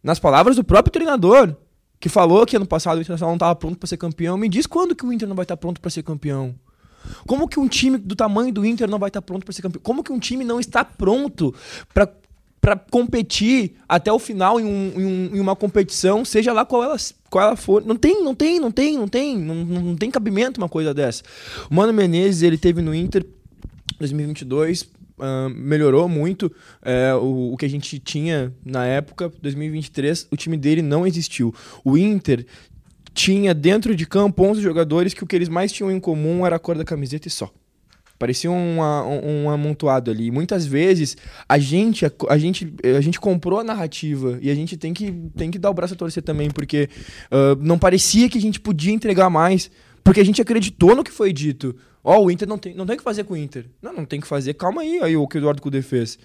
Nas 0.03 0.19
palavras 0.19 0.55
do 0.55 0.63
próprio 0.63 0.91
treinador, 0.91 1.55
que 1.99 2.09
falou 2.09 2.45
que 2.45 2.55
ano 2.55 2.65
passado 2.65 2.97
o 2.97 3.01
Internacional 3.01 3.31
não 3.31 3.37
estava 3.37 3.55
pronto 3.55 3.77
para 3.77 3.87
ser 3.87 3.97
campeão, 3.97 4.37
me 4.37 4.47
diz 4.47 4.65
quando 4.65 4.95
que 4.95 5.05
o 5.05 5.11
Inter 5.11 5.27
não 5.27 5.35
vai 5.35 5.43
estar 5.43 5.57
pronto 5.57 5.81
para 5.81 5.89
ser 5.89 6.03
campeão? 6.03 6.55
Como 7.25 7.47
que 7.47 7.59
um 7.59 7.67
time 7.67 7.97
do 7.97 8.15
tamanho 8.15 8.53
do 8.53 8.65
Inter 8.65 8.89
não 8.89 8.99
vai 8.99 9.09
estar 9.09 9.21
pronto 9.21 9.45
para 9.45 9.53
ser 9.53 9.61
campeão? 9.61 9.81
Como 9.81 10.03
que 10.03 10.11
um 10.11 10.19
time 10.19 10.43
não 10.43 10.59
está 10.59 10.83
pronto 10.83 11.53
para 11.93 12.09
para 12.61 12.75
competir 12.75 13.75
até 13.87 14.11
o 14.11 14.19
final 14.19 14.59
em, 14.59 14.65
um- 14.65 14.93
em 14.99 15.05
um- 15.05 15.35
em 15.35 15.39
uma 15.39 15.55
competição, 15.55 16.25
seja 16.25 16.51
lá 16.51 16.65
qual 16.65 16.83
ela, 16.83 16.97
qual 17.29 17.47
ela 17.47 17.55
for. 17.55 17.85
Não 17.85 17.95
tem, 17.95 18.23
não 18.23 18.35
tem, 18.35 18.59
não 18.59 18.71
tem, 18.71 18.97
não 18.97 19.07
tem, 19.07 19.37
não, 19.37 19.55
não 19.55 19.95
tem 19.95 20.11
cabimento 20.11 20.59
uma 20.59 20.69
coisa 20.69 20.93
dessa. 20.93 21.23
O 21.69 21.73
Mano 21.75 21.93
Menezes, 21.93 22.41
ele 22.41 22.57
teve 22.57 22.81
no 22.81 22.93
Inter 22.93 23.25
2022, 23.97 24.89
ah, 25.19 25.49
melhorou 25.53 26.07
muito 26.07 26.51
é, 26.81 27.13
o, 27.15 27.53
o 27.53 27.57
que 27.57 27.65
a 27.65 27.69
gente 27.69 27.99
tinha 27.99 28.53
na 28.65 28.85
época, 28.85 29.31
2023, 29.41 30.27
o 30.31 30.37
time 30.37 30.57
dele 30.57 30.81
não 30.81 31.05
existiu. 31.05 31.53
O 31.83 31.97
Inter 31.97 32.45
tinha 33.13 33.53
dentro 33.53 33.95
de 33.95 34.05
campo 34.05 34.43
11 34.43 34.61
jogadores 34.61 35.13
que 35.13 35.23
o 35.23 35.27
que 35.27 35.35
eles 35.35 35.49
mais 35.49 35.71
tinham 35.71 35.91
em 35.91 35.99
comum 35.99 36.45
era 36.45 36.55
a 36.55 36.59
cor 36.59 36.77
da 36.77 36.85
camiseta 36.85 37.27
e 37.27 37.31
só. 37.31 37.51
Parecia 38.19 38.51
um, 38.51 38.79
um 39.23 39.49
amontoado 39.49 40.11
ali. 40.11 40.29
Muitas 40.29 40.65
vezes 40.65 41.15
a 41.47 41.57
gente, 41.57 42.05
a, 42.05 42.11
a 42.27 42.37
gente, 42.37 42.71
a 42.83 42.99
gente 42.99 43.17
comprou 43.17 43.59
a 43.59 43.63
narrativa 43.63 44.37
e 44.41 44.51
a 44.51 44.55
gente 44.55 44.75
tem 44.75 44.93
que, 44.93 45.09
tem 45.37 45.49
que 45.49 45.57
dar 45.57 45.69
o 45.69 45.73
braço 45.73 45.93
a 45.93 45.97
torcer 45.97 46.21
também, 46.21 46.51
porque 46.51 46.89
ah, 47.31 47.55
não 47.61 47.79
parecia 47.79 48.27
que 48.27 48.37
a 48.37 48.41
gente 48.41 48.59
podia 48.59 48.91
entregar 48.91 49.29
mais, 49.29 49.71
porque 50.03 50.19
a 50.19 50.25
gente 50.25 50.41
acreditou 50.41 50.93
no 50.93 51.03
que 51.03 51.11
foi 51.11 51.31
dito. 51.31 51.73
Ó, 52.03 52.21
o 52.21 52.29
Inter 52.29 52.47
não 52.47 52.57
tem, 52.57 52.73
não 52.73 52.85
tem 52.85 52.95
o 52.95 52.97
que 52.97 53.03
fazer 53.03 53.23
com 53.23 53.35
o 53.35 53.37
Inter. 53.37 53.65
Não, 53.81 53.93
não 53.93 54.05
tem 54.05 54.19
o 54.19 54.21
que 54.21 54.27
fazer. 54.27 54.53
Calma 54.55 54.81
aí, 54.81 54.99
aí 55.01 55.15
o 55.15 55.25
que 55.25 55.37
o 55.37 55.39
Eduardo 55.39 55.61
Cudê 55.61 55.81
fez. 55.81 56.19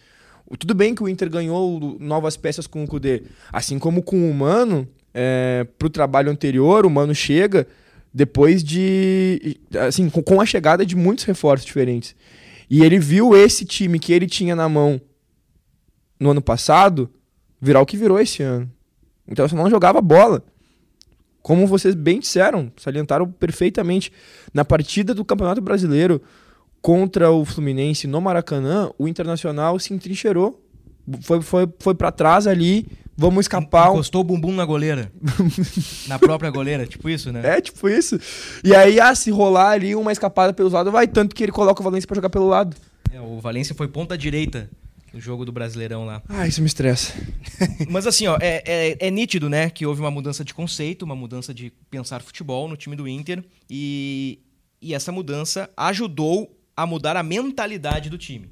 Tudo 0.59 0.75
bem 0.75 0.95
que 0.95 1.03
o 1.03 1.09
Inter 1.09 1.31
ganhou 1.31 1.97
novas 2.01 2.37
peças 2.37 2.67
com 2.67 2.83
o 2.83 2.87
Cudê. 2.89 3.23
Assim 3.53 3.79
como 3.79 4.03
com 4.03 4.31
o 4.31 4.35
Mano, 4.35 4.89
é, 5.13 5.65
pro 5.79 5.89
trabalho 5.89 6.31
anterior, 6.31 6.85
o 6.85 6.91
Mano 6.91 7.15
chega 7.15 7.69
depois 8.15 8.63
de. 8.63 9.57
Assim, 9.87 10.09
com, 10.09 10.41
a 10.41 10.47
chegada 10.47 10.87
de 10.87 10.95
muitos 10.95 11.25
reforços 11.25 11.67
diferentes. 11.67 12.15
E 12.71 12.85
ele 12.85 12.99
viu 12.99 13.37
esse 13.37 13.65
time 13.65 13.99
que 13.99 14.13
ele 14.13 14.29
tinha 14.29 14.55
na 14.55 14.69
mão 14.69 15.01
no 16.19 16.31
ano 16.31 16.41
passado 16.41 17.11
virar 17.61 17.81
o 17.81 17.87
que 17.87 17.97
virou 17.97 18.21
esse 18.21 18.43
ano. 18.43 18.71
O 19.27 19.33
Internacional 19.33 19.65
não 19.65 19.71
jogava 19.71 20.01
bola. 20.01 20.45
Como 21.43 21.67
vocês 21.67 21.95
bem 21.95 22.21
disseram, 22.21 22.73
salientaram 22.77 23.31
perfeitamente. 23.31 24.13
Na 24.53 24.65
partida 24.65 25.13
do 25.13 25.25
Campeonato 25.25 25.61
Brasileiro 25.61 26.23
contra 26.81 27.31
o 27.31 27.45
Fluminense 27.45 28.07
no 28.07 28.21
Maracanã, 28.21 28.91
o 28.97 29.09
Internacional 29.09 29.79
se 29.79 29.93
entrincheirou. 29.93 30.64
Foi, 31.23 31.43
foi, 31.43 31.69
foi 31.81 31.95
para 31.95 32.11
trás 32.11 32.47
ali, 32.47 32.87
vamos 33.17 33.45
escapar. 33.45 33.91
Encostou 33.91 34.23
o 34.23 34.25
bumbum 34.25 34.53
na 34.53 34.65
goleira. 34.65 35.13
na 36.09 36.19
própria 36.19 36.51
goleira, 36.51 36.87
tipo 36.87 37.09
isso, 37.09 37.31
né? 37.33 37.41
É, 37.45 37.61
tipo 37.61 37.89
isso. 37.89 38.19
E 38.63 38.75
aí, 38.75 38.99
ah, 39.01 39.15
se 39.15 39.31
rolar 39.31 39.71
ali 39.71 39.95
uma 39.95 40.13
escapada 40.13 40.53
pelos 40.53 40.73
lados, 40.73 40.93
vai. 40.93 41.07
Tanto 41.07 41.35
que 41.35 41.43
ele 41.43 41.53
coloca 41.53 41.81
o 41.81 41.85
Valência 41.85 42.07
pra 42.07 42.15
jogar 42.15 42.31
pelo 42.31 42.49
lado. 42.49 42.77
É, 43.13 43.21
o 43.21 43.39
Valência 43.41 43.75
foi 43.75 43.87
ponta 43.89 44.17
direita 44.17 44.71
no 45.13 45.21
jogo 45.21 45.45
do 45.45 45.53
Brasileirão 45.53 46.05
lá. 46.05 46.21
Ah, 46.29 46.49
isso 46.49 46.61
me 46.61 46.67
estressa. 46.67 47.13
Mas 47.89 48.05
assim, 48.07 48.27
ó, 48.27 48.37
é, 48.41 48.63
é- 48.67 48.97
é 49.07 49.11
nítido, 49.11 49.49
né, 49.49 49.71
que 49.71 49.87
houve 49.87 50.01
uma 50.01 50.11
mudança 50.11 50.45
de 50.45 50.53
conceito, 50.53 51.03
uma 51.05 51.15
mudança 51.15 51.55
de 51.55 51.73
pensar 51.89 52.21
futebol 52.21 52.67
no 52.69 52.77
time 52.77 52.97
do 52.97 53.07
Inter 53.07 53.45
e, 53.71 54.41
e 54.83 54.93
essa 54.93 55.13
mudança 55.13 55.71
ajudou 55.77 56.59
a 56.77 56.85
mudar 56.85 57.17
a 57.17 57.23
mentalidade 57.23 58.11
do 58.11 58.19
time. 58.19 58.51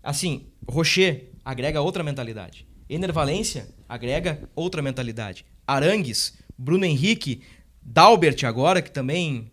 Assim, 0.00 0.46
Rocher 0.68 1.31
agrega 1.44 1.80
outra 1.80 2.02
mentalidade. 2.02 2.66
Ener 2.88 3.12
Valência 3.12 3.68
agrega 3.88 4.48
outra 4.54 4.82
mentalidade. 4.82 5.44
Arangues, 5.66 6.38
Bruno 6.58 6.84
Henrique, 6.84 7.40
Dalbert 7.82 8.44
agora, 8.44 8.82
que 8.82 8.90
também 8.90 9.50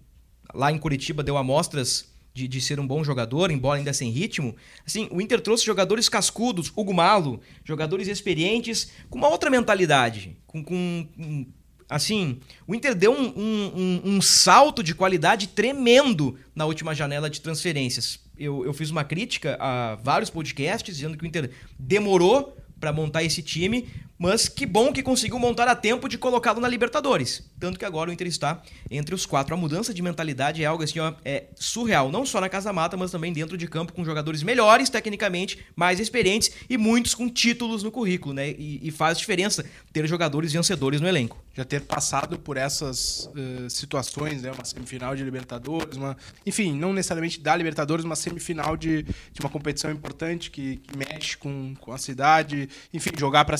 lá 0.53 0.71
em 0.71 0.77
Curitiba 0.77 1.23
deu 1.23 1.37
amostras 1.37 2.09
de, 2.33 2.47
de 2.47 2.61
ser 2.61 2.79
um 2.79 2.87
bom 2.87 3.03
jogador, 3.03 3.51
embora 3.51 3.79
ainda 3.79 3.93
sem 3.93 4.09
ritmo. 4.11 4.55
Assim, 4.85 5.07
o 5.11 5.21
Inter 5.21 5.41
trouxe 5.41 5.65
jogadores 5.65 6.07
cascudos, 6.09 6.71
Hugo 6.75 6.93
Malo, 6.93 7.41
jogadores 7.63 8.07
experientes, 8.07 8.91
com 9.09 9.17
uma 9.17 9.29
outra 9.29 9.49
mentalidade. 9.49 10.37
Com, 10.45 10.63
com- 10.63 11.07
com- 11.15 11.45
assim, 11.89 12.39
o 12.67 12.75
Inter 12.75 12.93
deu 12.95 13.11
um, 13.11 13.27
um- 13.35 13.71
um- 13.75 14.01
um 14.15 14.21
salto 14.21 14.83
de 14.83 14.93
qualidade 14.93 15.47
tremendo 15.47 16.37
na 16.55 16.65
última 16.65 16.93
janela 16.93 17.29
de 17.29 17.41
transferências. 17.41 18.19
Eu, 18.37 18.63
eu 18.63 18.73
fiz 18.73 18.89
uma 18.91 19.03
crítica 19.03 19.57
a 19.59 19.95
vários 19.95 20.29
podcasts 20.29 20.95
dizendo 20.95 21.17
que 21.17 21.23
o 21.23 21.27
Inter 21.27 21.49
demorou 21.77 22.55
para 22.79 22.93
montar 22.93 23.23
esse 23.23 23.41
time, 23.41 23.89
mas 24.19 24.49
que 24.49 24.65
bom 24.65 24.91
que 24.91 25.01
conseguiu 25.01 25.39
montar 25.39 25.69
a 25.69 25.75
tempo 25.75 26.09
de 26.09 26.17
colocá-lo 26.17 26.59
na 26.59 26.67
Libertadores. 26.67 27.41
Tanto 27.57 27.79
que 27.79 27.85
agora 27.85 28.09
o 28.09 28.13
Inter 28.13 28.27
está 28.27 28.61
entre 28.91 29.15
os 29.15 29.25
quatro. 29.25 29.53
A 29.53 29.57
mudança 29.57 29.93
de 29.93 30.01
mentalidade 30.01 30.61
é 30.61 30.65
algo 30.65 30.83
assim, 30.83 30.99
ó, 30.99 31.13
é 31.23 31.45
surreal, 31.55 32.11
não 32.11 32.25
só 32.25 32.41
na 32.41 32.49
Casa 32.49 32.73
Mata, 32.73 32.97
mas 32.97 33.11
também 33.11 33.31
dentro 33.31 33.57
de 33.57 33.65
campo 33.65 33.93
com 33.93 34.03
jogadores 34.03 34.43
melhores 34.43 34.89
tecnicamente, 34.89 35.65
mais 35.73 36.01
experientes 36.01 36.51
e 36.69 36.77
muitos 36.77 37.15
com 37.15 37.29
títulos 37.29 37.81
no 37.81 37.91
currículo, 37.91 38.33
né? 38.33 38.49
E, 38.51 38.81
e 38.83 38.91
faz 38.91 39.17
diferença 39.17 39.63
ter 39.93 40.05
jogadores 40.05 40.51
vencedores 40.51 40.99
no 40.99 41.07
elenco. 41.07 41.41
já 41.55 41.63
ter 41.63 41.81
passado 41.81 42.37
por 42.37 42.57
essas 42.57 43.29
eh, 43.35 43.69
situações, 43.69 44.41
né? 44.41 44.51
Uma 44.51 44.65
semifinal 44.65 45.15
de 45.15 45.23
Libertadores, 45.23 45.95
uma, 45.95 46.17
enfim, 46.45 46.73
não 46.73 46.91
necessariamente 46.91 47.39
da 47.39 47.55
Libertadores, 47.55 48.03
uma 48.03 48.15
semifinal 48.17 48.75
de, 48.75 49.03
de 49.03 49.39
uma 49.39 49.49
competição 49.49 49.89
importante 49.91 50.51
que, 50.51 50.77
que 50.77 50.97
mexe 50.97 51.37
com, 51.37 51.73
com 51.79 51.93
a 51.93 51.97
cidade, 51.97 52.67
enfim, 52.93 53.11
jogar 53.17 53.45
para 53.45 53.57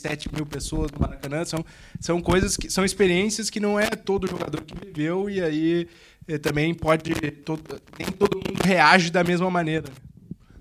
67 0.00 0.34
mil 0.34 0.46
pessoas 0.46 0.90
no 0.90 0.98
Maracanã 1.00 1.44
são, 1.44 1.64
são 2.00 2.20
coisas 2.20 2.56
que 2.56 2.70
são 2.70 2.84
experiências 2.84 3.48
que 3.50 3.60
não 3.60 3.78
é 3.78 3.88
todo 3.90 4.26
jogador 4.26 4.62
que 4.62 4.74
viveu 4.86 5.28
e 5.30 5.40
aí 5.40 5.88
eh, 6.28 6.38
também 6.38 6.74
pode 6.74 7.12
todo, 7.44 7.62
nem 7.98 8.08
todo 8.08 8.36
mundo 8.36 8.60
reage 8.64 9.10
da 9.10 9.22
mesma 9.24 9.50
maneira. 9.50 9.86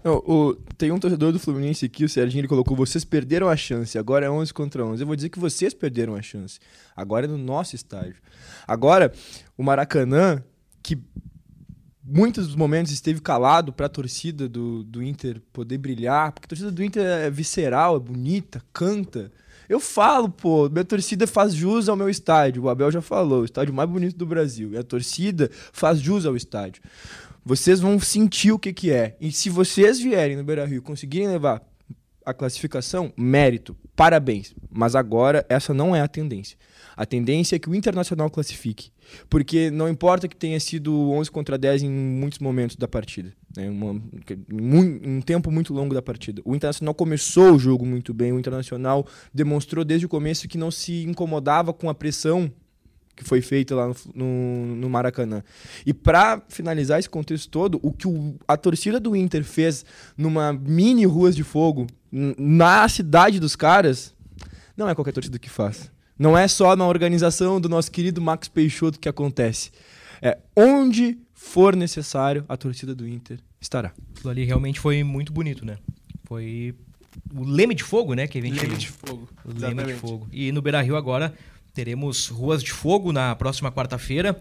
Não, 0.04 0.15
o- 0.25 0.56
tem 0.78 0.91
um 0.93 0.97
torcedor 0.99 1.34
do 1.34 1.39
Fluminense 1.39 1.86
aqui, 1.86 2.06
o 2.06 2.10
Serginho, 2.10 2.39
ele 2.41 2.47
colocou: 2.47 2.75
vocês 2.75 3.04
perderam 3.04 3.49
a 3.49 3.58
chance, 3.58 3.97
agora 3.97 4.25
é 4.25 4.30
11 4.30 4.54
contra 4.54 4.86
11. 4.86 5.04
Eu 5.04 5.08
vou 5.08 5.15
dizer 5.15 5.28
que 5.30 5.38
vocês 5.39 5.73
perderam 5.73 6.15
a 6.15 6.21
chance. 6.21 6.58
Agora 6.95 7.25
é 7.25 7.28
no 7.28 7.38
nosso 7.38 7.75
estádio. 7.75 8.15
Agora, 8.65 9.12
o 9.58 9.63
Maracanã, 9.63 10.41
que 10.82 10.97
muitos 12.10 12.48
dos 12.48 12.56
momentos 12.56 12.91
esteve 12.91 13.22
calado 13.22 13.72
para 13.72 13.86
a 13.86 13.89
torcida 13.89 14.50
do, 14.50 14.84
do 14.84 15.04
Inter 15.04 15.41
poder 15.54 15.78
brilhar, 15.78 16.32
porque 16.32 16.45
a 16.45 16.50
torcida 16.50 16.72
do 16.72 16.84
Inter 16.84 17.04
é 17.04 17.30
visceral, 17.30 17.95
é 17.95 18.00
bonita, 18.00 18.62
canta. 18.74 19.32
Eu 19.67 19.80
falo, 19.80 20.28
pô, 20.30 20.67
minha 20.67 20.84
torcida 20.84 21.28
faz 21.28 21.54
jus 21.54 21.88
ao 21.88 21.95
meu 21.95 22.10
estádio. 22.10 22.63
O 22.63 22.69
Abel 22.69 22.91
já 22.91 23.02
falou, 23.02 23.41
o 23.41 23.45
estádio 23.45 23.74
mais 23.74 23.88
bonito 23.88 24.17
do 24.17 24.26
Brasil. 24.26 24.74
E 24.74 24.78
a 24.78 24.84
torcida 24.84 25.50
faz 25.72 26.00
jus 26.00 26.26
ao 26.26 26.36
estádio. 26.36 26.82
Vocês 27.45 27.80
vão 27.80 28.00
sentir 28.00 28.52
o 28.52 28.58
que, 28.58 28.74
que 28.74 28.91
é. 28.91 29.15
E 29.22 29.32
se 29.32 29.50
vocês 29.50 30.00
vierem 30.00 30.36
no 30.36 30.43
Beira 30.43 30.65
Rio 30.65 30.82
conseguirem 30.82 31.28
levar 31.28 31.62
a 32.26 32.34
classificação, 32.34 33.13
mérito, 33.15 33.76
parabéns. 33.95 34.56
Mas 34.72 34.95
agora 34.95 35.45
essa 35.48 35.74
não 35.74 35.95
é 35.95 36.02
a 36.02 36.08
tendência. 36.08 36.58
A 37.00 37.06
tendência 37.06 37.56
é 37.56 37.60
que 37.60 37.70
o 37.70 37.74
Internacional 37.74 38.30
classifique. 38.30 38.92
Porque 39.30 39.72
não 39.72 39.88
importa 39.88 40.28
que 40.28 40.36
tenha 40.36 40.60
sido 40.60 40.94
11 41.12 41.32
contra 41.32 41.58
10 41.58 41.84
em 41.84 41.90
muitos 41.90 42.40
momentos 42.40 42.76
da 42.76 42.90
partida. 42.90 43.32
Né? 43.56 43.70
Um 44.52 45.22
tempo 45.22 45.50
muito 45.50 45.74
longo 45.74 45.94
da 45.94 46.02
partida. 46.02 46.42
O 46.44 46.54
Internacional 46.56 46.94
começou 46.94 47.54
o 47.54 47.60
jogo 47.60 47.86
muito 47.86 48.14
bem. 48.14 48.34
O 48.34 48.40
Internacional 48.40 49.08
demonstrou 49.34 49.86
desde 49.86 50.06
o 50.06 50.10
começo 50.10 50.46
que 50.48 50.58
não 50.58 50.70
se 50.70 51.04
incomodava 51.04 51.72
com 51.72 51.90
a 51.90 51.96
pressão 51.96 52.52
que 53.16 53.24
foi 53.24 53.42
feita 53.42 53.76
lá 53.76 53.88
no, 53.88 53.96
no, 54.16 54.76
no 54.78 54.90
Maracanã. 54.90 55.42
E 55.86 55.94
para 55.94 56.42
finalizar 56.48 57.00
esse 57.00 57.10
contexto 57.10 57.50
todo, 57.50 57.80
o 57.82 57.92
que 57.92 58.08
o- 58.08 58.36
a 58.48 58.56
torcida 58.56 59.00
do 59.00 59.14
Inter 59.16 59.44
fez 59.44 59.84
numa 60.18 60.54
mini 60.54 61.06
Ruas 61.06 61.36
de 61.36 61.44
Fogo, 61.44 61.86
na 62.12 62.88
cidade 62.88 63.40
dos 63.40 63.56
caras, 63.58 64.14
não 64.76 64.88
é 64.88 64.96
qualquer 64.96 65.12
torcida 65.12 65.38
que 65.40 65.50
faz. 65.50 65.92
Não 66.19 66.38
é 66.38 66.49
só 66.49 66.75
na 66.75 66.86
organização 66.86 67.62
do 67.62 67.69
nosso 67.69 67.89
querido 67.89 68.21
Max 68.21 68.49
Peixoto 68.49 68.99
que 68.99 69.08
acontece. 69.08 69.71
É 70.21 70.38
onde 70.53 71.17
for 71.34 71.73
necessário, 71.73 72.43
a 72.49 72.58
torcida 72.58 72.93
do 72.93 73.08
Inter 73.08 73.39
estará. 73.62 73.93
Aquilo 74.13 74.29
ali 74.29 74.43
realmente 74.43 74.82
foi 74.82 75.01
muito 75.01 75.32
bonito, 75.32 75.65
né? 75.65 75.77
Foi 76.25 76.75
o 77.34 77.45
leme 77.45 77.73
de 77.73 77.84
fogo, 77.84 78.13
né? 78.13 78.27
Que 78.27 78.38
a 78.38 78.41
gente... 78.41 78.60
Leme 78.60 78.75
de 78.75 78.89
fogo. 78.89 79.29
O 79.45 79.47
Leme 79.47 79.60
de 79.60 79.65
Exatamente. 79.65 79.99
Fogo. 79.99 80.27
E 80.29 80.51
no 80.51 80.62
Beira 80.62 80.82
Rio 80.82 80.97
agora 80.97 81.34
teremos 81.73 82.27
Ruas 82.27 82.62
de 82.62 82.73
Fogo 82.73 83.13
na 83.13 83.34
próxima 83.36 83.71
quarta-feira. 83.71 84.38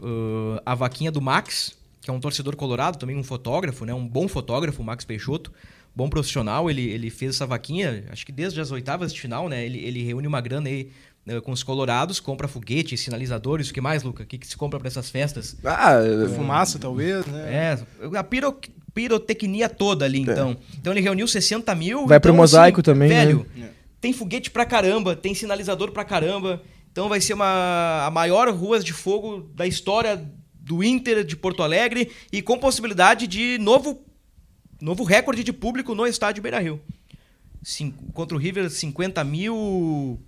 Uh, 0.00 0.60
a 0.66 0.74
vaquinha 0.74 1.12
do 1.12 1.20
Max, 1.20 1.76
que 2.00 2.10
é 2.10 2.12
um 2.12 2.18
torcedor 2.18 2.56
colorado, 2.56 2.98
também 2.98 3.16
um 3.16 3.22
fotógrafo, 3.22 3.84
né? 3.84 3.94
Um 3.94 4.06
bom 4.06 4.26
fotógrafo, 4.26 4.82
o 4.82 4.84
Max 4.84 5.04
Peixoto. 5.04 5.52
Bom 5.98 6.08
profissional, 6.08 6.70
ele, 6.70 6.88
ele 6.88 7.10
fez 7.10 7.34
essa 7.34 7.44
vaquinha, 7.44 8.04
acho 8.10 8.24
que 8.24 8.30
desde 8.30 8.60
as 8.60 8.70
oitavas 8.70 9.12
de 9.12 9.20
final, 9.20 9.48
né? 9.48 9.66
Ele, 9.66 9.84
ele 9.84 10.04
reúne 10.04 10.28
uma 10.28 10.40
grana 10.40 10.68
aí 10.68 10.92
eh, 11.26 11.40
com 11.40 11.50
os 11.50 11.64
colorados, 11.64 12.20
compra 12.20 12.46
foguetes, 12.46 13.00
sinalizadores, 13.00 13.70
o 13.70 13.74
que 13.74 13.80
mais, 13.80 14.04
Luca? 14.04 14.22
O 14.22 14.26
que, 14.26 14.38
que 14.38 14.46
se 14.46 14.56
compra 14.56 14.78
para 14.78 14.86
essas 14.86 15.10
festas? 15.10 15.56
Ah, 15.64 15.96
Fumaça, 16.36 16.78
talvez, 16.78 17.26
né? 17.26 17.52
É, 17.52 18.16
a 18.16 18.22
piro, 18.22 18.56
pirotecnia 18.94 19.68
toda 19.68 20.04
ali, 20.04 20.20
então. 20.20 20.56
Então 20.78 20.92
ele 20.92 21.00
reuniu 21.00 21.26
60 21.26 21.74
mil. 21.74 22.04
É. 22.04 22.06
Vai 22.06 22.18
então, 22.18 22.20
pro 22.20 22.34
mosaico 22.34 22.80
também, 22.80 23.08
né? 23.08 23.26
Velho, 23.26 23.44
tem 24.00 24.12
foguete 24.12 24.52
pra 24.52 24.64
caramba, 24.64 25.16
tem 25.16 25.34
sinalizador 25.34 25.90
pra 25.90 26.04
caramba. 26.04 26.62
Então 26.92 27.08
vai 27.08 27.20
ser 27.20 27.34
uma, 27.34 28.06
a 28.06 28.10
maior 28.12 28.48
ruas 28.54 28.84
de 28.84 28.92
fogo 28.92 29.50
da 29.52 29.66
história 29.66 30.24
do 30.54 30.84
Inter 30.84 31.24
de 31.24 31.34
Porto 31.34 31.64
Alegre 31.64 32.12
e 32.30 32.40
com 32.40 32.56
possibilidade 32.56 33.26
de 33.26 33.58
novo, 33.58 34.00
novo 34.80 35.04
recorde 35.04 35.42
de 35.44 35.52
público 35.52 35.94
no 35.94 36.06
estádio 36.06 36.42
Beira-Rio. 36.42 36.80
Cin- 37.62 37.92
Contra 38.12 38.36
o 38.36 38.40
River, 38.40 38.70
50 38.70 39.22
mil... 39.24 40.20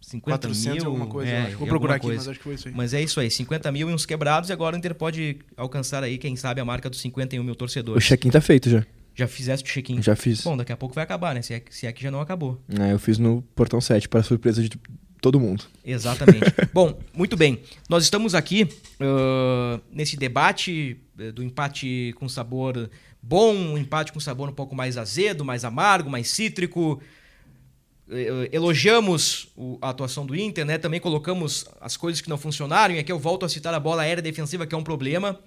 50 0.00 0.48
400 0.48 0.74
mil, 0.74 0.86
alguma 0.86 1.06
coisa, 1.06 1.30
é, 1.30 1.42
eu 1.42 1.46
acho. 1.46 1.56
Vou 1.58 1.68
procurar 1.68 1.94
aqui, 1.94 2.06
coisa. 2.06 2.18
mas 2.18 2.28
acho 2.28 2.38
que 2.38 2.42
foi 2.44 2.54
isso 2.54 2.68
aí. 2.68 2.74
Mas 2.74 2.94
é 2.94 3.00
isso 3.00 3.20
aí, 3.20 3.30
50 3.30 3.70
mil 3.70 3.88
e 3.88 3.94
uns 3.94 4.04
quebrados, 4.04 4.50
e 4.50 4.52
agora 4.52 4.74
o 4.74 4.78
Inter 4.78 4.92
pode 4.92 5.38
alcançar 5.56 6.02
aí, 6.02 6.18
quem 6.18 6.34
sabe, 6.34 6.60
a 6.60 6.64
marca 6.64 6.90
dos 6.90 7.00
51 7.00 7.44
mil 7.44 7.52
o 7.52 7.56
torcedores. 7.56 8.04
check-in 8.04 8.28
tá 8.30 8.40
feito 8.40 8.68
já. 8.68 8.84
Já 9.14 9.28
fizeste 9.28 9.70
o 9.70 9.72
check-in? 9.72 10.02
Já 10.02 10.16
fiz. 10.16 10.42
Bom, 10.42 10.56
daqui 10.56 10.72
a 10.72 10.76
pouco 10.76 10.94
vai 10.96 11.04
acabar, 11.04 11.32
né? 11.34 11.42
Se 11.42 11.54
é, 11.54 11.62
se 11.70 11.86
é 11.86 11.92
que 11.92 12.02
já 12.02 12.10
não 12.10 12.20
acabou. 12.20 12.60
É, 12.80 12.92
eu 12.92 12.98
fiz 12.98 13.18
no 13.18 13.42
Portão 13.54 13.80
7, 13.80 14.08
para 14.08 14.22
surpresa 14.24 14.60
de 14.62 14.70
todo 15.20 15.38
mundo. 15.38 15.64
Exatamente. 15.84 16.44
Bom, 16.74 16.98
muito 17.14 17.36
bem. 17.36 17.60
Nós 17.88 18.02
estamos 18.02 18.34
aqui 18.34 18.66
ãh, 19.00 19.80
nesse 19.92 20.16
debate 20.16 20.96
eh, 21.18 21.30
do 21.30 21.42
empate 21.44 22.12
com 22.18 22.28
sabor 22.28 22.90
bom, 23.22 23.54
um 23.54 23.78
empate 23.78 24.12
com 24.12 24.20
sabor 24.20 24.48
um 24.48 24.52
pouco 24.52 24.74
mais 24.74 24.96
azedo, 24.96 25.44
mais 25.44 25.64
amargo, 25.64 26.08
mais 26.10 26.28
cítrico. 26.28 27.00
Elogiamos 28.52 29.48
a 29.80 29.90
atuação 29.90 30.26
do 30.26 30.34
Inter, 30.34 30.64
né? 30.64 30.78
Também 30.78 30.98
colocamos 31.00 31.64
as 31.80 31.96
coisas 31.96 32.20
que 32.20 32.28
não 32.28 32.36
funcionaram. 32.38 32.94
E 32.94 32.98
aqui 32.98 33.12
eu 33.12 33.18
volto 33.18 33.46
a 33.46 33.48
citar 33.48 33.72
a 33.72 33.78
bola 33.80 34.02
aérea 34.02 34.22
defensiva, 34.22 34.66
que 34.66 34.74
é 34.74 34.78
um 34.78 34.82
problema. 34.82 35.38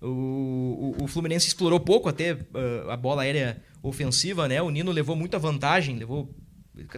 O, 0.00 0.94
o- 0.98 1.04
o 1.04 1.06
Fluminense 1.06 1.46
explorou 1.46 1.78
pouco 1.80 2.08
até 2.08 2.32
ãh, 2.32 2.90
a 2.92 2.96
bola 2.96 3.22
aérea 3.22 3.62
ofensiva, 3.82 4.46
né? 4.48 4.60
O 4.60 4.68
Nino 4.68 4.90
levou 4.90 5.16
muita 5.16 5.38
vantagem, 5.38 5.96
levou. 5.96 6.28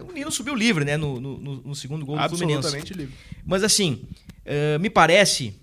O 0.07 0.11
Nino 0.11 0.31
subiu 0.31 0.55
livre, 0.55 0.83
né? 0.83 0.97
No, 0.97 1.19
no- 1.19 1.37
no- 1.37 1.75
segundo 1.75 2.05
gol 2.05 2.17
do 2.17 2.29
Fluminense. 2.29 2.57
Absolutamente 2.67 2.93
livre. 2.93 3.13
Mas 3.45 3.63
assim, 3.63 4.01
eh, 4.43 4.77
me 4.79 4.89
parece 4.89 5.53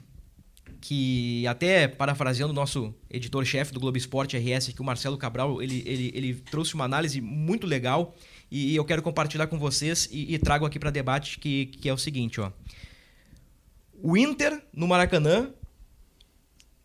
que, 0.83 1.47
até 1.47 1.87
parafraseando 1.87 2.53
o 2.53 2.55
nosso 2.55 2.93
editor-chefe 3.09 3.73
do 3.73 3.79
Globo 3.79 3.97
Esporte 3.97 4.37
RS, 4.37 4.71
aqui, 4.71 4.81
o 4.81 4.85
Marcelo 4.85 5.17
Cabral, 5.17 5.63
ele, 5.63 5.81
ele, 5.87 6.11
ele 6.13 6.35
trouxe 6.35 6.75
uma 6.75 6.85
análise 6.85 7.21
muito 7.21 7.69
legal 7.69 8.17
e 8.51 8.75
eu 8.75 8.85
quero 8.85 9.01
compartilhar 9.01 9.47
com 9.47 9.61
vocês 9.61 10.09
e, 10.11 10.35
e 10.35 10.39
trago 10.41 10.67
aqui 10.67 10.81
para 10.81 10.91
debate 10.91 11.39
que, 11.39 11.67
que 11.67 11.89
é 11.89 11.95
o 11.95 11.97
seguinte, 11.97 12.41
ó. 12.41 12.51
O 14.03 14.17
Inter, 14.17 14.61
no 14.73 14.89
Maracanã, 14.89 15.51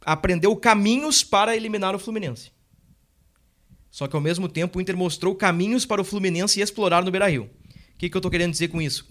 aprendeu 0.06 0.56
caminhos 0.56 1.24
para 1.24 1.56
eliminar 1.56 1.95
o 1.95 2.00
Fluminense. 2.00 2.52
Só 3.89 4.08
que 4.08 4.16
ao 4.16 4.22
mesmo 4.22 4.48
tempo 4.48 4.78
o 4.78 4.82
Inter 4.82 4.95
mostrou 4.95 5.34
caminhos 5.34 5.88
para 5.88 6.00
o 6.00 6.06
Fluminense 6.06 6.62
explorar 6.62 7.04
no 7.04 7.10
Beira-Rio. 7.10 7.50
O 7.95 7.98
que, 7.98 8.12
que 8.12 8.16
eu 8.16 8.22
tô 8.22 8.30
querendo 8.30 8.52
dizer 8.52 8.68
com 8.68 8.80
isso? 8.80 9.08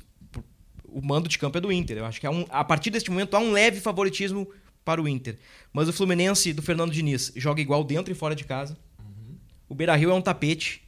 O 0.84 1.04
mando 1.04 1.28
de 1.28 1.38
campo 1.38 1.58
é 1.58 1.60
do 1.60 1.72
Inter. 1.72 1.98
Eu 1.98 2.04
acho 2.04 2.20
que 2.20 2.26
é 2.26 2.30
um, 2.30 2.46
a 2.48 2.62
partir 2.62 2.90
deste 2.90 3.10
momento 3.10 3.34
há 3.34 3.40
um 3.40 3.50
leve 3.50 3.80
favoritismo 3.80 4.48
para 4.86 5.02
o 5.02 5.08
Inter. 5.08 5.36
Mas 5.72 5.88
o 5.88 5.92
Fluminense 5.92 6.52
do 6.52 6.62
Fernando 6.62 6.92
Diniz 6.92 7.32
joga 7.34 7.60
igual 7.60 7.82
dentro 7.82 8.12
e 8.12 8.14
fora 8.14 8.36
de 8.36 8.44
casa. 8.44 8.78
O 9.68 9.74
Beira-Rio 9.74 10.10
é 10.10 10.14
um 10.14 10.22
tapete. 10.22 10.80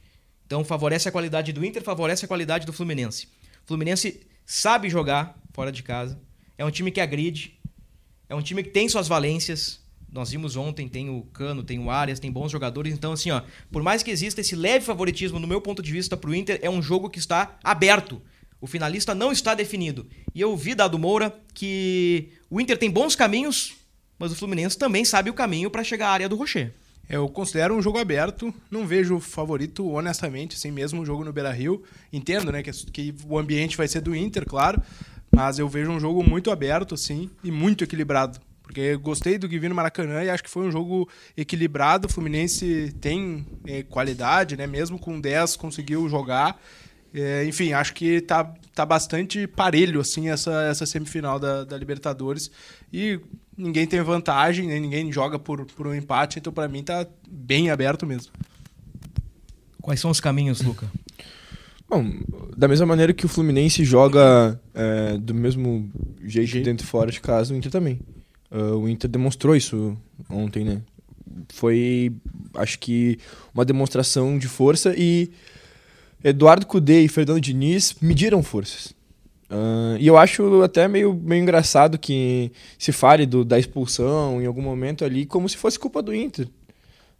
Então 0.45 0.63
favorece 0.63 1.09
a 1.09 1.11
qualidade 1.11 1.51
do 1.51 1.65
Inter, 1.65 1.83
favorece 1.83 2.23
a 2.23 2.27
qualidade 2.27 2.65
do 2.65 2.71
Fluminense. 2.71 3.27
O 3.65 3.67
Fluminense 3.67 4.25
sabe 4.45 4.89
jogar 4.89 5.37
fora 5.53 5.69
de 5.69 5.83
casa. 5.83 6.17
É 6.57 6.63
um 6.63 6.71
time 6.71 6.91
que 6.91 7.01
agride. 7.01 7.59
É 8.29 8.33
um 8.33 8.41
time 8.41 8.63
que 8.63 8.69
tem 8.69 8.87
suas 8.87 9.09
valências. 9.09 9.81
Nós 10.09 10.31
vimos 10.31 10.55
ontem, 10.55 10.87
tem 10.87 11.09
o 11.09 11.23
Cano, 11.33 11.61
tem 11.61 11.77
o 11.77 11.91
Arias, 11.91 12.19
tem 12.19 12.31
bons 12.31 12.51
jogadores. 12.51 12.93
Então, 12.93 13.11
assim, 13.11 13.31
ó, 13.31 13.41
por 13.69 13.83
mais 13.83 14.01
que 14.01 14.09
exista 14.09 14.39
esse 14.39 14.55
leve 14.55 14.85
favoritismo, 14.85 15.39
no 15.39 15.45
meu 15.45 15.61
ponto 15.61 15.83
de 15.83 15.91
vista, 15.91 16.15
pro 16.15 16.33
Inter, 16.33 16.57
é 16.63 16.69
um 16.69 16.81
jogo 16.81 17.09
que 17.09 17.19
está 17.19 17.59
aberto. 17.61 18.21
O 18.61 18.65
finalista 18.65 19.13
não 19.13 19.31
está 19.31 19.53
definido. 19.53 20.07
E 20.33 20.41
eu 20.41 20.55
vi, 20.55 20.73
Dado 20.73 20.97
Moura, 20.97 21.37
que 21.53 22.29
o 22.49 22.59
Inter 22.59 22.77
tem 22.77 22.89
bons 22.89 23.15
caminhos, 23.15 23.78
mas 24.19 24.31
o 24.31 24.35
Fluminense 24.35 24.77
também 24.77 25.05
sabe 25.05 25.29
o 25.29 25.33
caminho 25.33 25.71
para 25.71 25.83
chegar 25.83 26.09
à 26.09 26.11
área 26.11 26.29
do 26.29 26.35
Rocher. 26.35 26.73
Eu 27.09 27.27
considero 27.27 27.73
um 27.73 27.81
jogo 27.81 27.97
aberto, 27.97 28.53
não 28.69 28.85
vejo 28.85 29.19
favorito, 29.19 29.89
honestamente, 29.89 30.55
assim 30.55 30.69
mesmo 30.69 31.01
o 31.01 31.05
jogo 31.05 31.23
no 31.23 31.33
Beira-Rio. 31.33 31.81
Entendo, 32.13 32.51
né, 32.51 32.61
que, 32.61 32.71
que 32.91 33.15
o 33.27 33.39
ambiente 33.39 33.75
vai 33.75 33.87
ser 33.87 34.01
do 34.01 34.15
Inter, 34.15 34.45
claro, 34.45 34.79
mas 35.31 35.57
eu 35.57 35.67
vejo 35.67 35.89
um 35.89 35.99
jogo 35.99 36.23
muito 36.23 36.51
aberto, 36.51 36.93
assim, 36.93 37.29
e 37.43 37.49
muito 37.49 37.83
equilibrado. 37.83 38.39
Porque 38.61 38.95
gostei 38.97 39.39
do 39.39 39.49
que 39.49 39.57
vi 39.57 39.67
no 39.67 39.73
Maracanã 39.73 40.23
e 40.23 40.29
acho 40.29 40.43
que 40.43 40.49
foi 40.49 40.67
um 40.67 40.71
jogo 40.71 41.09
equilibrado. 41.35 42.07
O 42.07 42.11
Fluminense 42.11 42.93
tem 43.01 43.43
é, 43.65 43.81
qualidade, 43.81 44.55
né? 44.55 44.67
Mesmo 44.67 44.99
com 44.99 45.19
10 45.19 45.55
conseguiu 45.55 46.07
jogar. 46.07 46.61
É, 47.11 47.43
enfim, 47.45 47.73
acho 47.73 47.95
que 47.95 48.21
tá, 48.21 48.43
tá 48.75 48.85
bastante 48.85 49.47
parelho 49.47 49.99
assim 49.99 50.29
essa, 50.29 50.65
essa 50.65 50.85
semifinal 50.85 51.39
da, 51.39 51.63
da 51.63 51.75
Libertadores. 51.75 52.51
E 52.93 53.19
ninguém 53.59 53.85
tem 53.85 54.01
vantagem, 54.01 54.67
né? 54.67 54.79
ninguém 54.79 55.11
joga 55.11 55.37
por, 55.37 55.65
por 55.65 55.85
um 55.85 55.93
empate, 55.93 56.39
então 56.39 56.51
para 56.51 56.67
mim 56.67 56.81
tá 56.81 57.05
bem 57.29 57.69
aberto 57.69 58.07
mesmo. 58.07 58.31
Quais 59.81 59.99
são 59.99 60.09
os 60.09 60.19
caminhos, 60.19 60.61
Luca? 60.61 60.89
Bom, 61.89 62.05
da 62.55 62.67
mesma 62.67 62.85
maneira 62.85 63.13
que 63.13 63.25
o 63.25 63.29
Fluminense 63.29 63.83
joga 63.83 64.59
é, 64.73 65.17
do 65.17 65.33
mesmo 65.33 65.89
jeito, 66.23 66.61
dentro 66.61 66.85
e 66.85 66.87
fora 66.87 67.11
de 67.11 67.19
casa, 67.19 67.53
o 67.53 67.57
Inter 67.57 67.71
também. 67.71 67.99
Ah, 68.51 68.75
o 68.75 68.87
Inter 68.87 69.09
demonstrou 69.09 69.55
isso 69.55 69.97
ontem, 70.29 70.63
né? 70.63 70.81
Foi, 71.49 72.11
acho 72.55 72.77
que, 72.79 73.17
uma 73.53 73.65
demonstração 73.65 74.37
de 74.37 74.47
força 74.47 74.93
e 74.95 75.31
Eduardo 76.23 76.65
Cudê 76.65 77.01
e 77.01 77.07
Fernando 77.07 77.41
Diniz 77.41 77.95
mediram 78.01 78.43
forças. 78.43 78.93
Ah, 79.49 79.97
e 79.99 80.05
eu 80.07 80.17
acho 80.17 80.61
até 80.61 80.87
meio, 80.87 81.13
meio 81.13 81.41
engraçado 81.41 81.97
que 81.97 82.51
se 82.77 82.91
fale 82.91 83.25
do, 83.25 83.43
da 83.43 83.57
expulsão 83.57 84.41
em 84.41 84.45
algum 84.45 84.61
momento 84.61 85.03
ali 85.03 85.25
como 85.25 85.49
se 85.49 85.57
fosse 85.57 85.79
culpa 85.79 86.01
do 86.01 86.13
Inter. 86.13 86.47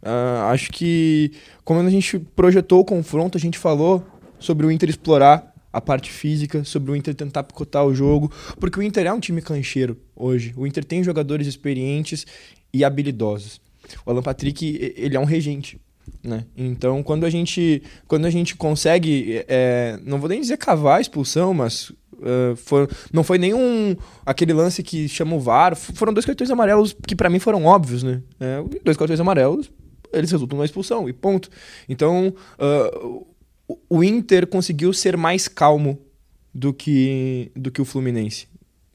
Ah, 0.02 0.50
acho 0.52 0.70
que 0.70 1.32
quando 1.64 1.86
a 1.86 1.90
gente 1.90 2.18
projetou 2.18 2.80
o 2.80 2.84
confronto, 2.84 3.36
a 3.36 3.40
gente 3.40 3.58
falou 3.58 4.04
sobre 4.38 4.64
o 4.64 4.70
Inter 4.70 4.88
explorar 4.88 5.52
a 5.72 5.80
parte 5.80 6.10
física, 6.10 6.64
sobre 6.64 6.90
o 6.90 6.96
Inter 6.96 7.14
tentar 7.14 7.44
picotar 7.44 7.84
o 7.84 7.94
jogo, 7.94 8.32
porque 8.58 8.78
o 8.78 8.82
Inter 8.82 9.06
é 9.06 9.12
um 9.12 9.20
time 9.20 9.40
cancheiro 9.40 9.96
hoje. 10.16 10.52
O 10.56 10.66
Inter 10.66 10.84
tem 10.84 11.04
jogadores 11.04 11.46
experientes 11.46 12.26
e 12.72 12.84
habilidosos. 12.84 13.60
O 14.04 14.10
Alan 14.10 14.22
Patrick, 14.22 14.94
ele 14.96 15.16
é 15.16 15.20
um 15.20 15.24
regente. 15.24 15.80
Né? 16.22 16.44
Então, 16.56 17.02
quando 17.02 17.24
a 17.24 17.30
gente, 17.30 17.82
quando 18.06 18.26
a 18.26 18.30
gente 18.30 18.54
consegue, 18.56 19.44
é, 19.48 19.98
não 20.04 20.18
vou 20.18 20.28
nem 20.28 20.40
dizer 20.40 20.56
cavar 20.58 20.98
a 20.98 21.00
expulsão, 21.00 21.54
mas 21.54 21.90
é, 22.22 22.54
foi- 22.56 22.86
não 23.12 23.24
foi 23.24 23.38
nenhum 23.38 23.96
aquele 24.26 24.52
lance 24.52 24.82
que 24.82 25.08
chama 25.08 25.34
o 25.36 25.40
VAR. 25.40 25.74
Foram 25.74 26.12
dois 26.12 26.26
cartões 26.26 26.50
amarelos 26.50 26.94
que 27.06 27.16
pra 27.16 27.30
mim 27.30 27.38
foram 27.38 27.64
óbvios, 27.64 28.02
né? 28.02 28.20
É, 28.38 28.62
dois 28.84 28.96
cartões 28.96 29.18
amarelos, 29.20 29.70
eles 30.12 30.30
resultam 30.30 30.56
numa 30.58 30.64
expulsão 30.66 31.08
e 31.08 31.12
ponto. 31.12 31.48
Então, 31.88 32.34
o- 33.68 33.78
o 33.88 34.04
Inter 34.04 34.46
conseguiu 34.46 34.92
ser 34.92 35.16
mais 35.16 35.48
calmo 35.48 35.98
do 36.54 36.74
que, 36.74 37.50
do 37.56 37.70
que 37.70 37.80
o 37.80 37.84
Fluminense, 37.84 38.46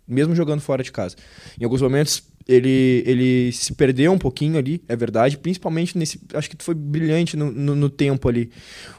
mesmo 0.07 0.35
jogando 0.35 0.59
fora 0.61 0.83
de 0.83 0.91
casa. 0.91 1.15
Em 1.59 1.63
alguns 1.63 1.81
momentos 1.81 2.21
ele, 2.47 3.03
ele 3.07 3.51
se 3.51 3.73
perdeu 3.73 4.11
um 4.11 4.17
pouquinho 4.19 4.57
ali, 4.57 4.81
é 4.87 4.95
verdade, 4.95 5.37
principalmente 5.37 5.97
nesse. 5.97 6.19
Acho 6.33 6.49
que 6.49 6.55
foi 6.63 6.75
brilhante 6.75 7.35
no, 7.35 7.51
no, 7.51 7.75
no 7.75 7.89
tempo 7.89 8.29
ali. 8.29 8.51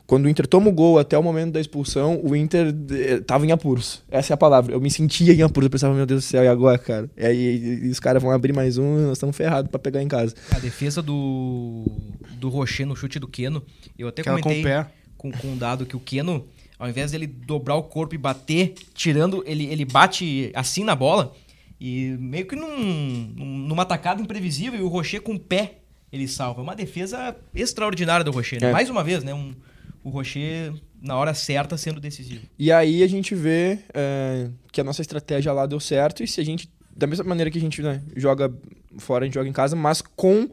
Quando 0.07 0.25
o 0.27 0.29
Inter 0.29 0.47
toma 0.47 0.69
o 0.69 0.73
gol 0.73 0.99
até 0.99 1.17
o 1.19 1.23
momento 1.23 1.53
da 1.53 1.61
expulsão, 1.61 2.21
o 2.23 2.35
Inter 2.35 2.75
eh, 2.91 3.21
tava 3.21 3.47
em 3.47 3.51
apuros. 3.53 4.03
Essa 4.11 4.33
é 4.33 4.35
a 4.35 4.37
palavra. 4.37 4.73
Eu 4.75 4.81
me 4.81 4.91
sentia 4.91 5.33
em 5.33 5.43
apuros. 5.43 5.67
Eu 5.67 5.71
pensava, 5.71 5.95
meu 5.95 6.07
Deus 6.07 6.23
do 6.25 6.27
céu, 6.27 6.43
e 6.45 6.49
agora, 6.49 6.79
cara? 6.79 7.11
E 7.17 7.25
aí 7.27 7.37
e- 7.39 7.87
e 7.87 7.89
os 7.89 7.99
caras 8.01 8.23
vão 8.23 8.31
abrir 8.33 8.53
mais 8.53 8.79
um 8.79 8.99
e 8.99 9.03
nós 9.03 9.13
estamos 9.13 9.37
ferrados 9.37 9.71
pra 9.71 9.79
pegar 9.79 10.03
em 10.03 10.09
casa. 10.09 10.35
A 10.53 10.59
defesa 10.59 11.01
do, 11.03 11.85
do 12.39 12.49
Rocher 12.49 12.87
no 12.87 12.95
chute 12.97 13.19
do 13.19 13.29
Keno, 13.29 13.63
eu 13.99 14.09
até 14.09 14.23
Aquela 14.23 14.37
com 14.37 14.43
comentei 14.43 14.63
o 14.63 14.67
pé. 14.67 14.87
com, 15.17 15.31
com 15.33 15.49
um 15.49 15.57
dado 15.59 15.87
que 15.87 15.97
o 15.97 16.01
Keno, 16.01 16.47
ao 16.79 16.89
invés 16.89 17.11
dele 17.13 17.27
dobrar 17.27 17.75
o 17.77 17.83
corpo 17.83 18.15
e 18.15 18.19
bater, 18.19 18.75
tirando, 18.95 19.43
ele, 19.47 19.67
ele 19.67 19.85
bate 19.85 20.51
assim 20.55 20.85
na 20.85 20.95
bola 20.95 21.33
e 21.81 22.17
meio 22.19 22.47
que 22.47 22.57
num, 22.57 22.77
num- 23.37 23.59
numa 23.69 23.85
tacada 23.85 24.21
imprevisível 24.23 24.79
e 24.81 24.83
o 24.83 24.89
Rocher 24.89 25.21
com 25.23 25.35
o 25.35 25.39
pé 25.39 25.79
ele 26.13 26.27
salva. 26.29 26.61
É 26.61 26.63
uma 26.63 26.75
defesa 26.77 27.37
extraordinária 27.55 28.25
do 28.25 28.31
Rocher. 28.31 28.61
né? 28.61 28.69
É. 28.69 28.73
Mais 28.73 28.89
uma 28.89 29.03
vez, 29.05 29.23
né? 29.25 29.35
Um, 29.35 29.55
o 30.05 30.09
Rocher 30.11 30.73
na 31.03 31.17
hora 31.17 31.35
certa 31.35 31.77
sendo 31.77 32.01
decisivo. 32.01 32.47
E 32.59 32.73
aí 32.73 33.03
a 33.03 33.07
gente 33.07 33.35
vê 33.35 33.79
é, 33.93 34.49
que 34.73 34.81
a 34.81 34.85
nossa 34.85 35.03
estratégia 35.03 35.53
lá 35.53 35.67
deu 35.67 35.79
certo 35.81 36.23
e 36.23 36.27
se 36.27 36.41
a 36.41 36.45
gente, 36.45 36.71
da 36.97 37.07
mesma 37.07 37.25
maneira 37.25 37.51
que 37.51 37.59
a 37.59 37.61
gente 37.61 37.83
né, 37.83 38.03
joga 38.17 38.53
fora, 38.99 39.25
a 39.25 39.27
gente 39.27 39.35
joga 39.35 39.49
em 39.49 39.53
casa, 39.53 39.77
mas 39.77 40.01
com 40.01 40.49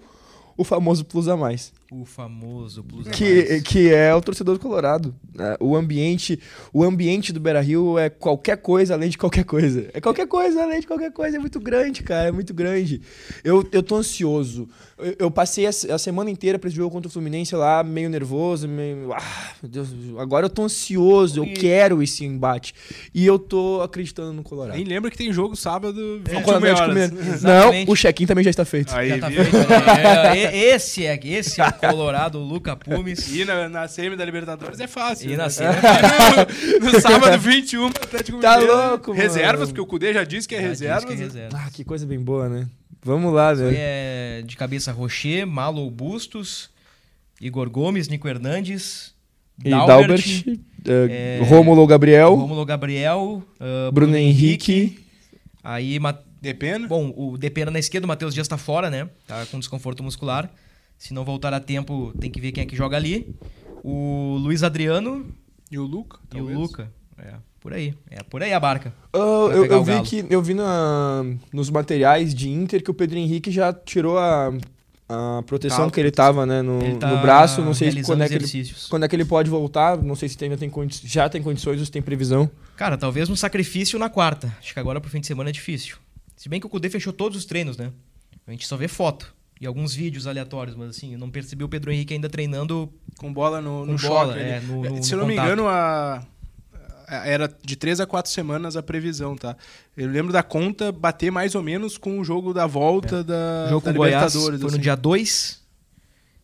o 0.57 0.63
famoso 0.63 1.05
plus 1.05 1.27
a 1.27 1.37
mais. 1.37 1.71
O 1.95 2.05
famoso 2.05 2.83
plus 2.83 3.07
a 3.07 3.11
Que, 3.11 3.45
mais. 3.49 3.61
que 3.63 3.93
é 3.93 4.13
o 4.15 4.21
torcedor 4.21 4.55
do 4.55 4.59
Colorado. 4.59 5.13
né? 5.35 5.55
O 5.59 5.75
ambiente 5.75 6.39
o 6.73 6.83
ambiente 6.83 7.31
do 7.31 7.39
Beira-Rio 7.39 7.99
é 7.99 8.09
qualquer 8.09 8.57
coisa 8.57 8.95
além 8.95 9.09
de 9.09 9.17
qualquer 9.17 9.43
coisa. 9.45 9.87
É 9.93 10.01
qualquer 10.01 10.25
coisa 10.27 10.63
além 10.63 10.79
de 10.79 10.87
qualquer 10.87 11.11
coisa. 11.11 11.37
É 11.37 11.39
muito 11.39 11.59
grande, 11.59 12.01
cara. 12.01 12.29
É 12.29 12.31
muito 12.31 12.53
grande. 12.53 12.99
Eu, 13.43 13.63
eu 13.71 13.83
tô 13.83 13.95
ansioso. 13.97 14.67
Eu, 14.97 15.15
eu 15.19 15.31
passei 15.31 15.65
a, 15.67 15.69
a 15.69 15.97
semana 15.97 16.31
inteira 16.31 16.57
pra 16.57 16.67
esse 16.67 16.75
jogo 16.77 16.89
contra 16.91 17.07
o 17.07 17.11
Fluminense 17.11 17.55
lá, 17.55 17.83
meio 17.83 18.09
nervoso, 18.09 18.67
meio... 18.67 19.13
Ah, 19.13 19.51
meu 19.61 19.69
Deus. 19.71 19.89
Agora 20.17 20.45
eu 20.45 20.49
tô 20.49 20.63
ansioso. 20.63 21.41
Eu 21.41 21.45
E- 21.45 21.53
quero 21.53 22.01
esse 22.01 22.25
embate. 22.25 22.73
E 23.13 23.23
eu 23.25 23.37
tô 23.37 23.81
acreditando 23.81 24.33
no 24.33 24.41
Colorado. 24.41 24.75
Nem 24.75 24.85
lembra 24.85 25.11
que 25.11 25.17
tem 25.17 25.31
jogo 25.31 25.55
sábado, 25.55 26.21
Com 26.25 26.31
21 26.31 26.51
o 26.51 26.55
Atlético 26.55 26.81
horas. 26.89 27.11
Mineiro. 27.11 27.39
Não, 27.43 27.93
o 27.93 27.95
check-in 27.95 28.25
também 28.25 28.43
já 28.43 28.49
está 28.49 28.65
feito. 28.65 28.93
Aí, 28.95 29.09
Já 29.09 29.19
tá 29.19 29.29
feito, 29.29 29.51
né? 29.57 30.39
É, 30.39 30.43
é, 30.43 30.75
esse, 30.75 31.05
é, 31.05 31.19
esse 31.23 31.61
é 31.61 31.67
o 31.67 31.67
Colorado, 31.91 32.39
o 32.39 32.43
Luca 32.43 32.75
Pumes. 32.75 33.33
E 33.33 33.43
na, 33.45 33.67
na 33.69 33.87
semi 33.87 34.15
da 34.15 34.23
Libertadores 34.25 34.79
é 34.79 34.87
fácil. 34.87 35.31
E 35.31 35.35
na 35.37 35.43
né? 35.43 35.49
semi- 35.49 36.79
no, 36.79 36.91
no 36.91 37.01
sábado 37.01 37.37
21, 37.39 37.87
Atlético 37.87 38.39
Tá 38.39 38.57
Mineiro. 38.59 38.75
louco, 38.89 39.09
mano. 39.11 39.21
Reservas, 39.21 39.69
porque 39.69 39.81
o 39.81 39.85
Cudê 39.85 40.13
já 40.13 40.23
disse 40.23 40.47
que 40.47 40.55
é 40.55 40.61
Já 40.61 40.69
disse 40.69 40.83
reservas. 40.83 41.05
que 41.05 41.11
é 41.13 41.15
né? 41.15 41.23
reserva. 41.23 41.57
Ah, 41.65 41.69
que 41.71 41.83
coisa 41.83 42.05
bem 42.05 42.19
boa, 42.19 42.47
né? 42.49 42.67
Vamos 43.03 43.33
lá, 43.33 43.53
né? 43.53 43.63
Foi 43.65 43.75
é, 43.77 44.43
de 44.45 44.55
cabeça 44.55 44.91
Rocher, 44.91 45.45
Malo 45.45 45.89
Bustos, 45.91 46.69
Igor 47.41 47.69
Gomes, 47.69 48.07
Nico 48.07 48.27
Hernandes, 48.27 49.13
E 49.63 49.69
Dalbert, 49.69 50.45
eh, 50.87 51.41
Rômulo 51.47 51.85
Gabriel, 51.85 52.33
Rômulo 52.35 52.65
Gabriel, 52.65 53.43
ah, 53.59 53.91
Bruno 53.91 54.15
Henrique. 54.15 54.99
Aí, 55.63 55.99
Ma- 55.99 56.17
Depena. 56.41 56.87
bom, 56.87 57.13
o 57.15 57.37
Depena 57.37 57.71
na 57.71 57.79
esquerda, 57.79 58.05
o 58.05 58.07
Matheus 58.07 58.33
Dias 58.33 58.47
tá 58.47 58.57
fora, 58.57 58.89
né? 58.89 59.07
Tá 59.27 59.45
com 59.51 59.59
desconforto 59.59 60.03
muscular. 60.03 60.49
Se 61.03 61.13
não 61.13 61.25
voltar 61.25 61.53
a 61.53 61.59
tempo, 61.59 62.13
tem 62.17 62.31
que 62.31 62.39
ver 62.39 62.53
quem 62.53 62.63
é 62.63 62.65
que 62.65 62.77
joga 62.77 62.95
ali. 62.95 63.35
O 63.83 64.37
Luiz 64.39 64.63
Adriano 64.63 65.27
E 65.69 65.77
o 65.77 65.83
Luca, 65.83 66.17
e 66.31 66.37
talvez. 66.37 66.57
o 66.57 66.61
Luca. 66.61 66.93
É, 67.17 67.33
por 67.59 67.73
aí. 67.73 67.93
É 68.09 68.23
por 68.23 68.41
aí 68.41 68.53
a 68.53 68.59
barca. 68.59 68.93
Vai 69.11 69.21
eu, 69.21 69.65
eu 69.65 69.83
vi 69.83 70.01
que 70.03 70.25
eu 70.29 70.41
vi 70.41 70.53
na, 70.53 71.25
nos 71.51 71.69
materiais 71.69 72.33
de 72.33 72.49
Inter 72.49 72.81
que 72.81 72.89
o 72.89 72.93
Pedro 72.93 73.17
Henrique 73.17 73.51
já 73.51 73.73
tirou 73.73 74.17
a, 74.17 74.53
a 75.09 75.43
proteção 75.45 75.87
Tá, 75.87 75.91
que 75.91 75.99
ele 75.99 76.09
tava, 76.09 76.45
né, 76.45 76.61
no, 76.61 76.81
Ele 76.81 76.95
tá 76.95 77.09
no 77.09 77.21
braço. 77.21 77.61
Não 77.61 77.73
sei 77.73 78.01
quando 78.01 78.21
é, 78.21 78.29
que 78.29 78.35
ele, 78.35 78.73
quando 78.89 79.03
é 79.03 79.07
que 79.09 79.15
ele 79.17 79.25
pode 79.25 79.49
voltar. 79.49 80.01
Não 80.01 80.15
sei 80.15 80.29
se 80.29 80.37
tem, 80.37 80.49
ainda 80.49 80.57
tem 80.57 80.71
já 81.03 81.27
tem 81.27 81.43
condições 81.43 81.79
ou 81.79 81.85
se 81.85 81.91
tem 81.91 82.01
previsão. 82.01 82.49
Cara, 82.77 82.97
talvez 82.97 83.29
um 83.29 83.35
sacrifício 83.35 83.99
na 83.99 84.09
quarta. 84.09 84.55
Acho 84.57 84.73
que 84.73 84.79
agora 84.79 85.01
pro 85.01 85.11
fim 85.11 85.19
de 85.19 85.27
semana 85.27 85.49
é 85.49 85.53
difícil. 85.53 85.97
Se 86.37 86.47
bem 86.47 86.61
que 86.61 86.65
o 86.65 86.69
Kudê 86.69 86.89
fechou 86.89 87.11
todos 87.11 87.37
os 87.37 87.43
treinos, 87.43 87.75
né? 87.75 87.91
A 88.47 88.51
gente 88.51 88.65
só 88.65 88.77
vê 88.77 88.87
foto 88.87 89.35
e 89.61 89.65
alguns 89.67 89.93
vídeos 89.93 90.27
aleatórios, 90.27 90.75
mas 90.75 90.89
assim, 90.89 91.13
eu 91.13 91.19
não 91.19 91.29
percebi 91.31 91.63
o 91.63 91.69
Pedro 91.69 91.91
Henrique 91.91 92.13
ainda 92.13 92.29
treinando 92.29 92.91
Com 93.17 93.31
bola 93.33 93.61
no, 93.61 93.85
no 93.85 93.97
bola, 93.97 94.33
choque. 94.33 94.39
é, 94.39 94.59
no- 94.61 94.83
no- 94.83 95.03
Se 95.03 95.13
eu 95.13 95.19
não 95.19 95.25
me 95.27 95.33
engano, 95.33 95.67
a... 95.67 96.17
a- 97.07 97.27
era 97.27 97.47
de 97.63 97.75
três 97.75 97.99
a 97.99 98.07
quatro 98.07 98.31
semanas 98.31 98.75
a 98.75 98.81
previsão, 98.83 99.35
tá? 99.35 99.55
Eu 99.95 100.09
lembro 100.09 100.33
da 100.33 100.41
conta 100.41 100.91
bater 100.91 101.31
mais 101.31 101.53
ou 101.55 101.61
menos 101.61 101.97
com 101.97 102.19
o 102.19 102.23
jogo 102.23 102.53
da 102.53 102.65
volta 102.65 103.23
da, 103.23 103.65
o 103.67 103.69
jogo 103.69 103.85
da 103.85 103.91
com 103.91 103.97
Goiás. 103.97 104.33
Foi 104.33 104.57
no 104.57 104.67
assim. 104.67 104.79
dia 104.79 104.95
2 104.95 105.61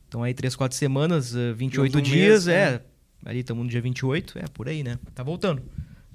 Então 0.07 0.21
aí 0.23 0.33
3, 0.33 0.55
4 0.55 0.77
semanas, 0.77 1.35
eh, 1.35 1.53
28 1.53 1.97
um 1.97 2.01
dias, 2.01 2.45
mês, 2.45 2.47
é. 2.47 2.71
né? 2.71 2.81
Ali 3.25 3.39
estamos 3.39 3.63
no 3.63 3.69
dia 3.69 3.81
28, 3.81 4.39
é 4.39 4.45
por 4.53 4.69
aí, 4.69 4.81
né? 4.83 4.97
Tá 5.15 5.23
voltando. 5.23 5.61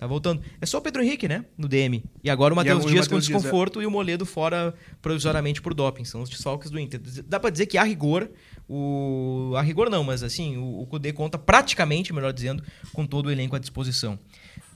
Tá 0.04 0.08
voltando. 0.08 0.42
É 0.60 0.66
só 0.66 0.76
o 0.76 0.82
Pedro 0.82 1.02
Henrique, 1.02 1.26
né? 1.26 1.46
No 1.56 1.66
DM. 1.66 2.04
E 2.22 2.28
agora 2.28 2.52
o 2.52 2.56
Matheus 2.56 2.80
agora 2.80 2.90
o 2.90 2.92
Dias 2.92 3.08
com 3.08 3.14
Matheus 3.14 3.26
Dias, 3.26 3.36
é. 3.36 3.42
desconforto 3.42 3.80
e 3.80 3.86
o 3.86 3.90
Moledo 3.90 4.26
fora 4.26 4.74
provisoriamente 5.00 5.62
por 5.62 5.72
doping. 5.72 6.04
São 6.04 6.20
os 6.20 6.28
desfalques 6.28 6.70
do 6.70 6.78
Inter. 6.78 7.00
Dá 7.26 7.40
pra 7.40 7.48
dizer 7.48 7.64
que 7.64 7.78
a 7.78 7.82
rigor, 7.82 8.28
o. 8.68 9.54
A 9.56 9.62
rigor 9.62 9.88
não, 9.88 10.04
mas 10.04 10.22
assim, 10.22 10.58
o, 10.58 10.82
o 10.82 10.86
Kudê 10.86 11.10
conta 11.10 11.38
praticamente, 11.38 12.12
melhor 12.12 12.34
dizendo, 12.34 12.62
com 12.92 13.06
todo 13.06 13.28
o 13.28 13.30
elenco 13.30 13.56
à 13.56 13.58
disposição. 13.58 14.18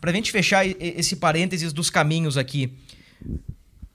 Pra 0.00 0.10
gente 0.12 0.32
fechar 0.32 0.66
esse 0.66 1.14
parênteses 1.16 1.74
dos 1.74 1.90
caminhos 1.90 2.38
aqui. 2.38 2.72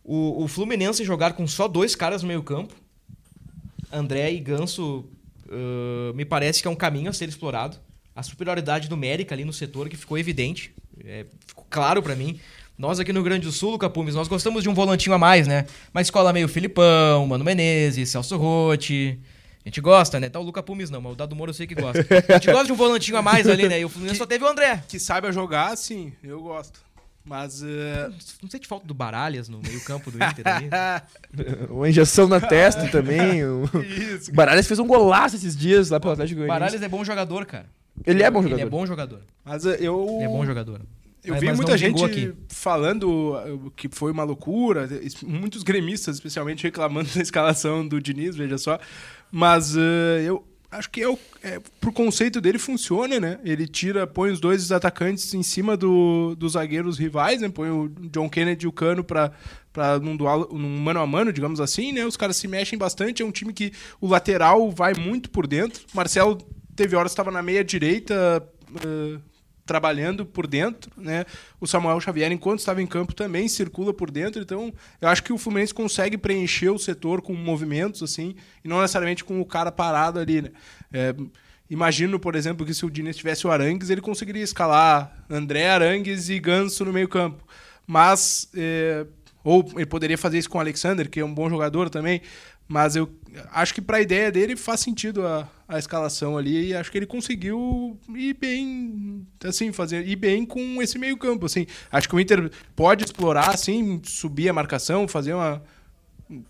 O, 0.03 0.43
o 0.43 0.47
Fluminense 0.47 1.03
jogar 1.03 1.33
com 1.33 1.47
só 1.47 1.67
dois 1.67 1.95
caras 1.95 2.21
no 2.21 2.27
meio-campo, 2.27 2.75
André 3.91 4.31
e 4.31 4.39
Ganso, 4.39 5.03
ãh, 5.49 6.13
me 6.13 6.25
parece 6.25 6.61
que 6.61 6.67
é 6.67 6.71
um 6.71 6.75
caminho 6.75 7.09
a 7.09 7.13
ser 7.13 7.27
explorado. 7.27 7.79
A 8.15 8.21
superioridade 8.21 8.87
numérica 8.87 9.33
ali 9.33 9.43
no 9.43 9.51
setor 9.51 9.89
que 9.89 9.97
ficou 9.97 10.15
evidente, 10.15 10.75
é, 11.05 11.25
ficou 11.47 11.65
claro 11.69 12.01
pra 12.01 12.15
mim. 12.15 12.39
Nós 12.77 12.99
aqui 12.99 13.13
no 13.13 13.19
Rio 13.19 13.25
Grande 13.25 13.45
do 13.45 13.51
Sul, 13.51 13.77
Capumes, 13.77 14.15
nós 14.15 14.27
gostamos 14.27 14.63
de 14.63 14.69
um 14.69 14.73
volantinho 14.73 15.15
a 15.15 15.19
mais, 15.19 15.47
né? 15.47 15.65
Uma 15.93 16.01
escola 16.01 16.33
meio 16.33 16.47
Filipão, 16.47 17.25
Mano 17.27 17.43
Menezes, 17.43 18.09
Celso 18.09 18.35
Rotti. 18.35 19.19
A 19.65 19.69
gente 19.69 19.79
gosta, 19.79 20.19
né? 20.19 20.27
Tá 20.27 20.39
o 20.39 20.43
Luca 20.43 20.61
Pumes 20.61 20.89
não, 20.89 20.99
mas 20.99 21.13
o 21.13 21.15
Dado 21.15 21.35
Moro 21.35 21.51
eu 21.51 21.53
sei 21.53 21.67
que 21.67 21.75
gosta. 21.75 21.99
A 22.29 22.33
gente 22.33 22.51
gosta 22.51 22.65
de 22.65 22.73
um 22.73 22.75
volantinho 22.75 23.15
a 23.15 23.21
mais 23.21 23.47
ali, 23.47 23.67
né? 23.69 23.79
E 23.79 23.85
o 23.85 23.89
Fluminense 23.89 24.17
só 24.17 24.25
teve 24.25 24.43
o 24.43 24.47
André. 24.47 24.83
Que 24.87 24.99
saiba 24.99 25.31
jogar, 25.31 25.77
sim, 25.77 26.11
eu 26.23 26.41
gosto. 26.41 26.79
Mas. 27.23 27.63
eh, 27.63 28.09
Não 28.41 28.49
sei 28.49 28.59
de 28.59 28.67
falta 28.67 28.85
do 28.85 28.93
Baralhas 28.93 29.47
no 29.47 29.59
meio-campo 29.61 30.11
do 30.11 30.17
Inter 30.21 30.45
ali. 30.45 30.69
Uma 31.71 31.87
injeção 31.87 32.27
na 32.27 32.41
testa 32.41 32.89
também. 32.89 33.45
O 33.45 33.63
Isso. 34.15 34.33
Baralhas 34.33 34.67
fez 34.67 34.79
um 34.79 34.87
golaço 34.87 35.35
esses 35.37 35.55
dias 35.55 35.89
lá 35.89 35.99
pelo 35.99 36.11
Atlético 36.13 36.39
Goianiense. 36.39 36.59
Baralhas 36.59 36.81
é 36.83 36.89
bom 36.89 37.05
jogador, 37.05 37.45
cara. 37.45 37.67
Ele 38.05 38.23
é 38.23 38.29
bom 38.31 38.41
jogador. 38.41 38.59
Ele 38.59 38.67
é 38.67 38.69
bom 38.69 38.85
jogador. 38.85 39.19
Mas 39.45 39.65
eh, 39.65 39.77
eu. 39.79 40.07
Ele 40.15 40.23
é 40.23 40.27
bom 40.27 40.45
jogador. 40.45 40.81
Eu 41.23 41.31
Mas- 41.31 41.39
vi 41.39 41.47
mas 41.47 41.57
muita 41.57 41.77
gente 41.77 42.03
aqui. 42.03 42.33
falando 42.49 43.33
uh, 43.35 43.71
que 43.77 43.87
foi 43.89 44.11
uma 44.11 44.23
loucura, 44.23 44.89
muitos 45.25 45.63
gremistas, 45.63 46.15
especialmente, 46.17 46.63
reclamando 46.63 47.07
da 47.15 47.21
escalação 47.21 47.87
do 47.87 48.01
Diniz, 48.01 48.35
veja 48.35 48.57
só. 48.57 48.77
Mas 49.31 49.73
uh, 49.73 49.79
eu 50.25 50.45
acho 50.69 50.89
que 50.89 51.01
é, 51.01 51.07
o, 51.07 51.17
é 51.41 51.61
pro 51.79 51.93
conceito 51.93 52.41
dele 52.41 52.59
funciona, 52.59 53.21
né? 53.21 53.39
Ele 53.45 53.65
tira, 53.67 54.05
põe 54.05 54.31
os 54.31 54.41
dois 54.41 54.69
atacantes 54.71 55.33
em 55.33 55.43
cima 55.43 55.77
do, 55.77 56.35
dos 56.35 56.53
zagueiros 56.53 56.97
rivais, 56.97 57.39
né? 57.39 57.47
Põe 57.47 57.69
o 57.69 57.87
John 58.11 58.29
Kennedy 58.29 58.65
e 58.65 58.67
o 58.67 58.71
Cano 58.73 59.01
pra, 59.01 59.31
pra 59.71 59.99
num 59.99 60.17
duelo, 60.17 60.49
num 60.51 60.77
mano 60.77 60.99
a 60.99 61.07
mano, 61.07 61.31
digamos 61.31 61.61
assim, 61.61 61.93
né? 61.93 62.05
Os 62.05 62.17
caras 62.17 62.35
se 62.35 62.49
mexem 62.49 62.77
bastante, 62.77 63.21
é 63.23 63.25
um 63.25 63.31
time 63.31 63.53
que 63.53 63.71
o 64.01 64.07
lateral 64.09 64.69
vai 64.71 64.93
muito 64.93 65.29
por 65.29 65.47
dentro. 65.47 65.83
Marcelo 65.93 66.37
teve 66.75 66.95
horas 66.95 67.11
que 67.11 67.13
estava 67.13 67.31
na 67.31 67.41
meia 67.41 67.63
direita, 67.63 68.43
uh, 68.69 69.21
trabalhando 69.65 70.25
por 70.25 70.45
dentro, 70.45 70.91
né? 70.97 71.25
O 71.59 71.65
Samuel 71.65 71.99
Xavier, 71.99 72.31
enquanto 72.31 72.59
estava 72.59 72.81
em 72.81 72.87
campo, 72.87 73.13
também 73.13 73.47
circula 73.47 73.93
por 73.93 74.11
dentro. 74.11 74.41
Então, 74.41 74.73
eu 75.01 75.07
acho 75.07 75.23
que 75.23 75.31
o 75.31 75.37
Fluminense 75.37 75.73
consegue 75.73 76.17
preencher 76.17 76.69
o 76.69 76.77
setor 76.77 77.21
com 77.21 77.33
movimentos, 77.33 78.03
assim, 78.03 78.35
e 78.63 78.67
não 78.67 78.81
necessariamente 78.81 79.23
com 79.23 79.39
o 79.39 79.45
cara 79.45 79.71
parado 79.71 80.19
ali, 80.19 80.41
né? 80.41 80.51
É, 80.91 81.15
imagino, 81.69 82.19
por 82.19 82.35
exemplo, 82.35 82.65
que 82.65 82.73
se 82.73 82.85
o 82.85 82.89
Diniz 82.89 83.15
tivesse 83.15 83.47
o 83.47 83.51
Arangues, 83.51 83.89
ele 83.89 84.01
conseguiria 84.01 84.43
escalar 84.43 85.25
André 85.29 85.69
Arangues 85.69 86.29
e 86.29 86.39
Ganso 86.39 86.83
no 86.83 86.91
meio 86.91 87.07
campo. 87.07 87.43
Mas, 87.87 88.49
é, 88.55 89.05
ou 89.43 89.65
ele 89.75 89.85
poderia 89.85 90.17
fazer 90.17 90.37
isso 90.37 90.49
com 90.49 90.57
o 90.57 90.61
Alexander, 90.61 91.09
que 91.09 91.19
é 91.19 91.25
um 91.25 91.33
bom 91.33 91.49
jogador 91.49 91.89
também, 91.89 92.21
mas 92.67 92.95
eu 92.95 93.09
acho 93.51 93.73
que 93.73 93.81
para 93.81 93.97
a 93.97 94.01
ideia 94.01 94.31
dele 94.31 94.55
faz 94.55 94.79
sentido 94.79 95.25
a, 95.25 95.47
a 95.67 95.79
escalação 95.79 96.37
ali 96.37 96.69
e 96.69 96.75
acho 96.75 96.91
que 96.91 96.97
ele 96.97 97.05
conseguiu 97.05 97.99
ir 98.15 98.33
bem, 98.35 99.25
assim, 99.43 99.71
fazer 99.71 100.07
ir 100.07 100.15
bem 100.15 100.45
com 100.45 100.81
esse 100.81 100.97
meio 100.97 101.17
campo, 101.17 101.45
assim. 101.45 101.65
Acho 101.91 102.07
que 102.07 102.15
o 102.15 102.19
Inter 102.19 102.51
pode 102.75 103.03
explorar, 103.03 103.49
assim, 103.49 104.01
subir 104.03 104.49
a 104.49 104.53
marcação, 104.53 105.07
fazer 105.07 105.33
uma 105.33 105.61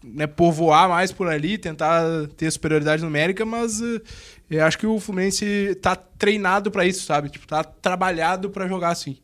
né, 0.04 0.28
povoar 0.28 0.88
mais 0.88 1.12
por 1.12 1.28
ali, 1.28 1.58
tentar 1.58 2.04
ter 2.38 2.50
superioridade 2.52 3.04
numérica, 3.04 3.46
mas 3.46 3.82
eh, 3.82 4.02
eu 4.50 4.66
acho 4.66 4.78
que 4.78 4.86
o 4.86 5.00
Fluminense 5.00 5.76
tá 5.82 5.96
treinado 5.96 6.72
para 6.72 6.86
isso, 6.86 7.06
sabe? 7.06 7.30
Tipo, 7.30 7.48
tá 7.48 7.64
trabalhado 7.64 8.50
para 8.50 8.68
jogar 8.68 8.90
assim. 8.90 9.18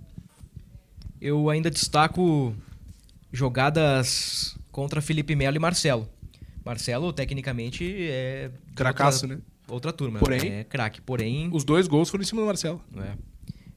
Eu 1.22 1.50
ainda 1.50 1.70
destaco 1.70 2.56
jogadas 3.32 4.58
contra 4.72 5.02
Felipe 5.02 5.36
Melo 5.36 5.58
e 5.58 5.60
Marcelo. 5.60 6.10
Marcelo, 6.66 7.12
tecnicamente, 7.14 7.84
é. 8.10 8.51
Cracaço, 8.76 9.26
outra, 9.26 9.38
né? 9.38 9.41
Outra 9.68 9.93
turma. 9.93 10.20
Porém- 10.20 10.51
É 10.51 10.64
craque. 10.64 11.01
Porém. 11.01 11.49
Os 11.53 11.64
dois 11.64 11.88
gols 11.88 12.10
foram 12.10 12.22
em 12.24 12.26
cima 12.26 12.41
do 12.41 12.47
Marcelo. 12.47 12.84
É. 12.97 13.14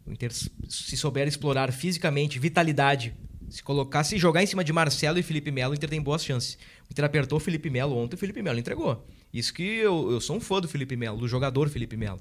O 0.06 0.12
Inter, 0.12 0.32
se 0.32 0.96
souber 0.96 1.28
explorar 1.28 1.70
fisicamente, 1.72 2.38
vitalidade, 2.38 3.14
se 3.48 3.62
colocar, 3.62 4.02
se 4.04 4.18
jogar 4.18 4.42
em 4.42 4.46
cima 4.46 4.64
de 4.64 4.72
Marcelo 4.72 5.18
e 5.18 5.22
Felipe 5.22 5.50
Melo, 5.50 5.72
o 5.72 5.76
Inter 5.76 5.88
tem 5.88 6.00
boas 6.02 6.24
chances. 6.24 6.54
O 6.88 6.92
Inter 6.92 7.04
apertou 7.04 7.36
o 7.36 7.40
Felipe 7.40 7.70
Melo 7.70 7.96
ontem, 7.96 8.16
o 8.16 8.18
Felipe 8.18 8.42
Melo 8.42 8.58
entregou. 8.58 9.06
Isso 9.32 9.52
que 9.54 9.62
eu, 9.62 10.10
eu 10.10 10.20
sou 10.20 10.36
um 10.36 10.40
fã 10.40 10.60
do 10.60 10.66
Felipe 10.68 10.96
Melo, 10.96 11.18
do 11.18 11.28
jogador 11.28 11.68
Felipe 11.68 11.96
Melo. 11.96 12.20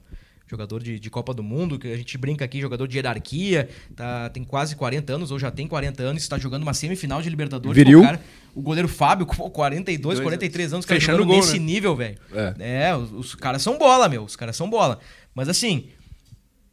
Jogador 0.52 0.84
de, 0.84 1.00
de 1.00 1.10
Copa 1.10 1.34
do 1.34 1.42
Mundo, 1.42 1.80
que 1.80 1.88
a 1.88 1.96
gente 1.96 2.18
brinca 2.18 2.44
aqui, 2.44 2.60
jogador 2.60 2.86
de 2.86 2.98
hierarquia, 2.98 3.70
tá, 3.96 4.30
tem 4.30 4.44
quase 4.44 4.76
40 4.76 5.14
anos, 5.14 5.32
ou 5.32 5.40
já 5.40 5.50
tem 5.50 5.66
40 5.66 6.04
anos, 6.04 6.22
está 6.22 6.38
jogando 6.38 6.64
uma 6.64 6.74
semifinal 6.74 7.22
de 7.22 7.30
Libertadores. 7.30 7.74
Viril. 7.74 8.02
Cara- 8.02 8.22
o 8.54 8.62
goleiro 8.62 8.90
Fábio, 8.90 9.26
com 9.26 9.50
42, 9.50 10.20
43 10.20 10.74
anos, 10.74 10.84
o 10.84 10.88
cara 10.90 11.00
Fechando 11.00 11.20
jogando 11.20 11.30
gol, 11.36 11.38
nesse 11.38 11.58
né? 11.58 11.66
nível, 11.66 11.96
velho. 11.96 12.18
É. 12.34 12.90
É, 12.90 12.98
os, 12.98 13.14
os 13.14 13.34
caras 13.34 13.62
são 13.62 13.78
bola, 13.78 14.10
meu. 14.10 14.24
Os 14.24 14.36
caras 14.36 14.58
são 14.58 14.70
bola. 14.70 15.00
Mas 15.34 15.48
assim, 15.48 15.86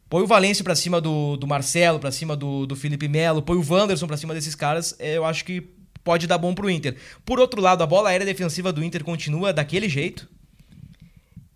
põe 0.09 0.21
o 0.21 0.27
Valência 0.27 0.61
pra 0.61 0.75
cima 0.75 0.99
do, 0.99 1.37
do 1.37 1.47
Marcelo, 1.47 1.99
pra 1.99 2.11
cima 2.11 2.35
do, 2.35 2.65
do 2.65 2.75
Felipe 2.75 3.07
Melo, 3.07 3.41
põe 3.41 3.55
o 3.55 3.65
Wanderson 3.65 4.07
pra 4.07 4.17
cima 4.17 4.33
desses 4.33 4.55
caras, 4.55 4.93
é, 4.99 5.15
eu 5.15 5.23
acho 5.23 5.45
que 5.45 5.61
pode 6.03 6.27
dar 6.27 6.37
bom 6.37 6.53
pro 6.53 6.69
Inter. 6.69 6.97
Por 7.23 7.39
outro 7.39 7.61
lado, 7.61 7.81
a 7.81 7.87
bola 7.87 8.09
aérea 8.09 8.25
defensiva 8.25 8.73
do 8.73 8.83
Inter 8.83 9.05
continua 9.05 9.53
daquele 9.53 9.87
jeito. 9.87 10.27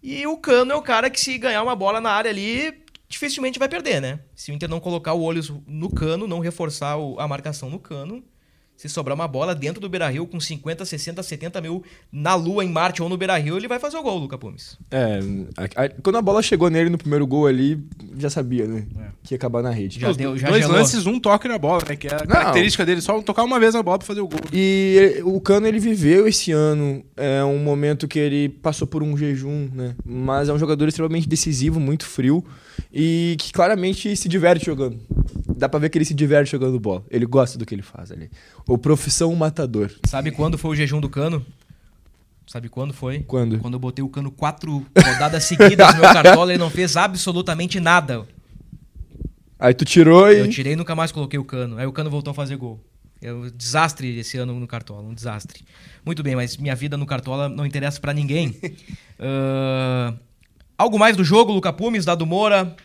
E 0.03 0.27
o 0.27 0.37
Cano 0.37 0.73
é 0.73 0.75
o 0.75 0.81
cara 0.81 1.09
que, 1.09 1.17
se 1.17 1.37
ganhar 1.37 1.63
uma 1.63 1.77
bola 1.77 2.01
na 2.01 2.11
área 2.11 2.29
ali, 2.29 2.83
dificilmente 3.07 3.57
vai 3.57 3.69
perder, 3.69 4.01
né? 4.01 4.19
Se 4.35 4.51
o 4.51 4.53
Inter 4.53 4.69
não 4.69 4.81
colocar 4.81 5.13
o 5.13 5.21
olho 5.21 5.41
no 5.65 5.89
cano, 5.89 6.27
não 6.27 6.39
reforçar 6.39 6.97
a 7.17 7.27
marcação 7.27 7.69
no 7.69 7.79
cano, 7.79 8.21
se 8.83 8.89
sobrar 8.89 9.15
uma 9.15 9.27
bola 9.29 9.55
dentro 9.55 9.79
do 9.79 9.87
Beira 9.87 10.09
Rio 10.09 10.27
com 10.27 10.39
50, 10.41 10.83
60, 10.83 11.23
70 11.23 11.61
mil 11.61 11.81
na 12.11 12.35
Lua, 12.35 12.65
em 12.65 12.69
Marte 12.69 13.01
ou 13.01 13.07
no 13.07 13.15
Beira 13.15 13.37
Rio, 13.37 13.55
ele 13.55 13.65
vai 13.67 13.79
fazer 13.79 13.95
o 13.95 14.03
gol, 14.03 14.17
Luca 14.17 14.37
Pumes. 14.37 14.77
É, 14.91 15.19
a- 15.55 15.85
a- 15.85 15.89
quando 16.01 16.17
a 16.17 16.21
bola 16.21 16.41
chegou 16.43 16.69
nele 16.69 16.89
no 16.89 16.97
primeiro 16.97 17.25
gol 17.25 17.47
ali, 17.47 17.81
já 18.17 18.29
sabia, 18.29 18.67
né? 18.67 18.85
Que 19.23 19.33
ia 19.33 19.37
acabar 19.37 19.63
na 19.63 19.69
rede. 19.69 20.01
Já 20.01 20.11
deu, 20.11 20.37
já 20.37 20.49
Dois 20.49 20.63
gelou. 20.63 20.77
lances, 20.77 21.05
um 21.05 21.17
toque 21.17 21.47
na 21.47 21.57
bola, 21.57 21.81
né? 21.87 21.95
Que 21.95 22.07
é 22.07 22.13
a 22.13 22.27
característica 22.27 22.85
dele, 22.85 22.99
só 22.99 23.21
tocar 23.21 23.43
uma 23.43 23.57
vez 23.59 23.73
na 23.73 23.81
bola 23.81 23.97
pra 23.99 24.05
fazer 24.07 24.19
o 24.19 24.27
gol. 24.27 24.39
E 24.51 24.95
ele- 24.99 25.23
o 25.23 25.39
Cano 25.39 25.65
ele 25.65 25.79
viveu 25.79 26.27
esse 26.27 26.51
ano 26.51 27.03
é 27.15 27.41
um 27.43 27.59
momento 27.59 28.05
que 28.05 28.19
ele 28.19 28.49
passou 28.49 28.85
por 28.85 29.01
um 29.01 29.15
jejum, 29.15 29.69
né? 29.73 29.95
Mas 30.05 30.49
é 30.49 30.53
um 30.53 30.59
jogador 30.59 30.87
extremamente 30.89 31.27
decisivo, 31.29 31.79
muito 31.79 32.05
frio 32.05 32.43
e 32.93 33.35
que 33.39 33.53
claramente 33.53 34.13
se 34.17 34.27
diverte 34.27 34.65
jogando. 34.65 34.99
Dá 35.55 35.69
pra 35.69 35.79
ver 35.79 35.89
que 35.89 35.97
ele 35.97 36.05
se 36.05 36.13
diverte 36.13 36.51
jogando 36.51 36.79
bola. 36.79 37.03
Ele 37.09 37.25
gosta 37.25 37.57
do 37.57 37.65
que 37.65 37.75
ele 37.75 37.81
faz 37.81 38.11
ali. 38.11 38.29
O 38.67 38.77
profissão 38.77 39.33
matador. 39.35 39.91
Sabe 40.05 40.31
quando 40.31 40.57
foi 40.57 40.71
o 40.71 40.75
jejum 40.75 40.99
do 40.99 41.09
cano? 41.09 41.45
Sabe 42.47 42.69
quando 42.69 42.93
foi? 42.93 43.19
Quando? 43.21 43.59
Quando 43.59 43.75
eu 43.75 43.79
botei 43.79 44.03
o 44.03 44.09
cano 44.09 44.29
quatro 44.29 44.85
rodadas 44.95 45.43
seguidas 45.45 45.93
no 45.95 46.01
meu 46.01 46.13
cartola, 46.13 46.51
ele 46.51 46.59
não 46.59 46.69
fez 46.69 46.97
absolutamente 46.97 47.79
nada. 47.79 48.27
Aí 49.57 49.73
tu 49.73 49.85
tirou 49.85 50.29
e 50.31 50.39
Eu 50.39 50.49
tirei 50.49 50.73
e 50.73 50.75
nunca 50.75 50.93
mais 50.93 51.11
coloquei 51.11 51.39
o 51.39 51.45
cano. 51.45 51.77
Aí 51.77 51.85
o 51.85 51.91
cano 51.93 52.09
voltou 52.09 52.31
a 52.31 52.33
fazer 52.33 52.57
gol. 52.57 52.83
É 53.21 53.31
um 53.31 53.49
desastre 53.49 54.19
esse 54.19 54.37
ano 54.37 54.59
no 54.59 54.67
Cartola, 54.67 55.03
um 55.03 55.13
desastre. 55.13 55.63
Muito 56.05 56.21
bem, 56.21 56.35
mas 56.35 56.57
minha 56.57 56.75
vida 56.75 56.97
no 56.97 57.05
Cartola 57.05 57.47
não 57.47 57.65
interessa 57.65 57.99
pra 57.99 58.13
ninguém. 58.13 58.55
Ah, 59.25 60.13
algo 60.77 60.99
mais 60.99 61.15
do 61.15 61.23
jogo, 61.23 61.53
Luca 61.53 61.71
Pumes, 61.71 62.03
Dado 62.03 62.25
Moura? 62.25 62.75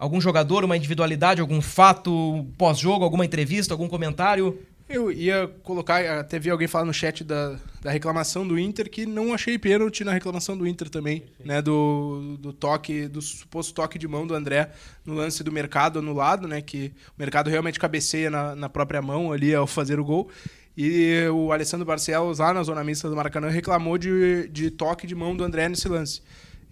Algum 0.00 0.18
jogador, 0.18 0.64
uma 0.64 0.78
individualidade, 0.78 1.42
algum 1.42 1.60
fato 1.60 2.46
pós-jogo, 2.56 3.04
alguma 3.04 3.22
entrevista, 3.22 3.74
algum 3.74 3.86
comentário? 3.86 4.58
Eu 4.88 5.12
ia 5.12 5.46
colocar, 5.62 6.02
até 6.18 6.38
vi 6.38 6.48
alguém 6.48 6.66
falar 6.66 6.86
no 6.86 6.94
chat 6.94 7.22
da, 7.22 7.58
da 7.82 7.90
reclamação 7.90 8.48
do 8.48 8.58
Inter 8.58 8.88
que 8.88 9.04
não 9.04 9.34
achei 9.34 9.58
pênalti 9.58 10.02
na 10.02 10.10
reclamação 10.10 10.56
do 10.56 10.66
Inter 10.66 10.88
também, 10.88 11.24
né? 11.44 11.60
Do, 11.60 12.38
do 12.40 12.50
toque, 12.50 13.08
do 13.08 13.20
suposto 13.20 13.74
toque 13.74 13.98
de 13.98 14.08
mão 14.08 14.26
do 14.26 14.34
André 14.34 14.70
no 15.04 15.12
lance 15.12 15.44
do 15.44 15.52
mercado 15.52 15.98
anulado, 15.98 16.48
né? 16.48 16.62
Que 16.62 16.94
o 17.08 17.18
mercado 17.18 17.50
realmente 17.50 17.78
cabeceia 17.78 18.30
na, 18.30 18.56
na 18.56 18.70
própria 18.70 19.02
mão 19.02 19.30
ali 19.30 19.54
ao 19.54 19.66
fazer 19.66 20.00
o 20.00 20.04
gol. 20.04 20.30
E 20.74 21.26
o 21.30 21.52
Alessandro 21.52 21.84
Barcelos, 21.84 22.38
lá 22.38 22.54
na 22.54 22.62
zona 22.62 22.82
mista 22.82 23.06
do 23.06 23.14
Maracanã, 23.14 23.50
reclamou 23.50 23.98
de, 23.98 24.48
de 24.48 24.70
toque 24.70 25.06
de 25.06 25.14
mão 25.14 25.36
do 25.36 25.44
André 25.44 25.68
nesse 25.68 25.88
lance. 25.88 26.22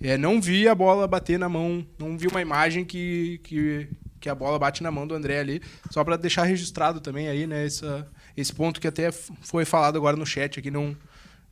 É, 0.01 0.17
não 0.17 0.41
vi 0.41 0.69
a 0.69 0.75
bola 0.75 1.07
bater 1.09 1.39
na 1.39 1.49
mão, 1.49 1.85
não 1.99 2.17
vi 2.17 2.29
uma 2.29 2.41
imagem 2.41 2.85
que, 2.85 3.41
que, 3.43 3.89
que 4.21 4.29
a 4.29 4.35
bola 4.35 4.59
bate 4.59 4.83
na 4.83 4.91
mão 4.91 5.07
do 5.07 5.15
André 5.15 5.41
ali, 5.41 5.61
só 5.91 6.05
para 6.05 6.17
deixar 6.17 6.45
registrado 6.45 7.01
também 7.01 7.29
aí, 7.29 7.47
né, 7.47 7.67
essa, 7.67 8.07
esse 8.37 8.53
ponto 8.53 8.81
que 8.81 8.87
até 8.87 9.11
foi 9.13 9.65
falado 9.65 9.97
agora 9.97 10.17
no 10.17 10.25
chat 10.25 10.59
aqui, 10.59 10.71
não, 10.71 10.97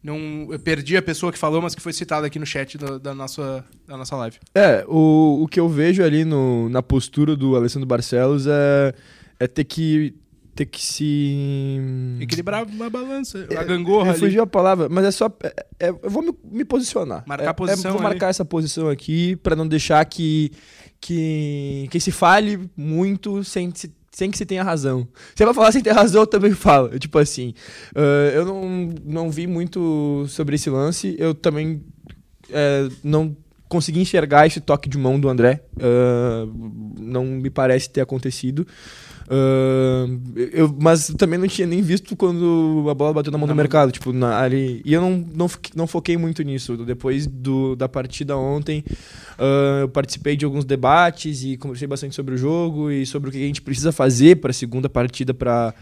não 0.02 0.48
eu 0.50 0.58
perdi 0.60 0.96
a 0.96 1.02
pessoa 1.02 1.32
que 1.32 1.38
falou, 1.38 1.60
mas 1.60 1.74
que 1.74 1.82
foi 1.82 1.92
citada 1.92 2.26
aqui 2.26 2.38
no 2.38 2.46
chat 2.46 2.78
da, 2.78 2.98
da 2.98 3.14
nossa, 3.14 3.64
da 3.86 3.96
nossa 3.96 4.14
live. 4.16 4.38
É, 4.54 4.84
o, 4.86 5.42
o 5.42 5.48
que 5.48 5.58
eu 5.58 5.68
vejo 5.68 6.04
ali 6.04 6.24
no, 6.24 6.68
na 6.68 6.82
postura 6.82 7.34
do 7.34 7.56
Alessandro 7.56 7.86
Barcelos 7.86 8.46
é, 8.46 8.94
é 9.40 9.46
ter 9.48 9.64
que 9.64 10.14
ter 10.56 10.66
que 10.66 10.84
se 10.84 11.78
equilibrar 12.20 12.66
uma 12.66 12.88
balança, 12.88 13.46
a 13.56 13.62
gangorra 13.62 14.12
ali. 14.12 14.20
Fugiu 14.20 14.42
a 14.42 14.46
palavra, 14.46 14.88
mas 14.88 15.04
é 15.04 15.10
só 15.10 15.30
é, 15.42 15.66
é, 15.78 15.88
eu 15.90 16.10
vou 16.10 16.22
me, 16.22 16.32
me 16.50 16.64
posicionar. 16.64 17.24
Marcar 17.26 17.44
é, 17.44 17.48
a 17.48 17.54
posição 17.54 17.90
É, 17.90 17.92
vou 17.92 18.00
ali. 18.00 18.08
marcar 18.08 18.30
essa 18.30 18.44
posição 18.44 18.88
aqui 18.88 19.36
para 19.36 19.54
não 19.54 19.68
deixar 19.68 20.04
que 20.06 20.50
que 21.00 21.86
que 21.90 22.00
se 22.00 22.10
fale 22.10 22.68
muito 22.74 23.44
sem 23.44 23.70
se 23.74 23.94
sem 24.10 24.30
que 24.30 24.38
se 24.38 24.46
tenha 24.46 24.62
razão. 24.62 25.06
Se 25.34 25.44
vai 25.44 25.52
falar 25.52 25.70
sem 25.72 25.82
ter 25.82 25.92
razão, 25.92 26.22
eu 26.22 26.26
também 26.26 26.52
falo. 26.52 26.88
Tipo 26.98 27.18
assim, 27.18 27.52
uh, 27.94 28.30
eu 28.34 28.46
não, 28.46 28.94
não 29.04 29.30
vi 29.30 29.46
muito 29.46 30.24
sobre 30.26 30.54
esse 30.54 30.70
lance. 30.70 31.14
Eu 31.18 31.34
também 31.34 31.84
uh, 32.48 32.96
não 33.04 33.36
consegui 33.68 34.00
enxergar 34.00 34.46
esse 34.46 34.58
toque 34.58 34.88
de 34.88 34.96
mão 34.96 35.20
do 35.20 35.28
André. 35.28 35.62
Uh, 35.76 36.50
não 36.98 37.26
me 37.26 37.50
parece 37.50 37.90
ter 37.90 38.00
acontecido. 38.00 38.66
Uh, 39.28 40.20
eu, 40.52 40.74
mas 40.80 41.08
também 41.18 41.38
não 41.38 41.48
tinha 41.48 41.66
nem 41.66 41.82
visto 41.82 42.14
quando 42.14 42.86
a 42.88 42.94
bola 42.94 43.14
bateu 43.14 43.32
na 43.32 43.38
mão 43.38 43.46
na 43.46 43.52
do 43.52 43.56
mercado. 43.56 43.90
Tipo, 43.90 44.12
na, 44.12 44.40
ali, 44.40 44.80
e 44.84 44.92
eu 44.92 45.00
não, 45.00 45.24
não, 45.34 45.50
não 45.74 45.86
foquei 45.86 46.16
muito 46.16 46.42
nisso. 46.42 46.76
Depois 46.76 47.26
do, 47.26 47.74
da 47.74 47.88
partida 47.88 48.36
ontem, 48.36 48.84
uh, 49.38 49.80
eu 49.82 49.88
participei 49.88 50.36
de 50.36 50.44
alguns 50.44 50.64
debates 50.64 51.42
e 51.42 51.56
conversei 51.56 51.88
bastante 51.88 52.14
sobre 52.14 52.34
o 52.34 52.38
jogo 52.38 52.90
e 52.90 53.04
sobre 53.04 53.28
o 53.28 53.32
que 53.32 53.42
a 53.42 53.46
gente 53.46 53.62
precisa 53.62 53.90
fazer 53.90 54.36
para 54.36 54.50
a 54.50 54.54
segunda 54.54 54.88
partida 54.88 55.34
para 55.34 55.74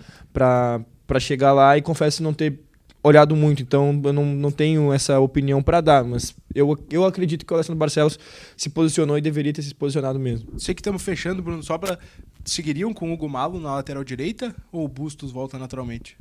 chegar 1.21 1.53
lá. 1.53 1.77
E 1.77 1.83
confesso 1.83 2.23
não 2.23 2.33
ter 2.33 2.59
olhado 3.03 3.37
muito, 3.37 3.63
então 3.63 4.01
eu 4.03 4.13
não, 4.15 4.25
não 4.25 4.51
tenho 4.51 4.91
essa 4.91 5.21
opinião 5.21 5.63
para 5.63 5.83
dar, 5.83 6.03
mas 6.03 6.35
eu, 6.55 6.75
eu 6.91 7.05
acredito 7.05 7.45
que 7.45 7.53
o 7.53 7.55
Alessandro 7.55 7.79
Barcelos 7.79 8.19
se 8.57 8.71
posicionou 8.71 9.19
e 9.19 9.21
deveria 9.21 9.53
ter 9.53 9.61
se 9.61 9.75
posicionado 9.75 10.19
mesmo. 10.19 10.59
Sei 10.59 10.75
que 10.75 10.81
estamos 10.81 11.03
fechando, 11.03 11.43
Bruno, 11.43 11.63
só 11.63 11.77
para 11.77 11.99
seguiriam 12.45 12.93
com 12.93 13.11
o 13.11 13.13
Hugo 13.13 13.29
Malo 13.29 13.61
na 13.61 13.75
lateral 13.75 14.05
direita 14.05 14.55
ou 14.71 14.85
o 14.85 14.89
Bustos 14.89 15.33
volta 15.33 15.59
naturalmente? 15.59 16.17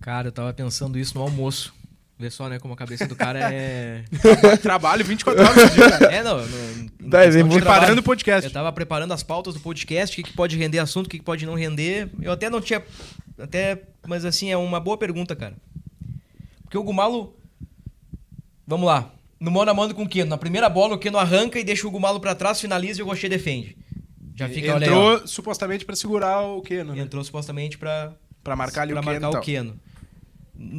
Cara, 0.00 0.28
eu 0.28 0.32
tava 0.32 0.52
pensando 0.52 0.98
isso 0.98 1.16
no 1.16 1.22
almoço. 1.22 1.74
Vê 2.16 2.30
só, 2.30 2.48
né, 2.48 2.60
como 2.60 2.74
a 2.74 2.76
cabeça 2.76 3.08
do 3.08 3.16
cara 3.16 3.52
é. 3.52 4.04
Trabalho 4.62 5.04
24 5.04 5.42
horas 5.42 5.54
por 5.54 5.70
dia, 5.70 5.90
cara. 5.90 6.14
é, 6.14 6.22
não. 6.22 6.36
não 6.36 6.46
vem 7.32 7.48
de 7.48 7.54
Preparando 7.56 7.98
o 7.98 8.02
podcast. 8.02 8.46
Eu 8.46 8.52
tava 8.52 8.72
preparando 8.72 9.12
as 9.12 9.22
pautas 9.22 9.54
do 9.54 9.60
podcast, 9.60 10.14
o 10.14 10.22
que, 10.22 10.30
que 10.30 10.36
pode 10.36 10.56
render 10.56 10.78
assunto, 10.78 11.06
o 11.06 11.10
que, 11.10 11.18
que 11.18 11.24
pode 11.24 11.44
não 11.44 11.54
render. 11.54 12.08
Eu 12.22 12.30
até 12.30 12.48
não 12.48 12.60
tinha. 12.60 12.84
Até. 13.36 13.82
Mas 14.06 14.24
assim, 14.24 14.52
é 14.52 14.56
uma 14.56 14.78
boa 14.78 14.96
pergunta, 14.96 15.34
cara. 15.34 15.56
Porque 16.62 16.78
o 16.78 16.84
Gumalo. 16.84 17.36
Vamos 18.64 18.86
lá. 18.86 19.10
No 19.40 19.50
mano 19.50 19.70
a 19.70 19.74
mano 19.74 19.92
com 19.92 20.04
o 20.04 20.08
Keno. 20.08 20.30
Na 20.30 20.38
primeira 20.38 20.68
bola, 20.68 20.94
o 20.94 20.98
Keno 20.98 21.18
arranca 21.18 21.58
e 21.58 21.64
deixa 21.64 21.86
o 21.86 21.90
Gumalo 21.90 22.20
pra 22.20 22.34
trás, 22.34 22.60
finaliza 22.60 23.00
e 23.00 23.02
o 23.02 23.06
Rocher 23.06 23.28
defende. 23.28 23.76
Já 24.34 24.48
fica, 24.48 24.74
olha 24.74 24.86
aí. 24.86 24.92
Entrou 24.92 25.26
supostamente 25.26 25.84
para 25.84 25.94
segurar 25.94 26.40
o 26.42 26.60
Keno, 26.60 26.94
né? 26.94 27.02
Entrou 27.02 27.22
supostamente 27.22 27.78
pra, 27.78 28.12
Para 28.42 28.56
marcar 28.56 28.82
ali 28.82 28.92
pra 28.92 29.00
o 29.00 29.04
Keno. 29.04 29.12
marcar 29.12 29.26
e 29.26 29.28
o 29.28 29.32
tal. 29.32 29.42
Keno. 29.42 29.80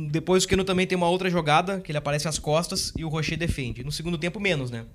Depois 0.10 0.44
o 0.44 0.48
Keno 0.48 0.64
também 0.64 0.88
tem 0.88 0.98
uma 0.98 1.10
outra 1.10 1.30
jogada, 1.30 1.80
que 1.80 1.92
ele 1.92 1.98
aparece 1.98 2.28
às 2.28 2.40
costas 2.40 2.94
e 2.98 3.04
o 3.04 3.10
Rocher 3.10 3.38
defende. 3.38 3.84
No 3.84 3.92
segundo 3.92 4.18
tempo, 4.18 4.40
menos, 4.40 4.72
né? 4.72 4.86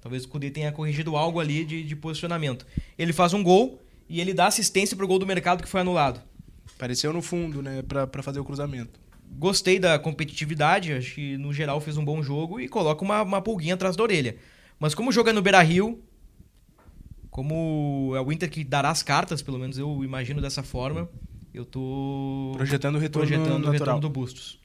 Talvez 0.00 0.24
o 0.24 0.28
Kudê 0.28 0.50
tenha 0.50 0.70
corrigido 0.70 1.16
algo 1.16 1.40
ali 1.40 1.64
de, 1.64 1.82
de 1.82 1.96
posicionamento. 1.96 2.64
Ele 2.96 3.12
faz 3.12 3.32
um 3.34 3.42
gol 3.42 3.82
e 4.08 4.20
ele 4.20 4.32
dá 4.32 4.46
assistência 4.46 4.96
pro 4.96 5.06
gol 5.08 5.18
do 5.18 5.26
mercado 5.26 5.62
que 5.62 5.68
foi 5.68 5.80
anulado. 5.80 6.20
Apareceu 6.76 7.12
no 7.12 7.20
fundo, 7.22 7.60
né, 7.62 7.82
pra 7.82 8.22
fazer 8.22 8.38
o 8.38 8.44
cruzamento. 8.44 9.00
Gostei 9.38 9.78
da 9.78 9.98
competitividade, 9.98 10.92
acho 10.92 11.14
que 11.16 11.36
no 11.36 11.52
geral 11.52 11.80
fez 11.80 11.96
um 11.96 12.04
bom 12.04 12.22
jogo 12.22 12.60
e 12.60 12.68
coloca 12.68 13.02
uma, 13.04 13.22
uma 13.22 13.42
pulguinha 13.42 13.74
atrás 13.74 13.96
da 13.96 14.02
orelha. 14.02 14.36
Mas 14.78 14.94
como 14.94 15.10
joga 15.10 15.32
no 15.32 15.42
Beira 15.42 15.60
Rio, 15.62 16.00
como 17.36 18.14
é 18.16 18.20
o 18.22 18.32
Inter 18.32 18.48
que 18.50 18.64
dará 18.64 18.88
as 18.88 19.02
cartas, 19.02 19.42
pelo 19.42 19.58
menos 19.58 19.76
eu 19.76 20.02
imagino 20.02 20.40
dessa 20.40 20.62
forma, 20.62 21.06
eu 21.52 21.66
tô 21.66 22.52
Projetando 22.56 22.94
o 22.94 22.98
retorno 22.98 23.28
projetando 23.28 23.66
o 23.66 23.70
retorno 23.70 24.00
do 24.00 24.08
Bustos. 24.08 24.58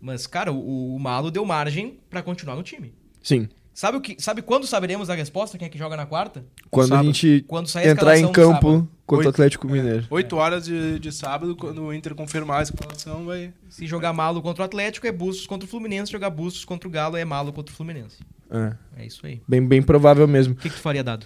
Mas, 0.00 0.26
cara, 0.26 0.52
o, 0.52 0.96
o 0.96 0.98
Malo 0.98 1.30
deu 1.30 1.44
margem 1.44 2.00
pra 2.10 2.22
continuar 2.24 2.56
no 2.56 2.64
time. 2.64 2.92
Sim. 3.22 3.48
Sabe, 3.72 3.98
o 3.98 4.00
que, 4.00 4.16
sabe 4.20 4.42
quando 4.42 4.66
saberemos 4.66 5.08
a 5.08 5.14
resposta? 5.14 5.56
Quem 5.56 5.66
é 5.66 5.68
que 5.68 5.78
joga 5.78 5.96
na 5.96 6.04
quarta? 6.04 6.44
Quando 6.68 6.86
a 6.94 6.96
sábado. 6.96 7.06
gente 7.14 7.44
Quando 7.46 7.68
sair 7.68 7.88
a 7.88 7.92
entrar 7.92 8.18
em 8.18 8.32
campo 8.32 8.88
contra 9.06 9.14
o 9.14 9.18
Oito- 9.18 9.28
Atlético 9.28 9.68
Mineiro. 9.68 10.04
8 10.10 10.36
horas 10.36 10.64
de, 10.64 10.98
de 10.98 11.12
sábado, 11.12 11.54
quando 11.54 11.82
o 11.84 11.94
Inter 11.94 12.14
confirmar 12.16 12.60
a 12.60 12.62
escalação, 12.64 13.24
vai. 13.26 13.52
Se 13.68 13.86
jogar 13.86 14.12
Malo 14.12 14.42
contra 14.42 14.62
o 14.62 14.64
Atlético, 14.64 15.06
é 15.06 15.12
Bustos 15.12 15.46
contra 15.46 15.64
o 15.64 15.68
Fluminense. 15.70 16.10
Jogar 16.10 16.30
Bustos 16.30 16.64
contra 16.64 16.88
o 16.88 16.90
Galo, 16.90 17.16
é 17.16 17.24
Malo 17.24 17.52
contra 17.52 17.72
o 17.72 17.76
Fluminense. 17.76 18.18
É, 18.50 18.72
É 19.02 19.06
isso 19.06 19.24
aí. 19.26 19.40
bem, 19.46 19.64
bem 19.64 19.82
provável 19.82 20.26
mesmo. 20.26 20.54
O 20.54 20.56
que, 20.56 20.68
que 20.70 20.76
tu 20.76 20.80
faria 20.80 21.04
dado? 21.04 21.24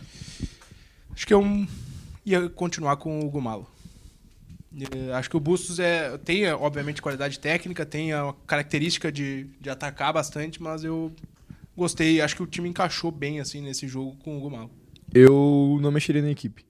Acho 1.20 1.26
que 1.26 1.34
eu 1.34 1.66
ia 2.24 2.48
continuar 2.48 2.96
com 2.96 3.20
o 3.20 3.28
Gumalo. 3.28 3.70
Acho 5.14 5.28
que 5.28 5.36
o 5.36 5.40
Bustos 5.40 5.78
é, 5.78 6.16
tem, 6.16 6.50
obviamente, 6.50 7.02
qualidade 7.02 7.38
técnica, 7.38 7.84
tem 7.84 8.10
a 8.14 8.34
característica 8.46 9.12
de, 9.12 9.44
de 9.60 9.68
atacar 9.68 10.14
bastante, 10.14 10.62
mas 10.62 10.82
eu 10.82 11.12
gostei. 11.76 12.22
Acho 12.22 12.36
que 12.36 12.42
o 12.42 12.46
time 12.46 12.70
encaixou 12.70 13.10
bem 13.10 13.38
assim 13.38 13.60
nesse 13.60 13.86
jogo 13.86 14.16
com 14.24 14.38
o 14.38 14.40
Gumalo. 14.40 14.70
Eu 15.12 15.78
não 15.82 15.90
mexeria 15.90 16.22
na 16.22 16.30
equipe. 16.30 16.64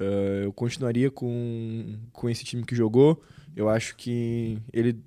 Eh, 0.00 0.42
eu 0.46 0.52
continuaria 0.52 1.08
com, 1.08 1.96
com 2.12 2.28
esse 2.28 2.44
time 2.44 2.64
que 2.64 2.74
jogou. 2.74 3.22
Eu 3.54 3.68
acho 3.68 3.94
que 3.94 4.58
ele 4.72 4.98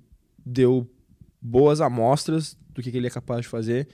deu 0.46 0.90
boas 1.42 1.82
amostras 1.82 2.56
do 2.70 2.80
que, 2.80 2.90
que 2.90 2.96
ele 2.96 3.08
é 3.08 3.10
capaz 3.10 3.42
de 3.42 3.48
fazer. 3.48 3.86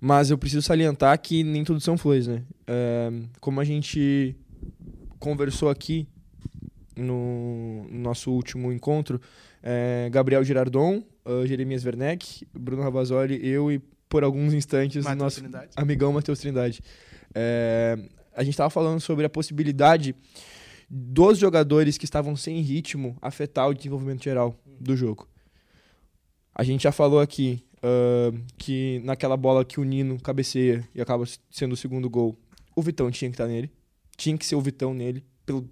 Mas 0.00 0.30
eu 0.30 0.38
preciso 0.38 0.62
salientar 0.62 1.18
que 1.20 1.42
nem 1.42 1.64
tudo 1.64 1.80
são 1.80 1.98
flores, 1.98 2.26
né? 2.28 2.42
Eh, 2.66 3.10
como 3.40 3.60
a 3.60 3.64
gente 3.64 4.36
conversou 5.18 5.68
aqui 5.68 6.06
no 6.96 7.86
nosso 7.90 8.30
último 8.30 8.72
encontro, 8.72 9.20
eh, 9.62 10.08
Gabriel 10.12 10.44
Girardon, 10.44 11.02
eh, 11.24 11.46
Jeremias 11.46 11.84
Werneck, 11.84 12.46
Bruno 12.54 12.82
Ravazoli, 12.82 13.44
eu 13.44 13.72
e 13.72 13.80
por 14.08 14.24
alguns 14.24 14.54
instantes 14.54 15.04
o 15.04 15.08
Matheus 15.08 15.22
nosso 15.22 15.40
Trindade. 15.40 15.70
amigão 15.76 16.12
Matheus 16.12 16.38
Trindade. 16.40 16.80
É, 17.34 17.98
a 18.34 18.42
gente 18.42 18.54
estava 18.54 18.70
falando 18.70 19.00
sobre 19.00 19.26
a 19.26 19.28
possibilidade 19.28 20.14
dos 20.88 21.38
jogadores 21.38 21.98
que 21.98 22.04
estavam 22.04 22.34
sem 22.34 22.60
ritmo 22.60 23.16
afetar 23.20 23.68
o 23.68 23.74
desenvolvimento 23.74 24.24
geral 24.24 24.58
do 24.80 24.96
jogo. 24.96 25.28
A 26.54 26.64
gente 26.64 26.84
já 26.84 26.92
falou 26.92 27.20
aqui 27.20 27.62
ah, 27.82 28.32
que 28.56 29.00
naquela 29.04 29.36
bola 29.36 29.64
que 29.64 29.80
o 29.80 29.84
Nino 29.84 30.20
cabeceia 30.20 30.86
e 30.94 31.00
acaba 31.00 31.24
sendo 31.50 31.72
o 31.72 31.76
segundo 31.76 32.08
gol, 32.08 32.36
o 32.74 32.82
Vitão 32.82 33.10
tinha 33.10 33.30
que 33.30 33.34
estar 33.34 33.46
nele. 33.46 33.70
Tinha 34.16 34.36
que 34.36 34.44
ser 34.44 34.56
o 34.56 34.60
Vitão 34.60 34.92
nele, 34.92 35.24
pelo, 35.46 35.68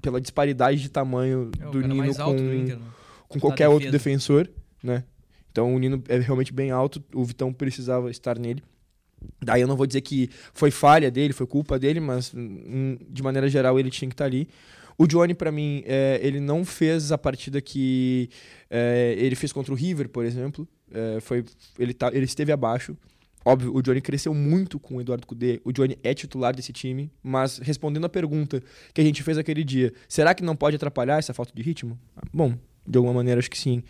pela 0.00 0.20
disparidade 0.20 0.80
de 0.80 0.88
tamanho 0.88 1.50
É 1.60 1.70
do 1.70 1.80
Nino 1.80 2.14
com, 2.14 2.36
do 2.36 2.54
Inter, 2.54 2.78
né? 2.78 2.84
com 3.28 3.34
Da 3.34 3.40
qualquer 3.40 3.68
outro 3.68 3.90
defensor, 3.90 4.48
né? 4.82 5.04
Então 5.50 5.74
o 5.74 5.78
Nino 5.78 6.02
é 6.08 6.18
realmente 6.18 6.52
bem 6.52 6.70
alto, 6.70 7.02
o 7.14 7.24
Vitão 7.24 7.52
precisava 7.52 8.10
estar 8.10 8.38
nele. 8.38 8.62
Daí 9.40 9.60
eu 9.60 9.68
não 9.68 9.76
vou 9.76 9.86
dizer 9.86 10.00
que 10.00 10.30
foi 10.52 10.70
falha 10.70 11.10
dele, 11.10 11.32
foi 11.32 11.46
culpa 11.46 11.78
dele, 11.78 12.00
mas 12.00 12.32
hum, 12.34 12.96
de 13.08 13.22
maneira 13.22 13.48
geral 13.48 13.78
ele 13.78 13.90
tinha 13.90 14.08
que 14.08 14.14
estar 14.14 14.24
ali. 14.24 14.48
O 14.98 15.06
Johnny, 15.06 15.34
pra 15.34 15.50
mim, 15.50 15.82
é, 15.86 16.20
ele 16.22 16.40
não 16.40 16.64
fez 16.64 17.12
a 17.12 17.18
partida 17.18 17.60
que 17.60 18.28
é, 18.70 19.14
ele 19.18 19.34
fez 19.34 19.52
contra 19.52 19.72
o 19.72 19.76
River, 19.76 20.08
por 20.08 20.24
exemplo. 20.24 20.68
É, 20.92 21.20
foi, 21.20 21.44
ele, 21.78 21.94
tá, 21.94 22.10
ele 22.12 22.24
esteve 22.24 22.52
abaixo. 22.52 22.96
Óbvio, 23.44 23.74
o 23.74 23.82
Johnny 23.82 24.00
cresceu 24.00 24.32
muito 24.32 24.78
com 24.78 24.96
o 24.96 25.00
Eduardo 25.00 25.26
Cudê. 25.26 25.60
O 25.64 25.72
Johnny 25.72 25.98
é 26.02 26.14
titular 26.14 26.54
desse 26.54 26.72
time. 26.72 27.10
Mas 27.22 27.58
respondendo 27.58 28.04
a 28.04 28.08
pergunta 28.08 28.62
que 28.94 29.00
a 29.00 29.04
gente 29.04 29.22
fez 29.22 29.36
aquele 29.36 29.64
dia, 29.64 29.92
será 30.08 30.34
que 30.34 30.44
não 30.44 30.54
pode 30.54 30.76
atrapalhar 30.76 31.18
essa 31.18 31.34
falta 31.34 31.52
de 31.54 31.62
ritmo? 31.62 31.98
Bom, 32.32 32.54
de 32.86 32.96
alguma 32.96 33.14
maneira 33.14 33.40
acho 33.40 33.50
que 33.50 33.58
sim. 33.58 33.82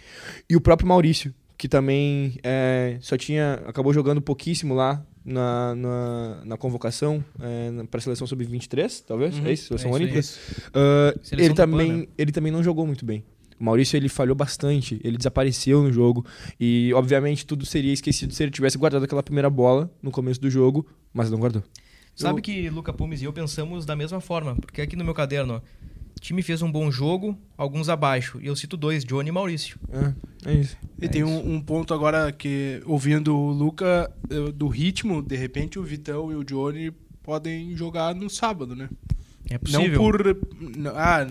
E 0.49 0.57
o 0.57 0.61
próprio 0.61 0.89
Maurício, 0.89 1.35
que 1.59 1.69
também 1.69 2.35
é, 2.43 2.97
só 3.01 3.17
tinha. 3.17 3.63
acabou 3.67 3.93
jogando 3.93 4.23
pouquíssimo 4.23 4.75
lá 4.75 5.05
na, 5.25 5.75
na, 5.75 6.43
na 6.45 6.57
convocação 6.57 7.25
é, 7.41 7.85
para 7.85 7.99
a 7.99 8.01
seleção 8.01 8.27
sub-23, 8.27 9.05
talvez? 9.07 9.39
Uhum. 9.39 9.47
É 9.47 9.53
isso? 9.53 9.79
Seleção 9.79 9.97
É 9.97 10.03
isso 10.03 10.03
aí. 10.03 10.03
Olímpica? 10.03 10.73
Ah, 10.75 11.19
Seleção 11.23 11.47
ele, 11.47 11.55
PAN, 11.55 11.55
também, 11.55 11.93
né? 11.93 12.07
ele 12.19 12.33
também 12.33 12.53
não 12.53 12.63
jogou 12.63 12.87
muito 12.87 13.05
bem. 13.05 13.25
O 13.63 13.65
Maurício 13.65 13.97
ele 13.97 14.09
falhou 14.09 14.35
bastante, 14.35 15.01
ele 15.05 15.17
desapareceu 15.17 15.85
no 15.85 15.93
jogo 15.93 16.27
e 16.59 16.93
obviamente 16.95 17.47
tudo 17.47 17.65
seria 17.65 17.93
esquecido 17.93 18.35
se 18.35 18.43
ele 18.43 18.51
tivesse 18.51 18.77
guardado 18.77 19.05
aquela 19.05 19.23
primeira 19.23 19.49
bola 19.49 19.89
no 20.03 20.11
começo 20.11 20.41
do 20.41 20.51
jogo, 20.51 20.85
mas 21.15 21.31
não 21.31 21.39
guardou. 21.39 21.63
Sabe 22.17 22.41
Eu- 22.41 22.43
que 22.43 22.69
Luca 22.71 22.93
Pumes 22.93 23.23
e 23.23 23.25
eu 23.25 23.33
pensamos 23.33 23.87
da 23.87 23.95
mesma 23.95 24.21
forma, 24.21 24.57
porque 24.57 24.81
aqui 24.83 24.97
no 24.97 25.05
meu 25.05 25.15
caderno, 25.15 25.63
o 26.17 26.21
time 26.21 26.43
fez 26.43 26.61
um 26.61 26.73
bom 26.73 26.91
jogo, 26.91 27.39
alguns 27.57 27.89
abaixo, 27.89 28.41
e 28.43 28.49
eu 28.49 28.57
cito 28.57 28.77
dois, 28.77 29.05
Johnny 29.05 29.29
e 29.29 29.33
Maurício. 29.33 29.79
É, 30.45 30.51
é 30.51 30.55
isso. 30.57 30.77
E 31.01 31.05
É 31.05 31.09
tem 31.09 31.23
isso. 31.23 31.31
um, 31.31 31.55
um 31.55 31.61
ponto 31.61 31.95
agora 31.95 32.33
que, 32.33 32.83
ouvindo 32.85 33.33
o 33.37 33.53
Luca, 33.53 34.11
eh, 34.29 34.51
do 34.51 34.67
ritmo, 34.67 35.23
de 35.23 35.37
repente 35.37 35.79
o 35.79 35.85
Vitão 35.85 36.33
e 36.33 36.35
o 36.35 36.43
Johnny 36.43 36.91
podem 37.23 37.77
jogar 37.77 38.13
no 38.13 38.29
sábado, 38.29 38.75
né? 38.75 38.89
É 39.49 39.55
Não 39.55 39.61
possível. 39.61 39.99
por. 40.01 40.27
n- 40.61 40.89
Ah, 40.97 41.25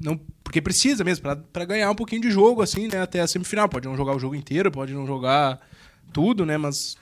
não 0.00 0.18
porque 0.42 0.62
precisa 0.62 1.04
mesmo, 1.04 1.24
pra 1.52 1.64
ganhar 1.66 1.90
um 1.90 1.94
pouquinho 1.94 2.22
de 2.22 2.30
jogo, 2.30 2.62
assim, 2.62 2.88
né? 2.88 3.02
Até 3.02 3.20
a 3.20 3.26
semifinal. 3.26 3.68
Pode 3.68 3.86
não 3.86 3.96
jogar 3.96 4.16
o 4.16 4.18
jogo 4.18 4.34
inteiro, 4.34 4.70
pode 4.70 4.94
não 4.94 5.06
jogar 5.06 5.60
tudo, 6.10 6.46
né? 6.46 6.56
Mas 6.56 6.96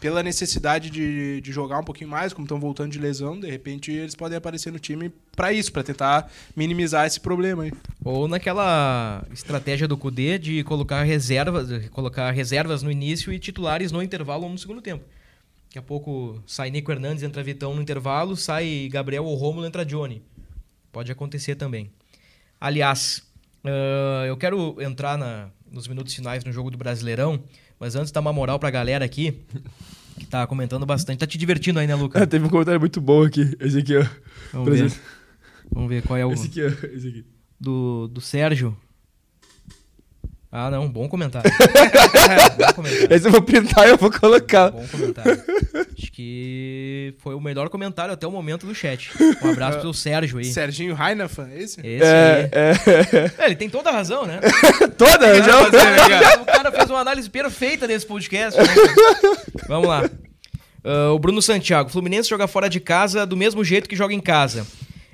pela 0.00 0.22
necessidade 0.22 0.90
de, 0.90 1.40
de 1.40 1.52
jogar 1.52 1.80
um 1.80 1.84
pouquinho 1.84 2.08
mais, 2.08 2.32
como 2.32 2.44
estão 2.44 2.60
voltando 2.60 2.92
de 2.92 2.98
lesão, 2.98 3.38
de 3.38 3.50
repente 3.50 3.90
eles 3.90 4.14
podem 4.14 4.38
aparecer 4.38 4.72
no 4.72 4.78
time 4.78 5.10
pra 5.34 5.52
isso, 5.52 5.72
pra 5.72 5.82
tentar 5.82 6.30
minimizar 6.54 7.06
esse 7.06 7.20
problema 7.20 7.64
aí. 7.64 7.72
Ou 8.04 8.28
naquela 8.28 9.24
estratégia 9.32 9.88
do 9.88 9.96
Cudê 9.96 10.38
de 10.38 10.62
colocar 10.64 11.02
reservas, 11.02 11.88
colocar 11.88 12.30
reservas 12.30 12.82
no 12.82 12.90
início 12.90 13.32
e 13.32 13.38
titulares 13.38 13.90
no 13.90 14.02
intervalo 14.02 14.44
ou 14.44 14.50
no 14.50 14.58
segundo 14.58 14.80
tempo. 14.80 15.04
Daqui 15.66 15.78
a 15.78 15.82
pouco 15.82 16.40
sai 16.46 16.70
Nico 16.70 16.90
Hernandes, 16.90 17.22
entra 17.22 17.42
Vitão 17.42 17.74
no 17.74 17.82
intervalo, 17.82 18.36
sai 18.36 18.88
Gabriel 18.90 19.24
ou 19.24 19.34
Rômulo, 19.34 19.66
entra 19.66 19.84
Johnny. 19.84 20.22
Pode 20.90 21.12
acontecer 21.12 21.56
também. 21.56 21.90
Aliás, 22.60 23.22
uh, 23.64 24.26
eu 24.26 24.36
quero 24.36 24.80
entrar 24.80 25.16
na, 25.16 25.48
nos 25.70 25.86
minutos 25.86 26.14
finais 26.14 26.44
no 26.44 26.52
jogo 26.52 26.70
do 26.70 26.78
Brasileirão, 26.78 27.42
mas 27.78 27.94
antes 27.94 28.10
dar 28.10 28.20
uma 28.20 28.32
moral 28.32 28.58
pra 28.58 28.70
galera 28.70 29.04
aqui, 29.04 29.40
que 30.18 30.26
tá 30.26 30.46
comentando 30.46 30.84
bastante. 30.84 31.18
Tá 31.18 31.26
te 31.26 31.38
divertindo 31.38 31.78
aí, 31.78 31.86
né, 31.86 31.94
Luca? 31.94 32.22
Ah, 32.22 32.26
teve 32.26 32.44
um 32.44 32.48
comentário 32.48 32.80
muito 32.80 33.00
bom 33.00 33.22
aqui. 33.24 33.56
Esse 33.60 33.78
aqui, 33.78 33.96
ó. 33.96 34.06
Vamos 34.52 34.78
ver. 34.78 34.92
Vamos 35.70 35.88
ver 35.88 36.02
qual 36.02 36.16
é 36.16 36.26
o. 36.26 36.32
Esse 36.32 36.46
aqui, 36.46 36.62
ó. 36.64 36.68
Esse 36.86 37.08
aqui. 37.08 37.24
Do, 37.60 38.08
do 38.08 38.20
Sérgio. 38.20 38.76
Ah, 40.50 40.70
não, 40.70 40.88
bom 40.88 41.06
comentário. 41.08 41.50
bom 42.56 42.72
comentário. 42.74 43.14
Esse 43.14 43.28
eu 43.28 43.32
vou 43.32 43.42
printar 43.42 43.86
e 43.86 43.90
eu 43.90 43.98
vou 43.98 44.10
colocar. 44.10 44.70
Bom 44.70 44.86
comentário. 44.90 45.42
Acho 45.96 46.10
que 46.12 47.14
foi 47.18 47.34
o 47.34 47.40
melhor 47.40 47.68
comentário 47.68 48.14
até 48.14 48.26
o 48.26 48.30
momento 48.32 48.66
do 48.66 48.74
chat. 48.74 49.10
Um 49.42 49.50
abraço 49.50 49.78
pro 49.80 49.92
Sérgio 49.92 50.38
aí. 50.38 50.46
Serginho 50.46 50.94
Reinafan, 50.94 51.50
esse? 51.54 51.78
Esse 51.86 52.02
É, 52.02 52.50
aí. 52.54 53.04
é. 53.38 53.42
É, 53.42 53.46
ele 53.46 53.56
tem 53.56 53.68
toda 53.68 53.90
a 53.90 53.92
razão, 53.92 54.24
né? 54.24 54.40
Toda, 54.96 55.42
já. 55.42 55.60
o 56.40 56.46
cara 56.46 56.72
fez 56.72 56.88
uma 56.88 57.00
análise 57.00 57.28
perfeita 57.28 57.86
desse 57.86 58.06
podcast. 58.06 58.58
né? 58.58 58.66
Vamos 59.68 59.86
lá. 59.88 60.08
Ah, 60.82 61.12
o 61.12 61.18
Bruno 61.18 61.42
Santiago. 61.42 61.90
Fluminense 61.90 62.28
joga 62.30 62.48
fora 62.48 62.70
de 62.70 62.80
casa 62.80 63.26
do 63.26 63.36
mesmo 63.36 63.62
jeito 63.62 63.86
que 63.88 63.94
joga 63.96 64.14
em 64.14 64.20
casa. 64.20 64.66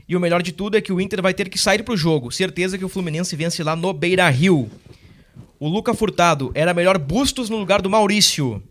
E 0.09 0.15
o 0.15 0.21
melhor 0.21 0.43
de 0.43 0.53
tudo 0.53 0.77
é 0.77 0.81
que 0.81 0.93
o 0.93 1.01
Inter 1.01 1.21
vai 1.21 1.35
ter 1.35 1.49
que 1.49 1.59
sair 1.59 1.83
pro 1.83 1.97
jogo. 1.97 2.31
Certeza 2.31 2.79
que 2.79 2.85
o 2.85 2.89
Fluminense 2.89 3.35
vence 3.35 3.63
lá 3.65 3.75
no 3.75 3.93
Beira 3.93 4.29
Rio. 4.29 4.71
O 5.65 5.69
Luca 5.69 5.95
Furtado. 5.95 6.51
Era 6.55 6.75
melhor 6.75 6.99
Bustos 6.99 7.49
no 7.49 7.57
lugar 7.57 7.81
do 7.81 7.89
Maurício. 7.89 8.63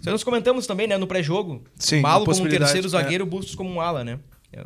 Isso 0.00 0.10
nós 0.10 0.24
comentamos 0.24 0.66
também, 0.66 0.88
né, 0.88 0.96
no 0.98 1.06
pré-jogo. 1.06 1.62
Sim, 1.78 2.00
Malo 2.00 2.24
como 2.24 2.44
um 2.44 2.48
terceiro 2.48 2.88
é. 2.88 2.90
zagueiro, 2.90 3.24
Bustos 3.24 3.54
como 3.54 3.70
um 3.70 3.80
ala, 3.80 4.02
né? 4.02 4.18
É. 4.52 4.64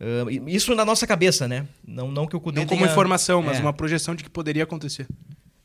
Ah, 0.00 0.24
isso 0.46 0.72
na 0.76 0.84
nossa 0.84 1.04
cabeça, 1.04 1.48
né? 1.48 1.66
Não, 1.84 2.12
não 2.12 2.28
que 2.28 2.36
o 2.36 2.40
Cudê 2.40 2.60
Não 2.60 2.66
como 2.68 2.80
tenha- 2.82 2.92
informação, 2.92 3.42
mas 3.42 3.58
É. 3.58 3.60
uma 3.60 3.72
projeção 3.72 4.14
de 4.14 4.22
que 4.22 4.30
poderia 4.30 4.62
acontecer. 4.62 5.08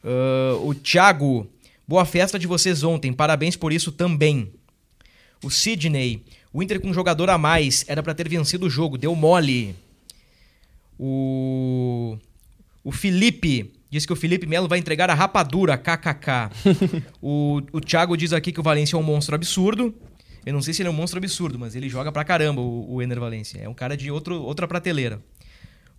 Ah, 0.03 0.57
o 0.63 0.73
Thiago, 0.73 1.47
boa 1.87 2.03
festa 2.03 2.39
de 2.39 2.47
vocês 2.47 2.83
ontem, 2.83 3.13
parabéns 3.13 3.55
por 3.55 3.71
isso 3.71 3.91
também. 3.91 4.51
O 5.43 5.51
Sidney, 5.51 6.23
o 6.51 6.63
Inter 6.63 6.79
com 6.81 6.89
um 6.89 6.93
jogador 6.93 7.29
a 7.29 7.37
mais, 7.37 7.85
era 7.87 8.01
pra 8.01 8.15
ter 8.15 8.27
vencido 8.27 8.65
o 8.65 8.69
jogo, 8.69 8.97
deu 8.97 9.13
mole. 9.15 9.75
O, 10.99 12.17
o 12.83 12.91
Felipe, 12.91 13.71
diz 13.97 14.05
que 14.05 14.13
o 14.13 14.15
Felipe 14.15 14.45
Melo 14.45 14.67
vai 14.67 14.79
entregar 14.79 15.09
a 15.09 15.13
rapadura, 15.13 15.77
kkk. 15.77 16.49
o, 17.21 17.61
o 17.73 17.81
Thiago 17.81 18.15
diz 18.15 18.31
aqui 18.31 18.51
que 18.51 18.59
o 18.59 18.63
Valência 18.63 18.95
é 18.95 18.99
um 18.99 19.03
monstro 19.03 19.35
absurdo. 19.35 19.93
Eu 20.45 20.53
não 20.53 20.61
sei 20.61 20.73
se 20.73 20.81
ele 20.81 20.89
é 20.89 20.91
um 20.91 20.95
monstro 20.95 21.17
absurdo, 21.17 21.59
mas 21.59 21.75
ele 21.75 21.89
joga 21.89 22.11
pra 22.11 22.23
caramba, 22.23 22.61
o, 22.61 22.95
o 22.95 23.01
Ener 23.01 23.19
Valência. 23.19 23.59
É 23.59 23.67
um 23.67 23.73
cara 23.73 23.97
de 23.97 24.09
outro, 24.09 24.41
outra 24.41 24.67
prateleira. 24.67 25.19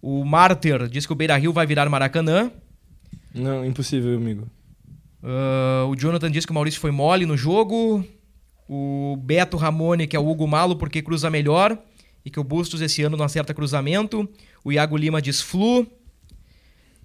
O 0.01 0.25
Martyr 0.25 0.89
diz 0.89 1.05
que 1.05 1.13
o 1.13 1.17
Beira 1.17 1.37
Rio 1.37 1.53
vai 1.53 1.67
virar 1.67 1.89
Maracanã. 1.89 2.51
Não, 3.35 3.65
impossível, 3.65 4.17
amigo. 4.17 4.49
Ah, 5.23 5.85
o 5.89 5.97
Jonathan 5.97 6.31
disse 6.31 6.47
que 6.47 6.53
o 6.53 6.55
Maurício 6.55 6.81
foi 6.81 6.91
mole 6.91 7.27
no 7.27 7.37
jogo. 7.37 8.05
O 8.69 9.17
Beto 9.21 9.57
Ramone, 9.57 10.07
que 10.07 10.17
é 10.17 10.21
o 10.21 10.29
Hugo 10.29 10.47
Malo, 10.47 10.77
porque 10.77 11.03
cruza 11.03 11.29
melhor. 11.31 11.77
E 12.25 12.31
que 12.31 12.39
o 12.39 12.45
Bustos 12.45 12.81
esse 12.81 13.03
ano 13.03 13.17
não 13.17 13.25
acerta 13.25 13.55
cruzamento. 13.55 14.29
O 14.65 14.73
Iago 14.73 14.97
Lima 14.97 15.21
diz 15.21 15.41
flu. 15.41 15.87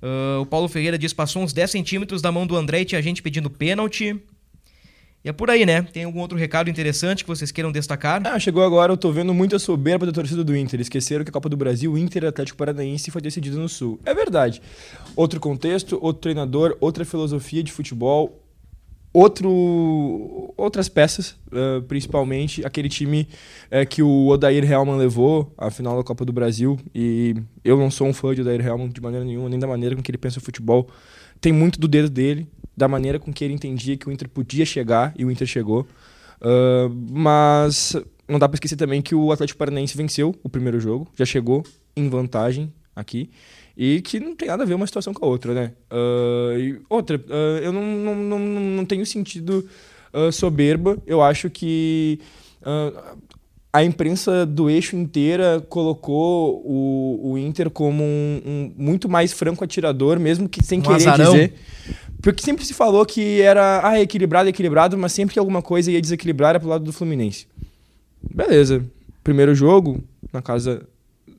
Ah, 0.04 0.40
o 0.42 0.46
Paulo 0.46 0.68
Ferreira 0.68 0.98
diz 0.98 1.14
passou 1.14 1.42
uns 1.42 1.54
10 1.54 1.72
centímetros 1.72 2.22
da 2.22 2.32
mão 2.32 2.46
do 2.46 2.58
André 2.58 2.82
e 2.82 2.86
tinha 2.86 3.02
gente 3.02 3.24
pedindo 3.24 3.50
pênalti. 3.50 4.22
E 5.24 5.30
é 5.30 5.32
por 5.32 5.50
aí, 5.50 5.66
né? 5.66 5.82
Tem 5.84 6.04
algum 6.04 6.20
outro 6.20 6.38
recado 6.38 6.70
interessante 6.70 7.24
que 7.24 7.30
vocês 7.30 7.50
queiram 7.50 7.72
destacar? 7.72 8.22
Ah, 8.26 8.38
chegou 8.38 8.62
agora, 8.62 8.92
eu 8.92 8.98
tô 8.98 9.10
vendo 9.10 9.34
muita 9.34 9.58
soberba 9.58 10.06
da 10.06 10.12
torcida 10.12 10.44
do 10.44 10.54
Inter. 10.54 10.82
Esqueceram 10.82 11.24
que 11.24 11.30
a 11.30 11.32
Copa 11.32 11.48
do 11.48 11.56
Brasil, 11.56 11.98
Inter 11.98 12.26
Atlético 12.26 12.58
Paranaense 12.58 13.10
foi 13.10 13.22
decidido 13.22 13.58
no 13.58 13.70
Sul. 13.70 13.98
É 14.06 14.14
verdade. 14.14 14.62
Outro 15.16 15.40
contexto, 15.40 15.98
outro 16.02 16.24
treinador, 16.24 16.76
outra 16.82 17.06
filosofia 17.06 17.64
de 17.64 17.72
futebol, 17.72 18.43
outro, 19.14 20.54
outras 20.58 20.90
peças, 20.90 21.36
eh, 21.52 21.82
principalmente 21.88 22.66
aquele 22.66 22.90
time 22.90 23.28
eh, 23.70 23.86
que 23.86 24.02
o 24.02 24.28
Odair 24.28 24.70
Helman 24.70 24.98
levou 24.98 25.54
à 25.58 25.70
final 25.70 25.96
da 25.96 26.04
Copa 26.04 26.26
do 26.26 26.34
Brasil. 26.34 26.80
E 26.94 27.36
eu 27.64 27.78
não 27.78 27.92
sou 27.92 28.08
um 28.08 28.14
fã 28.14 28.34
de 28.34 28.42
Odair 28.42 28.66
Helman 28.66 28.90
de 28.90 29.02
maneira 29.02 29.26
nenhuma, 29.26 29.48
nem 29.50 29.60
da 29.60 29.68
maneira 29.68 29.96
com 29.96 30.02
que 30.02 30.10
ele 30.10 30.18
pensa 30.18 30.40
o 30.40 30.42
futebol. 30.42 30.90
Tem 31.40 31.54
muito 31.54 31.80
do 31.80 31.88
dedo 31.88 32.10
dele, 32.10 32.48
da 32.76 32.88
maneira 32.88 33.20
com 33.20 33.32
que 33.32 33.44
ele 33.46 33.54
entendia 33.54 33.96
que 33.96 34.10
o 34.10 34.12
Inter 34.12 34.28
podia 34.28 34.66
chegar 34.66 35.14
e 35.18 35.24
o 35.24 35.32
Inter 35.32 35.48
chegou. 35.48 35.88
Ah, 36.44 36.90
mas 37.12 37.96
não 38.28 38.38
dá 38.38 38.48
pra 38.48 38.56
esquecer 38.56 38.76
também 38.76 39.02
que 39.02 39.16
o 39.16 39.32
Atlético 39.32 39.58
Paranaense 39.58 39.96
venceu 39.96 40.36
o 40.44 40.50
primeiro 40.50 40.80
jogo, 40.80 41.08
já 41.18 41.26
chegou 41.26 41.64
em 41.96 42.10
vantagem 42.10 42.74
aqui. 42.96 43.30
E 43.76 44.02
que 44.02 44.20
não 44.20 44.36
tem 44.36 44.48
nada 44.48 44.64
a 44.64 44.66
ver 44.66 44.76
uma 44.76 44.86
situação 44.86 45.14
com 45.14 45.26
a 45.26 45.28
outra, 45.28 45.54
né? 45.54 45.72
Ah, 45.90 46.58
e 46.58 46.80
outra, 46.90 47.20
ah, 47.30 47.60
eu 47.62 47.72
não, 47.74 47.84
não, 47.84 48.16
não, 48.16 48.40
não 48.40 48.86
tenho 48.86 49.06
sentido 49.06 49.68
ah, 50.14 50.32
soberba. 50.32 50.98
Eu 51.08 51.22
acho 51.22 51.50
que 51.50 52.20
a 53.74 53.84
imprensa 53.84 54.46
do 54.46 54.70
eixo 54.70 54.96
inteira 54.96 55.60
colocou 55.68 56.62
o, 56.64 57.32
o 57.32 57.38
Inter 57.38 57.72
como 57.72 58.04
um, 58.04 58.42
um 58.46 58.72
muito 58.78 59.10
mais 59.10 59.34
franco 59.34 59.64
atirador, 59.64 60.20
mesmo 60.20 60.48
que 60.48 60.64
sem 60.64 60.80
Um 60.80 60.84
querer 60.84 60.96
azarão. 60.96 61.32
dizer. 61.32 61.54
Porque 62.22 62.42
sempre 62.44 62.64
se 62.64 62.74
falou 62.74 63.06
que 63.06 63.42
era 63.42 63.82
ah, 63.84 64.00
equilibrado, 64.00 64.48
equilibrado, 64.48 64.98
mas 64.98 65.12
sempre 65.12 65.34
que 65.34 65.40
alguma 65.40 65.62
coisa 65.62 65.92
ia 65.92 66.00
desequilibrar 66.00 66.52
era 66.52 66.60
pro 66.60 66.70
lado 66.70 66.84
do 66.86 66.94
Fluminense. 66.94 67.48
Beleza. 68.34 68.86
Primeiro 69.24 69.56
jogo, 69.56 70.04
na 70.32 70.42
casa 70.42 70.84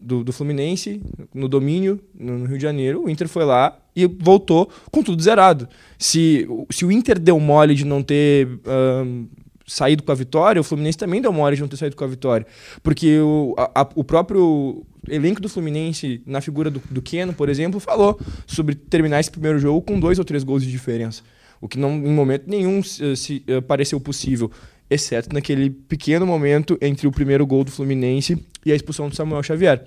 do, 0.04 0.22
do 0.22 0.32
Fluminense, 0.32 1.00
no 1.32 1.48
domínio, 1.48 2.00
no, 2.18 2.38
no 2.40 2.44
Rio 2.46 2.56
de 2.58 2.62
Janeiro, 2.62 3.04
o 3.04 3.10
Inter 3.10 3.28
foi 3.28 3.44
lá 3.44 3.78
e 3.96 4.06
voltou 4.06 4.68
com 4.90 5.02
tudo 5.02 5.22
zerado. 5.22 5.68
Se, 5.98 6.46
se 6.70 6.84
o 6.84 6.92
Inter 6.92 7.18
deu 7.18 7.38
mole 7.40 7.74
de 7.74 7.84
não 7.84 8.02
ter 8.02 8.46
ahn, 8.66 9.24
saído 9.66 10.02
com 10.02 10.12
a 10.12 10.14
vitória, 10.14 10.60
o 10.60 10.64
Fluminense 10.64 10.98
também 10.98 11.22
deu 11.22 11.32
mole 11.32 11.56
de 11.56 11.62
não 11.62 11.68
ter 11.68 11.76
saído 11.76 11.96
com 11.96 12.04
a 12.04 12.08
vitória. 12.08 12.46
Porque 12.82 13.18
o, 13.20 13.54
a- 13.56 13.88
o 13.94 14.04
próprio 14.04 14.84
elenco 15.08 15.40
do 15.40 15.48
Fluminense, 15.48 16.20
na 16.26 16.40
figura 16.40 16.70
do, 16.70 16.80
do 16.90 17.00
Keno, 17.02 17.32
por 17.32 17.48
exemplo, 17.48 17.80
falou 17.80 18.18
sobre 18.46 18.74
terminar 18.74 19.20
esse 19.20 19.30
primeiro 19.30 19.58
jogo 19.58 19.80
com 19.82 19.98
dois 19.98 20.18
ou 20.18 20.24
três 20.24 20.44
gols 20.44 20.62
de 20.62 20.70
diferença. 20.70 21.22
O 21.60 21.68
que 21.68 21.78
não, 21.78 21.92
em 21.94 22.12
momento 22.12 22.44
nenhum 22.46 22.82
se, 22.82 23.16
se, 23.16 23.42
eh, 23.46 23.60
pareceu 23.60 23.98
possível, 23.98 24.50
exceto 24.90 25.32
naquele 25.32 25.70
pequeno 25.70 26.26
momento 26.26 26.76
entre 26.82 27.06
o 27.06 27.10
primeiro 27.12 27.46
gol 27.46 27.64
do 27.64 27.70
Fluminense 27.70 28.36
e 28.66 28.72
a 28.72 28.74
expulsão 28.74 29.08
do 29.08 29.14
Samuel 29.16 29.42
Xavier. 29.42 29.82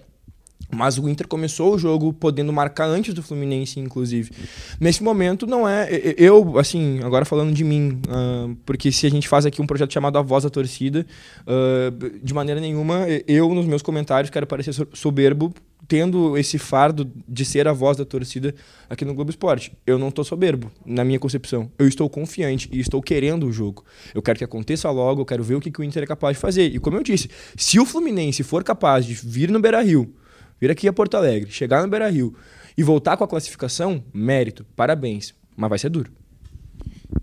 Mas 0.70 0.98
o 0.98 1.08
Inter 1.08 1.28
começou 1.28 1.74
o 1.76 1.78
jogo 1.80 2.12
podendo 2.12 2.52
marcar 2.52 2.86
antes 2.86 3.14
do 3.14 3.24
Fluminense, 3.24 3.80
inclusive. 3.80 4.32
Nesse 4.80 5.02
momento, 5.02 5.48
não 5.48 5.68
é. 5.68 5.88
Eu, 6.18 6.60
assim, 6.60 7.00
agora 7.04 7.24
falando 7.24 7.54
de 7.54 7.64
mim, 7.64 8.02
ah, 8.10 8.50
porque 8.66 8.92
se 8.92 9.08
a 9.08 9.10
gente 9.10 9.28
faz 9.28 9.46
aqui 9.46 9.62
um 9.62 9.66
projeto 9.68 9.94
chamado 9.94 10.18
A 10.18 10.22
Voz 10.22 10.44
da 10.44 10.50
Torcida, 10.50 11.06
ah, 11.48 11.90
de 12.22 12.34
maneira 12.34 12.60
nenhuma, 12.60 13.06
eu, 13.28 13.54
nos 13.54 13.66
meus 13.66 13.82
comentários, 13.82 14.30
quero 14.30 14.46
parecer 14.46 14.74
so- 14.74 14.88
soberbo, 14.94 15.54
tendo 15.88 16.38
esse 16.38 16.58
fardo 16.58 17.10
de 17.26 17.46
ser 17.46 17.66
a 17.66 17.72
voz 17.72 17.96
da 17.96 18.04
torcida 18.04 18.54
aqui 18.90 19.06
no 19.06 19.14
Globo 19.14 19.30
Esporte. 19.30 19.72
Eu 19.86 19.98
não 19.98 20.10
estou 20.10 20.26
soberbo, 20.26 20.70
na 20.86 21.06
minha 21.06 21.18
concepção. 21.18 21.72
Eu 21.80 21.88
estou 21.88 22.10
confiante 22.10 22.68
e 22.74 22.82
estou 22.82 23.02
querendo 23.02 23.48
o 23.48 23.54
jogo. 23.54 23.86
Eu 24.14 24.22
quero 24.22 24.38
que 24.38 24.44
aconteça 24.44 24.92
logo, 24.92 25.22
eu 25.22 25.26
quero 25.26 25.44
ver 25.44 25.56
o 25.56 25.62
que, 25.62 25.72
que 25.72 25.80
o 25.80 25.84
Inter 25.86 26.04
é 26.04 26.06
capaz 26.06 26.36
de 26.36 26.42
fazer. 26.42 26.76
E 26.76 26.78
como 26.78 26.98
eu 26.98 27.04
disse, 27.04 27.30
se 27.56 27.80
o 27.80 27.86
Fluminense 27.86 28.44
for 28.44 28.66
capaz 28.66 29.06
de 29.06 29.14
vir 29.14 29.50
no 29.50 29.62
Beira 29.62 29.82
Rio 29.82 30.14
vir 30.60 30.72
aqui 30.72 30.88
a 30.88 30.94
Porto 30.94 31.16
Alegre, 31.16 31.52
chegar 31.52 31.82
no 31.82 31.90
Beira 31.90 32.10
Rio 32.10 32.36
e 32.78 32.84
voltar 32.84 33.18
com 33.18 33.24
a 33.24 33.28
classificação, 33.28 34.04
mérito, 34.14 34.66
parabéns. 34.76 35.34
Mas 35.56 35.70
vai 35.70 35.80
ser 35.80 35.90
duro. 35.90 36.12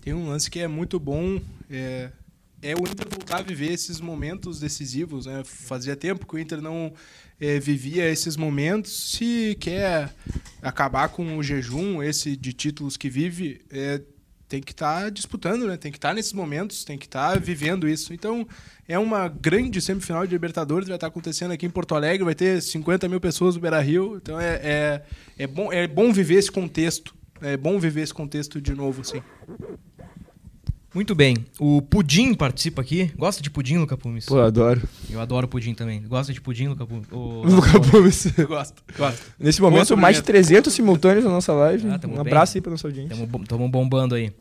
Tem 0.01 0.13
um 0.13 0.27
lance 0.27 0.51
que 0.51 0.59
é 0.59 0.67
muito 0.67 0.99
bom, 0.99 1.39
é, 1.69 2.11
é 2.61 2.73
o 2.75 2.79
Inter 2.79 3.07
voltar 3.09 3.37
a 3.37 3.41
viver 3.41 3.71
esses 3.71 4.01
momentos 4.01 4.59
decisivos. 4.59 5.25
Né? 5.25 5.43
Fazia 5.45 5.95
tempo 5.95 6.25
que 6.25 6.35
o 6.35 6.39
Inter 6.39 6.61
não 6.61 6.93
é, 7.39 7.59
vivia 7.59 8.09
esses 8.09 8.35
momentos. 8.35 9.11
Se 9.11 9.55
quer 9.59 10.13
acabar 10.61 11.09
com 11.09 11.37
o 11.37 11.43
jejum, 11.43 12.03
esse 12.03 12.35
de 12.35 12.53
títulos 12.53 12.97
que 12.97 13.09
vive, 13.09 13.61
é, 13.69 14.01
tem 14.47 14.61
que 14.61 14.71
estar 14.71 15.09
disputando, 15.09 15.67
né? 15.67 15.77
Tem 15.77 15.91
que 15.91 15.97
estar 15.97 16.13
nesses 16.13 16.33
momentos, 16.33 16.83
tem 16.83 16.97
que 16.97 17.05
estar 17.05 17.39
vivendo 17.39 17.87
isso. 17.87 18.13
Então, 18.13 18.47
é 18.87 18.97
uma 18.97 19.27
grande 19.27 19.81
semifinal 19.81 20.25
de 20.25 20.33
Libertadores, 20.33 20.87
vai 20.87 20.97
estar 20.97 21.07
acontecendo 21.07 21.51
aqui 21.51 21.65
em 21.65 21.69
Porto 21.69 21.95
Alegre, 21.95 22.23
vai 22.23 22.35
ter 22.35 22.61
50 22.61 23.09
mil 23.09 23.19
pessoas 23.19 23.55
no 23.55 23.61
Beira 23.61 23.81
Rio. 23.81 24.17
Então, 24.17 24.39
é, 24.39 24.59
é, 24.63 25.01
é, 25.39 25.47
bom, 25.47 25.73
é 25.73 25.87
bom 25.87 26.13
viver 26.13 26.35
esse 26.35 26.51
contexto. 26.51 27.15
É 27.41 27.57
bom 27.57 27.79
viver 27.79 28.01
esse 28.01 28.13
contexto 28.13 28.61
de 28.61 28.73
novo, 28.73 29.01
assim. 29.01 29.21
Muito 30.95 31.13
bem. 31.13 31.35
O 31.59 31.81
Pudim 31.81 32.33
participa 32.33 32.81
aqui. 32.81 33.11
Gosta 33.17 33.43
de 33.43 33.49
pudim, 33.49 33.77
Luca 33.77 33.97
Pumes? 33.97 34.25
Pô, 34.25 34.39
adoro. 34.39 34.81
Eu 35.09 35.19
adoro 35.19 35.45
pudim 35.45 35.73
também. 35.73 36.01
Gosta 36.01 36.31
de 36.31 36.39
pudim, 36.39 36.69
Luca 36.69 36.87
Pumes? 36.87 37.05
Ô, 37.11 37.41
Luca 37.45 37.81
Pumes. 37.81 38.27
Gosto, 38.47 38.81
gosto. 38.97 39.21
Nesse 39.37 39.61
momento, 39.61 39.79
Outro 39.79 39.97
mais 39.97 40.15
de 40.15 40.21
momento. 40.21 40.27
300 40.27 40.73
simultâneos 40.73 41.25
na 41.25 41.31
nossa 41.31 41.51
live. 41.51 41.85
Ah, 41.89 41.99
um 42.05 42.11
bem. 42.11 42.19
abraço 42.19 42.57
aí 42.57 42.61
pra 42.61 42.71
nossa 42.71 42.87
audiência. 42.87 43.13
Estamos 43.13 43.69
bombando 43.69 44.15
aí. 44.15 44.31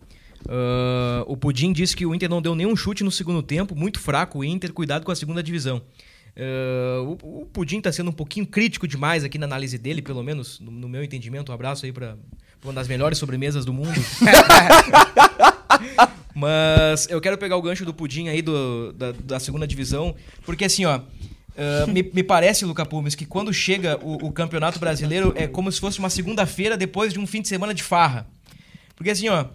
Ah, 0.49 1.25
o 1.27 1.37
Pudim 1.37 1.73
disse 1.73 1.97
que 1.97 2.07
o 2.07 2.15
Inter 2.15 2.31
não 2.31 2.41
deu 2.41 2.55
nenhum 2.55 2.77
chute 2.77 3.03
no 3.03 3.11
segundo 3.11 3.43
tempo, 3.43 3.75
muito 3.75 3.99
fraco 3.99 4.39
o 4.39 4.45
Inter, 4.45 4.73
cuidado 4.73 5.05
com 5.05 5.11
a 5.11 5.17
segunda 5.17 5.43
divisão. 5.43 5.83
Ah, 6.37 7.03
o, 7.03 7.43
o 7.43 7.47
Pudim 7.47 7.79
está 7.79 7.91
sendo 7.91 8.11
um 8.11 8.15
pouquinho 8.15 8.47
crítico 8.47 8.87
demais 8.87 9.25
aqui 9.25 9.39
na 9.39 9.47
análise 9.47 9.77
dele, 9.77 10.01
pelo 10.01 10.23
menos 10.23 10.61
no, 10.61 10.71
no 10.71 10.89
meu 10.89 11.03
entendimento. 11.03 11.51
Um 11.51 11.55
abraço 11.55 11.85
aí 11.85 11.91
para 11.91 12.17
uma 12.63 12.73
das 12.73 12.87
melhores 12.87 13.19
sobremesas 13.19 13.65
do 13.65 13.73
mundo. 13.73 13.91
Mas 16.35 17.09
eu 17.09 17.21
quero 17.21 17.39
pegar 17.39 17.57
o 17.57 17.63
gancho 17.63 17.85
do 17.85 17.95
Pudim 17.95 18.29
aí 18.29 18.43
do, 18.43 18.93
da, 18.93 19.13
da 19.13 19.41
segunda 19.41 19.67
divisão, 19.67 20.15
porque 20.45 20.65
assim, 20.65 20.85
ó. 20.85 21.01
ah, 21.57 21.87
me, 21.87 22.03
me 22.03 22.25
parece, 22.25 22.65
Luca 22.65 22.85
Pumes, 22.85 23.15
que 23.15 23.25
quando 23.25 23.53
chega 23.53 23.99
o, 24.03 24.27
o 24.27 24.33
Campeonato 24.33 24.81
Brasileiro 24.81 25.33
é 25.37 25.47
como 25.47 25.71
se 25.71 25.81
fosse 25.81 26.01
uma 26.01 26.11
segunda-feira 26.11 26.77
depois 26.77 27.13
de 27.13 27.21
um 27.21 27.27
fim 27.27 27.41
de 27.41 27.49
semana 27.49 27.73
de 27.73 27.83
farra. 27.83 28.27
Porque 28.97 29.11
assim, 29.11 29.29
ó, 29.29 29.47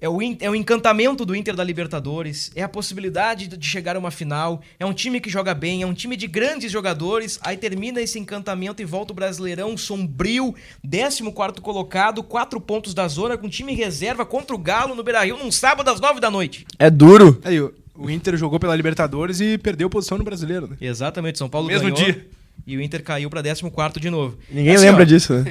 é 0.00 0.08
o, 0.08 0.18
é 0.40 0.50
o 0.50 0.54
encantamento 0.54 1.24
do 1.24 1.34
Inter 1.34 1.54
da 1.56 1.64
Libertadores, 1.64 2.50
é 2.54 2.62
a 2.62 2.68
possibilidade 2.68 3.46
de 3.48 3.66
chegar 3.66 3.96
a 3.96 3.98
uma 3.98 4.10
final, 4.10 4.60
é 4.78 4.84
um 4.84 4.92
time 4.92 5.20
que 5.20 5.30
joga 5.30 5.54
bem, 5.54 5.82
é 5.82 5.86
um 5.86 5.94
time 5.94 6.16
de 6.16 6.26
grandes 6.26 6.70
jogadores, 6.70 7.38
aí 7.42 7.56
termina 7.56 8.00
esse 8.00 8.18
encantamento 8.18 8.82
e 8.82 8.84
volta 8.84 9.12
o 9.12 9.16
Brasileirão 9.16 9.76
sombrio, 9.76 10.54
14º 10.86 11.60
colocado, 11.60 12.22
quatro 12.22 12.60
pontos 12.60 12.92
da 12.92 13.08
zona, 13.08 13.38
com 13.38 13.48
time 13.48 13.74
reserva 13.74 14.26
contra 14.26 14.54
o 14.54 14.58
Galo 14.58 14.94
no 14.94 15.02
Beira-Rio 15.02 15.38
num 15.38 15.50
sábado 15.50 15.88
às 15.90 16.00
9 16.00 16.20
da 16.20 16.30
noite. 16.30 16.66
É 16.78 16.90
duro. 16.90 17.40
Aí, 17.44 17.58
o, 17.60 17.72
o 17.94 18.10
Inter 18.10 18.36
jogou 18.36 18.60
pela 18.60 18.76
Libertadores 18.76 19.40
e 19.40 19.56
perdeu 19.56 19.88
posição 19.88 20.18
no 20.18 20.24
Brasileiro, 20.24 20.66
né? 20.68 20.76
Exatamente, 20.80 21.38
São 21.38 21.48
Paulo 21.48 21.68
Mesmo 21.68 21.90
ganhou 21.90 21.96
dia. 21.96 22.26
e 22.66 22.76
o 22.76 22.82
Inter 22.82 23.02
caiu 23.02 23.30
pra 23.30 23.42
14º 23.42 23.98
de 23.98 24.10
novo. 24.10 24.36
Ninguém 24.50 24.74
Assim, 24.74 24.84
lembra 24.84 25.02
ó, 25.02 25.06
disso, 25.06 25.32
né? 25.32 25.44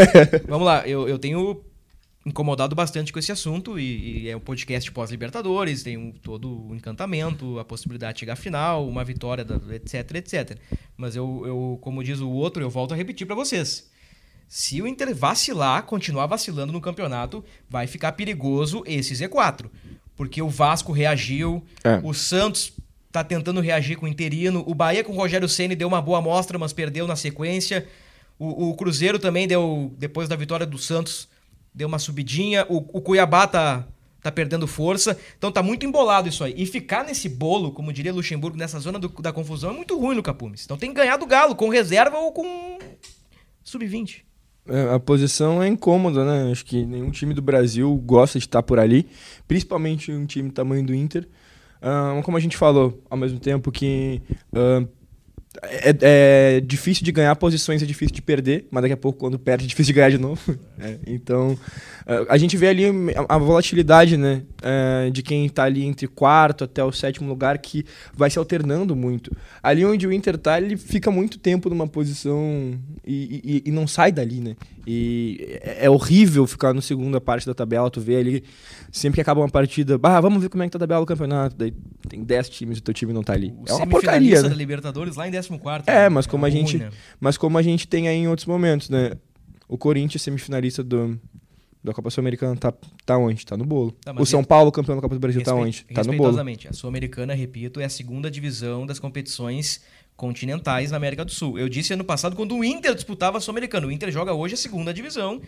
Vamos 0.48 0.64
lá, 0.66 0.88
eu, 0.88 1.06
eu 1.06 1.18
tenho 1.18 1.60
incomodado 2.24 2.74
bastante 2.76 3.12
com 3.12 3.18
esse 3.18 3.32
assunto 3.32 3.78
e, 3.78 4.24
e 4.24 4.28
é 4.28 4.36
um 4.36 4.40
podcast 4.40 4.90
pós-Libertadores, 4.92 5.82
tem 5.82 5.96
um- 5.96 6.12
todo 6.12 6.68
o 6.68 6.74
encantamento, 6.74 7.58
a 7.58 7.64
possibilidade 7.64 8.14
de 8.14 8.20
chegar 8.20 8.34
à 8.34 8.36
final, 8.36 8.86
uma 8.86 9.02
vitória, 9.02 9.44
da- 9.44 9.74
etc, 9.74 10.14
etc. 10.16 10.58
Mas 10.96 11.16
eu, 11.16 11.42
eu, 11.46 11.78
como 11.80 12.04
diz 12.04 12.20
o 12.20 12.28
outro, 12.28 12.62
eu 12.62 12.68
volto 12.68 12.92
a 12.92 12.96
repetir 12.96 13.26
pra 13.26 13.34
vocês. 13.34 13.88
Se 14.46 14.82
o 14.82 14.86
Inter 14.86 15.14
vacilar, 15.14 15.84
continuar 15.84 16.26
vacilando 16.26 16.72
no 16.72 16.80
campeonato, 16.80 17.42
vai 17.68 17.86
ficar 17.86 18.12
perigoso 18.12 18.82
esse 18.86 19.14
Z4. 19.14 19.70
Porque 20.16 20.42
o 20.42 20.48
Vasco 20.48 20.92
reagiu, 20.92 21.64
É. 21.82 22.00
o 22.02 22.12
Santos 22.12 22.72
tá 23.10 23.24
tentando 23.24 23.60
reagir 23.60 23.96
com 23.96 24.04
o 24.06 24.08
interino, 24.08 24.62
o 24.66 24.74
Bahia 24.74 25.02
com 25.02 25.12
o 25.12 25.16
Rogério 25.16 25.48
Ceni 25.48 25.74
deu 25.74 25.88
uma 25.88 26.02
boa 26.02 26.18
amostra, 26.18 26.58
mas 26.58 26.72
perdeu 26.72 27.06
na 27.06 27.16
sequência. 27.16 27.86
O, 28.38 28.68
o 28.70 28.74
Cruzeiro 28.76 29.18
também 29.18 29.48
deu, 29.48 29.94
depois 29.96 30.28
da 30.28 30.36
vitória 30.36 30.66
do 30.66 30.78
Santos, 30.78 31.28
deu 31.74 31.88
uma 31.88 31.98
subidinha. 31.98 32.66
O, 32.68 32.76
o 32.98 33.00
Cuiabá 33.00 33.46
tá, 33.46 33.86
tá 34.22 34.30
perdendo 34.32 34.66
força. 34.66 35.18
Então 35.38 35.50
tá 35.52 35.62
muito 35.62 35.86
embolado 35.86 36.28
isso 36.28 36.42
aí. 36.44 36.54
E 36.56 36.66
ficar 36.66 37.04
nesse 37.04 37.28
bolo, 37.28 37.72
como 37.72 37.92
diria 37.92 38.12
Luxemburgo, 38.12 38.56
nessa 38.56 38.78
zona 38.80 38.98
do- 38.98 39.08
da 39.22 39.32
confusão, 39.32 39.70
é 39.70 39.74
muito 39.74 39.98
ruim 39.98 40.16
no 40.16 40.22
Capumes. 40.22 40.64
Então 40.64 40.76
tem 40.76 40.90
que 40.90 40.96
ganhar 40.96 41.16
do 41.16 41.26
Galo, 41.26 41.54
com 41.54 41.68
reserva 41.68 42.18
ou 42.18 42.32
com 42.32 42.78
sub-20. 43.64 44.22
É, 44.68 44.94
A 44.94 45.00
posição 45.00 45.62
é 45.62 45.68
incômoda, 45.68 46.24
né? 46.24 46.50
Acho 46.52 46.64
que 46.64 46.84
nenhum 46.84 47.10
time 47.10 47.34
do 47.34 47.42
Brasil 47.42 47.94
gosta 48.04 48.38
de 48.38 48.44
estar 48.44 48.62
por 48.62 48.78
ali, 48.78 49.08
principalmente 49.48 50.12
um 50.12 50.26
time 50.26 50.50
tamanho 50.50 50.84
do 50.84 50.94
Inter. 50.94 51.26
Ah, 51.82 52.20
como 52.24 52.36
a 52.36 52.40
gente 52.40 52.56
falou, 52.58 53.02
ao 53.08 53.16
mesmo 53.16 53.38
tempo 53.40 53.72
que 53.72 54.20
ah, 54.52 54.86
é, 55.62 55.96
é 56.56 56.60
difícil 56.60 57.04
de 57.04 57.10
ganhar 57.12 57.34
posições, 57.36 57.82
é 57.82 57.86
difícil 57.86 58.14
de 58.14 58.22
perder, 58.22 58.66
mas 58.70 58.82
daqui 58.82 58.94
a 58.94 58.96
pouco, 58.96 59.18
quando 59.18 59.38
perde, 59.38 59.64
é 59.64 59.68
difícil 59.68 59.92
de 59.92 59.96
ganhar 59.96 60.10
de 60.10 60.18
novo. 60.18 60.40
É, 60.82 60.96
então, 61.06 61.58
ah, 62.06 62.24
a 62.30 62.38
gente 62.38 62.56
vê 62.56 62.68
ali 62.68 62.86
a, 62.86 63.34
a 63.34 63.36
volatilidade, 63.36 64.16
né? 64.16 64.44
eh, 64.62 65.10
de 65.10 65.22
quem 65.22 65.46
tá 65.46 65.64
ali 65.64 65.84
entre 65.84 66.06
quarto 66.06 66.64
até 66.64 66.82
o 66.82 66.90
sétimo 66.90 67.28
lugar, 67.28 67.58
que 67.58 67.84
vai 68.14 68.30
se 68.30 68.38
alternando 68.38 68.96
muito. 68.96 69.30
Ali 69.62 69.84
onde 69.84 70.06
o 70.06 70.12
Inter 70.12 70.38
tá, 70.38 70.58
ele 70.58 70.78
fica 70.78 71.10
muito 71.10 71.38
tempo 71.38 71.68
numa 71.68 71.86
posição 71.86 72.72
e, 73.06 73.62
e- 73.64 73.68
e 73.68 73.70
não 73.70 73.86
sai 73.86 74.10
dali, 74.10 74.40
né? 74.40 74.56
E 74.86 75.58
é, 75.62 75.84
é 75.84 75.90
horrível 75.90 76.46
ficar 76.46 76.72
no 76.72 76.80
segunda 76.80 77.20
parte 77.20 77.46
da 77.46 77.52
tabela, 77.52 77.90
tu 77.90 78.00
vê 78.00 78.16
ali, 78.16 78.42
sempre 78.90 79.16
que 79.16 79.20
acaba 79.20 79.42
uma 79.42 79.48
partida, 79.50 79.98
bah, 79.98 80.18
vamos 80.18 80.40
ver 80.42 80.48
como 80.48 80.62
é 80.62 80.66
que 80.66 80.72
tá 80.72 80.78
a 80.78 80.80
tabela 80.80 81.00
do 81.00 81.06
campeonato. 81.06 81.54
Daí 81.56 81.74
tem 82.08 82.24
10 82.24 82.48
times 82.48 82.78
e 82.78 82.80
o 82.80 82.82
teu 82.82 82.94
time 82.94 83.12
não 83.12 83.22
tá 83.22 83.34
ali. 83.34 83.52
O 83.58 83.68
é 83.70 83.74
uma 83.74 83.86
porcaria, 83.86 84.42
da 84.42 84.48
né? 84.48 84.54
Libertadores 84.54 85.16
lá 85.16 85.28
em 85.28 85.30
14º. 85.48 85.84
É, 85.86 86.08
mas 86.08 86.26
como 86.26 86.44
a 86.44 86.48
ruim, 86.48 86.58
gente, 86.58 86.78
né? 86.78 86.90
mas 87.18 87.36
como 87.36 87.56
a 87.58 87.62
gente 87.62 87.86
tem 87.86 88.08
aí 88.08 88.16
em 88.16 88.28
outros 88.28 88.46
momentos, 88.46 88.88
né? 88.88 89.12
O 89.68 89.78
Corinthians 89.78 90.22
semifinalista 90.22 90.82
do 90.82 91.18
da 91.82 91.94
Copa 91.94 92.10
Sul-Americana 92.10 92.56
tá, 92.56 92.74
tá 93.06 93.16
onde? 93.16 93.46
Tá 93.46 93.56
no 93.56 93.64
bolo. 93.64 93.92
Tá, 93.92 94.12
o 94.12 94.26
São 94.26 94.44
Paulo, 94.44 94.70
campeão 94.70 94.96
da 94.96 95.02
Copa 95.02 95.14
do 95.14 95.20
Brasil, 95.20 95.42
tá 95.42 95.54
onde? 95.54 95.84
Tá 95.84 96.04
no 96.04 96.14
bolo. 96.14 96.38
A 96.38 96.72
Sul-Americana, 96.72 97.32
repito, 97.32 97.80
é 97.80 97.84
a 97.84 97.88
segunda 97.88 98.30
divisão 98.30 98.84
das 98.84 98.98
competições 98.98 99.80
continentais 100.14 100.90
na 100.90 100.98
América 100.98 101.24
do 101.24 101.30
Sul. 101.30 101.58
Eu 101.58 101.68
disse 101.68 101.94
ano 101.94 102.04
passado 102.04 102.36
quando 102.36 102.54
o 102.54 102.62
Inter 102.62 102.94
disputava 102.94 103.38
a 103.38 103.40
Sul-Americana. 103.40 103.86
O 103.86 103.90
Inter 103.90 104.10
joga 104.10 104.34
hoje 104.34 104.54
a 104.54 104.58
segunda 104.58 104.92
divisão. 104.92 105.40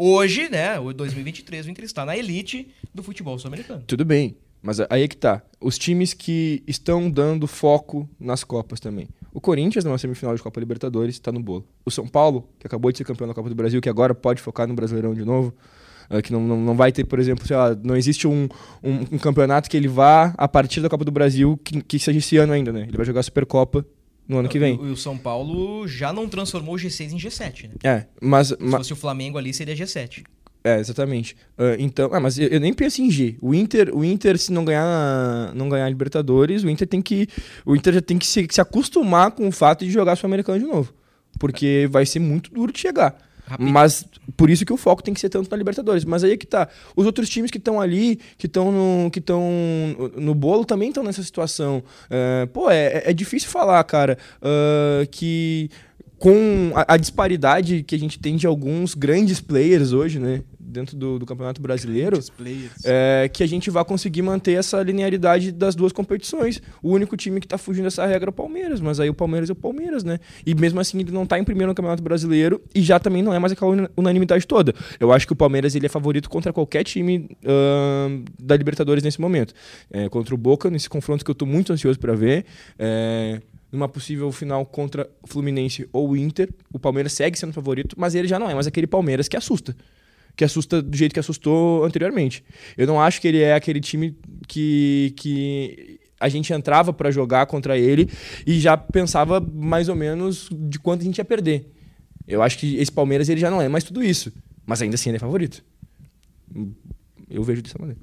Hoje, 0.00 0.48
né, 0.48 0.78
o 0.78 0.92
2023, 0.92 1.66
o 1.66 1.70
Inter 1.70 1.84
está 1.84 2.04
na 2.04 2.16
elite 2.16 2.68
do 2.94 3.02
futebol 3.02 3.36
sul-americano. 3.36 3.82
Tudo 3.84 4.04
bem, 4.04 4.36
mas 4.62 4.78
aí 4.78 5.02
é 5.02 5.08
que 5.08 5.16
tá. 5.16 5.42
Os 5.60 5.76
times 5.76 6.14
que 6.14 6.62
estão 6.68 7.10
dando 7.10 7.48
foco 7.48 8.08
nas 8.20 8.44
Copas 8.44 8.78
também. 8.78 9.08
O 9.32 9.40
Corinthians, 9.40 9.84
numa 9.84 9.98
semifinal 9.98 10.34
de 10.34 10.42
Copa 10.42 10.58
Libertadores, 10.58 11.18
tá 11.18 11.30
no 11.30 11.40
bolo. 11.40 11.66
O 11.84 11.90
São 11.90 12.06
Paulo, 12.06 12.48
que 12.58 12.66
acabou 12.66 12.90
de 12.90 12.98
ser 12.98 13.04
campeão 13.04 13.28
da 13.28 13.34
Copa 13.34 13.48
do 13.48 13.54
Brasil, 13.54 13.80
que 13.80 13.88
agora 13.88 14.14
pode 14.14 14.40
focar 14.40 14.66
no 14.66 14.74
Brasileirão 14.74 15.14
de 15.14 15.24
novo, 15.24 15.54
ah, 16.08 16.22
que 16.22 16.32
não, 16.32 16.40
não, 16.40 16.56
não 16.58 16.76
vai 16.76 16.90
ter, 16.90 17.04
por 17.04 17.18
exemplo, 17.18 17.46
sei 17.46 17.56
lá, 17.56 17.76
não 17.82 17.96
existe 17.96 18.26
um, 18.26 18.48
um, 18.82 18.94
um 19.12 19.18
campeonato 19.18 19.68
que 19.68 19.76
ele 19.76 19.88
vá 19.88 20.32
a 20.38 20.48
partir 20.48 20.80
da 20.80 20.88
Copa 20.88 21.04
do 21.04 21.12
Brasil 21.12 21.58
que, 21.62 21.82
que 21.82 21.98
seja 21.98 22.18
esse 22.18 22.36
ano 22.38 22.52
ainda, 22.52 22.72
né? 22.72 22.84
Ele 22.88 22.96
vai 22.96 23.04
jogar 23.04 23.20
a 23.20 23.22
Supercopa 23.22 23.84
no 24.26 24.38
ano 24.38 24.48
que 24.48 24.58
vem. 24.58 24.74
E 24.74 24.90
o 24.90 24.96
São 24.96 25.16
Paulo 25.16 25.86
já 25.86 26.12
não 26.12 26.28
transformou 26.28 26.74
o 26.74 26.78
G6 26.78 27.12
em 27.12 27.16
G7, 27.16 27.68
né? 27.68 27.74
É, 27.82 28.06
mas, 28.20 28.48
Se 28.48 28.56
fosse 28.56 28.92
o 28.92 28.96
Flamengo 28.96 29.38
ali, 29.38 29.52
seria 29.52 29.74
G7. 29.74 30.24
É, 30.68 30.78
exatamente. 30.80 31.34
Ah, 31.56 31.76
então, 31.78 32.10
ah, 32.12 32.20
mas 32.20 32.38
eu, 32.38 32.48
eu 32.48 32.60
nem 32.60 32.74
penso 32.74 33.00
em 33.00 33.10
G. 33.10 33.36
O 33.40 33.54
Inter, 33.54 33.94
o 33.94 34.04
Inter 34.04 34.36
se 34.38 34.52
não 34.52 34.64
ganhar, 34.64 35.54
não 35.54 35.68
ganhar 35.68 35.86
a 35.86 35.88
Libertadores, 35.88 36.62
o 36.62 36.68
Inter 36.68 36.86
tem 36.86 37.00
que, 37.00 37.26
o 37.64 37.74
Inter 37.74 37.94
já 37.94 38.02
tem 38.02 38.18
que 38.18 38.26
se, 38.26 38.46
se 38.50 38.60
acostumar 38.60 39.30
com 39.30 39.48
o 39.48 39.52
fato 39.52 39.84
de 39.84 39.90
jogar 39.90 40.16
Sul-Americano 40.16 40.58
de 40.58 40.66
novo, 40.66 40.92
porque 41.38 41.88
vai 41.90 42.04
ser 42.04 42.18
muito 42.18 42.52
duro 42.52 42.70
de 42.70 42.80
chegar. 42.80 43.16
Rapidinho. 43.46 43.72
Mas 43.72 44.04
por 44.36 44.50
isso 44.50 44.66
que 44.66 44.72
o 44.74 44.76
foco 44.76 45.02
tem 45.02 45.14
que 45.14 45.20
ser 45.20 45.30
tanto 45.30 45.50
na 45.50 45.56
Libertadores. 45.56 46.04
Mas 46.04 46.22
aí 46.22 46.32
é 46.32 46.36
que 46.36 46.46
tá. 46.46 46.68
Os 46.94 47.06
outros 47.06 47.30
times 47.30 47.50
que 47.50 47.56
estão 47.56 47.80
ali, 47.80 48.20
que 48.36 48.46
estão 48.46 48.70
no, 48.70 49.10
que 49.10 49.20
estão 49.20 49.50
no 50.16 50.34
bolo, 50.34 50.66
também 50.66 50.88
estão 50.90 51.02
nessa 51.02 51.22
situação. 51.22 51.82
É, 52.10 52.46
pô, 52.52 52.70
é, 52.70 53.04
é 53.06 53.12
difícil 53.14 53.48
falar, 53.48 53.82
cara, 53.84 54.18
ah, 54.42 55.06
que 55.10 55.70
com 56.18 56.72
a, 56.74 56.94
a 56.94 56.96
disparidade 56.96 57.82
que 57.82 57.94
a 57.94 57.98
gente 57.98 58.18
tem 58.18 58.36
de 58.36 58.46
alguns 58.46 58.94
grandes 58.94 59.40
players 59.40 59.92
hoje, 59.92 60.18
né? 60.18 60.42
Dentro 60.60 60.98
do, 60.98 61.18
do 61.18 61.24
Campeonato 61.24 61.62
Brasileiro, 61.62 62.20
é, 62.84 63.30
que 63.32 63.42
a 63.42 63.46
gente 63.46 63.70
vai 63.70 63.82
conseguir 63.86 64.20
manter 64.20 64.52
essa 64.52 64.82
linearidade 64.82 65.50
das 65.50 65.74
duas 65.74 65.92
competições. 65.92 66.60
O 66.82 66.90
único 66.90 67.16
time 67.16 67.40
que 67.40 67.48
tá 67.48 67.56
fugindo 67.56 67.84
dessa 67.84 68.04
regra 68.04 68.28
é 68.28 68.30
o 68.30 68.32
Palmeiras, 68.34 68.78
mas 68.78 69.00
aí 69.00 69.08
o 69.08 69.14
Palmeiras 69.14 69.48
é 69.48 69.52
o 69.54 69.56
Palmeiras, 69.56 70.04
né? 70.04 70.20
E 70.44 70.54
mesmo 70.54 70.78
assim 70.78 71.00
ele 71.00 71.10
não 71.10 71.24
tá 71.24 71.38
em 71.38 71.44
primeiro 71.44 71.70
no 71.70 71.74
Campeonato 71.74 72.02
Brasileiro 72.02 72.60
e 72.74 72.82
já 72.82 72.98
também 72.98 73.22
não 73.22 73.32
é 73.32 73.38
mais 73.38 73.52
aquela 73.54 73.70
una- 73.70 73.90
unanimidade 73.96 74.46
toda. 74.46 74.74
Eu 75.00 75.10
acho 75.10 75.26
que 75.26 75.32
o 75.32 75.36
Palmeiras 75.36 75.74
ele 75.74 75.86
é 75.86 75.88
favorito 75.88 76.28
contra 76.28 76.52
qualquer 76.52 76.84
time 76.84 77.30
ahn, 77.46 78.24
da 78.38 78.54
Libertadores 78.54 79.02
nesse 79.02 79.20
momento. 79.22 79.54
É, 79.90 80.06
contra 80.10 80.34
o 80.34 80.38
Boca, 80.38 80.68
nesse 80.68 80.88
confronto 80.90 81.24
que 81.24 81.30
eu 81.30 81.34
tô 81.34 81.46
muito 81.46 81.72
ansioso 81.72 81.98
para 81.98 82.14
ver. 82.14 82.44
É, 82.78 83.40
numa 83.70 83.88
possível 83.88 84.30
final 84.32 84.64
contra 84.64 85.08
Fluminense 85.24 85.88
ou 85.92 86.16
Inter, 86.16 86.48
o 86.72 86.78
Palmeiras 86.78 87.12
segue 87.12 87.38
sendo 87.38 87.52
favorito, 87.52 87.94
mas 87.98 88.14
ele 88.14 88.26
já 88.26 88.38
não 88.38 88.50
é 88.50 88.54
mais 88.54 88.66
aquele 88.66 88.86
Palmeiras 88.86 89.28
que 89.28 89.36
assusta 89.36 89.76
que 90.38 90.44
assusta 90.44 90.80
do 90.80 90.96
jeito 90.96 91.12
que 91.12 91.18
assustou 91.18 91.84
anteriormente. 91.84 92.44
Eu 92.76 92.86
não 92.86 93.00
acho 93.00 93.20
que 93.20 93.26
ele 93.26 93.40
é 93.40 93.54
aquele 93.54 93.80
time 93.80 94.16
que, 94.46 95.12
que 95.16 95.98
a 96.20 96.28
gente 96.28 96.52
entrava 96.52 96.92
pra 96.92 97.10
jogar 97.10 97.44
contra 97.46 97.76
ele 97.76 98.08
e 98.46 98.60
já 98.60 98.76
pensava 98.76 99.40
mais 99.40 99.88
ou 99.88 99.96
menos 99.96 100.48
de 100.52 100.78
quanto 100.78 101.00
a 101.00 101.04
gente 101.04 101.18
ia 101.18 101.24
perder. 101.24 101.68
Eu 102.26 102.40
acho 102.40 102.56
que 102.56 102.76
esse 102.76 102.92
Palmeiras 102.92 103.28
ele 103.28 103.40
já 103.40 103.50
não 103.50 103.60
é 103.60 103.68
mais 103.68 103.82
tudo 103.82 104.00
isso, 104.00 104.32
mas 104.64 104.80
ainda 104.80 104.94
assim 104.94 105.10
ele 105.10 105.16
é 105.16 105.20
favorito. 105.20 105.64
Eu 107.28 107.42
vejo 107.42 107.60
dessa 107.60 107.78
maneira. 107.78 108.00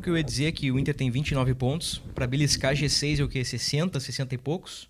O 0.00 0.02
que 0.02 0.08
eu 0.08 0.16
ia 0.16 0.24
dizer 0.24 0.46
é 0.46 0.52
que 0.52 0.72
o 0.72 0.78
Inter 0.78 0.94
tem 0.94 1.10
29 1.10 1.52
pontos. 1.52 2.00
Pra 2.14 2.26
beliscar 2.26 2.74
G6 2.74 3.20
é 3.20 3.22
o 3.22 3.28
quê? 3.28 3.44
60, 3.44 4.00
60 4.00 4.34
e 4.34 4.38
poucos? 4.38 4.88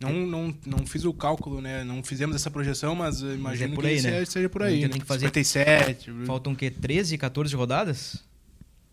Não, 0.00 0.14
não, 0.26 0.54
não 0.64 0.86
fiz 0.86 1.04
o 1.04 1.12
cálculo, 1.12 1.60
né? 1.60 1.84
Não 1.84 2.02
fizemos 2.02 2.34
essa 2.34 2.50
projeção, 2.50 2.94
mas 2.94 3.20
imagino 3.20 3.74
por 3.74 3.82
que 3.84 3.88
aí, 3.90 4.00
né? 4.00 4.24
seja, 4.24 4.48
por 4.48 4.62
aí. 4.62 4.80
Né? 4.80 4.88
tem 4.88 4.98
que 4.98 5.06
fazer- 5.06 5.26
57. 5.26 6.10
Faltam 6.24 6.54
o 6.54 6.56
quê? 6.56 6.70
13, 6.70 7.18
14 7.18 7.54
rodadas? 7.54 8.24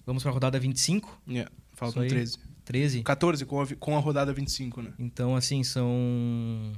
Vamos 0.05 0.21
pra 0.21 0.33
rodada 0.33 0.59
25? 0.59 1.21
Yeah, 1.25 1.49
faltam 1.71 2.03
Isso 2.05 2.13
aí. 2.13 2.19
13. 2.19 2.37
13? 2.65 3.03
14 3.03 3.45
com 3.45 3.61
a, 3.61 3.67
com 3.67 3.95
a 3.95 4.01
rodada 4.01 4.33
25, 4.33 4.81
né? 4.81 4.91
Então, 4.99 5.33
assim, 5.33 5.63
são 5.63 6.73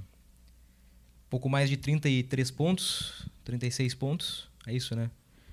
pouco 1.28 1.50
mais 1.50 1.72
de 1.72 1.76
33 1.76 2.52
pontos, 2.52 3.28
36 3.44 3.96
pontos. 3.96 4.48
É 4.68 4.76
isso, 4.76 4.96
né? 4.96 5.10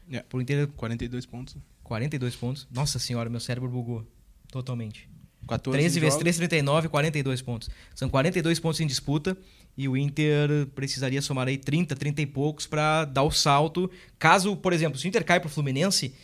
Yeah. 0.08 0.26
Por 0.28 0.40
inteiro, 0.40 0.68
42 0.68 1.26
pontos. 1.26 1.56
42 1.82 2.36
pontos. 2.36 2.66
Nossa 2.70 2.98
senhora, 2.98 3.30
meu 3.30 3.40
cérebro 3.40 3.68
bugou 3.68 4.06
totalmente. 4.50 5.08
14 5.46 5.78
13 5.78 6.00
vezes 6.00 6.14
jogos. 6.14 6.22
3, 6.22 6.36
39, 6.36 6.88
42 6.88 7.42
pontos. 7.42 7.70
São 7.94 8.08
42 8.08 8.58
pontos 8.58 8.80
em 8.80 8.86
disputa 8.86 9.36
e 9.76 9.88
o 9.88 9.96
Inter 9.96 10.66
precisaria 10.74 11.22
somar 11.22 11.46
aí 11.46 11.56
30, 11.56 11.94
30 11.94 12.22
e 12.22 12.26
poucos 12.26 12.66
para 12.66 13.04
dar 13.04 13.22
o 13.22 13.30
salto. 13.30 13.90
Caso, 14.18 14.56
por 14.56 14.72
exemplo, 14.72 14.98
se 14.98 15.06
o 15.06 15.08
Inter 15.08 15.24
cai 15.24 15.38
pro 15.38 15.48
Fluminense, 15.48 16.14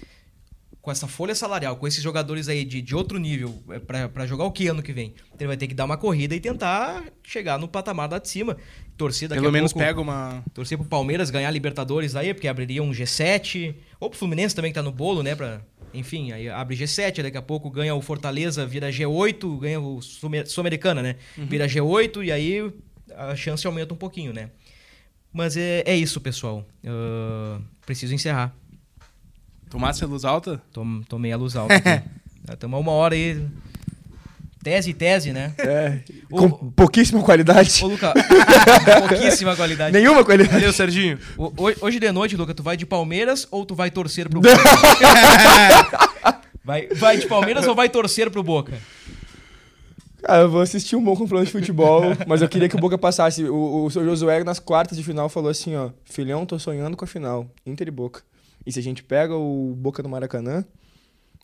com 0.80 0.90
essa 0.90 1.06
folha 1.06 1.34
salarial, 1.34 1.76
com 1.76 1.86
esses 1.86 2.02
jogadores 2.02 2.48
aí 2.48 2.64
de, 2.64 2.82
de 2.82 2.94
outro 2.94 3.18
nível, 3.18 3.62
é, 3.70 3.78
para 3.78 4.26
jogar 4.26 4.44
o 4.44 4.50
que 4.50 4.66
ano 4.66 4.82
que 4.82 4.92
vem? 4.92 5.14
Ele 5.38 5.46
vai 5.46 5.56
ter 5.56 5.68
que 5.68 5.74
dar 5.74 5.84
uma 5.84 5.96
corrida 5.96 6.34
e 6.34 6.40
tentar 6.40 7.04
chegar 7.22 7.58
no 7.58 7.68
patamar 7.68 8.10
lá 8.10 8.18
de 8.18 8.28
cima. 8.28 8.56
Torcer 8.96 9.28
daqui 9.28 9.40
Pelo 9.40 9.48
a 9.48 9.52
menos 9.52 9.72
pouco, 9.72 9.86
pega 9.86 10.00
uma. 10.00 10.44
Torcer 10.52 10.78
pro 10.78 10.86
Palmeiras 10.86 11.30
ganhar 11.30 11.50
Libertadores 11.50 12.14
aí, 12.14 12.32
porque 12.34 12.46
abriria 12.46 12.82
um 12.82 12.90
G7. 12.90 13.74
Ou 13.98 14.10
pro 14.10 14.18
Fluminense 14.18 14.54
também 14.54 14.70
que 14.70 14.74
tá 14.74 14.82
no 14.82 14.92
bolo, 14.92 15.22
né? 15.22 15.34
Pra, 15.34 15.60
enfim, 15.94 16.32
aí 16.32 16.48
abre 16.48 16.76
G7, 16.76 17.22
daqui 17.22 17.36
a 17.36 17.42
pouco 17.42 17.70
ganha 17.70 17.94
o 17.94 18.00
Fortaleza, 18.00 18.66
vira 18.66 18.90
G8, 18.90 19.58
ganha 19.58 19.80
o 19.80 20.00
Sul-Americana, 20.00 21.02
né? 21.02 21.16
Vira 21.36 21.66
G8 21.66 22.24
e 22.24 22.32
aí 22.32 22.72
a 23.16 23.36
chance 23.36 23.66
aumenta 23.66 23.92
um 23.92 23.96
pouquinho, 23.96 24.32
né? 24.32 24.50
Mas 25.32 25.56
é, 25.56 25.82
é 25.86 25.96
isso, 25.96 26.20
pessoal. 26.20 26.64
Ah, 26.86 27.60
preciso 27.86 28.14
encerrar. 28.14 28.54
Tomasse 29.70 30.04
a 30.04 30.06
luz 30.06 30.24
alta? 30.24 30.60
Tom, 30.70 31.00
tomei 31.08 31.32
a 31.32 31.36
luz 31.36 31.56
alta. 31.56 31.74
Estamos 32.52 32.78
uma 32.80 32.92
hora 32.92 33.14
aí. 33.14 33.42
Tese, 34.62 34.94
tese, 34.94 35.32
né? 35.32 35.52
É, 35.58 35.98
O- 36.30 36.48
com 36.48 36.70
pouquíssima 36.70 37.20
qualidade. 37.22 37.84
Ô, 37.84 37.88
Luca, 37.88 38.12
pouquíssima 39.08 39.56
qualidade. 39.56 39.92
Nenhuma 39.92 40.24
qualidade. 40.24 40.54
Valeu, 40.54 40.72
Serginho. 40.72 41.18
O- 41.36 41.46
ho- 41.48 41.74
Hoje 41.80 41.98
de 41.98 42.12
noite, 42.12 42.36
Luca, 42.36 42.54
tu 42.54 42.62
vai 42.62 42.76
de 42.76 42.86
Palmeiras 42.86 43.46
ou 43.50 43.66
tu 43.66 43.74
vai 43.74 43.90
torcer 43.90 44.28
pro 44.28 44.40
Boca? 44.40 44.54
vai, 46.64 46.86
vai 46.88 47.16
de 47.18 47.26
Palmeiras 47.26 47.66
ou 47.66 47.74
vai 47.74 47.88
torcer 47.88 48.30
pro 48.30 48.42
Boca? 48.42 48.72
Cara, 50.22 50.42
eu 50.42 50.50
vou 50.50 50.60
assistir 50.60 50.94
um 50.94 51.02
bom 51.02 51.16
confronto 51.16 51.44
de 51.44 51.50
futebol, 51.50 52.02
mas 52.28 52.40
eu 52.40 52.48
queria 52.48 52.68
que 52.68 52.76
o 52.76 52.78
Boca 52.78 52.96
passasse. 52.96 53.42
O, 53.44 53.84
o 53.86 53.90
seu 53.90 54.04
Josué, 54.04 54.44
nas 54.44 54.60
quartas 54.60 54.96
de 54.96 55.02
final, 55.02 55.28
falou 55.28 55.50
assim, 55.50 55.74
ó... 55.74 55.90
Filhão, 56.04 56.46
tô 56.46 56.56
sonhando 56.60 56.96
com 56.96 57.04
a 57.04 57.08
final. 57.08 57.48
Inter 57.66 57.88
e 57.88 57.90
Boca. 57.90 58.22
E 58.64 58.70
se 58.72 58.78
a 58.78 58.82
gente 58.82 59.02
pega 59.02 59.34
o 59.34 59.74
Boca 59.76 60.02
no 60.04 60.08
Maracanã... 60.08 60.64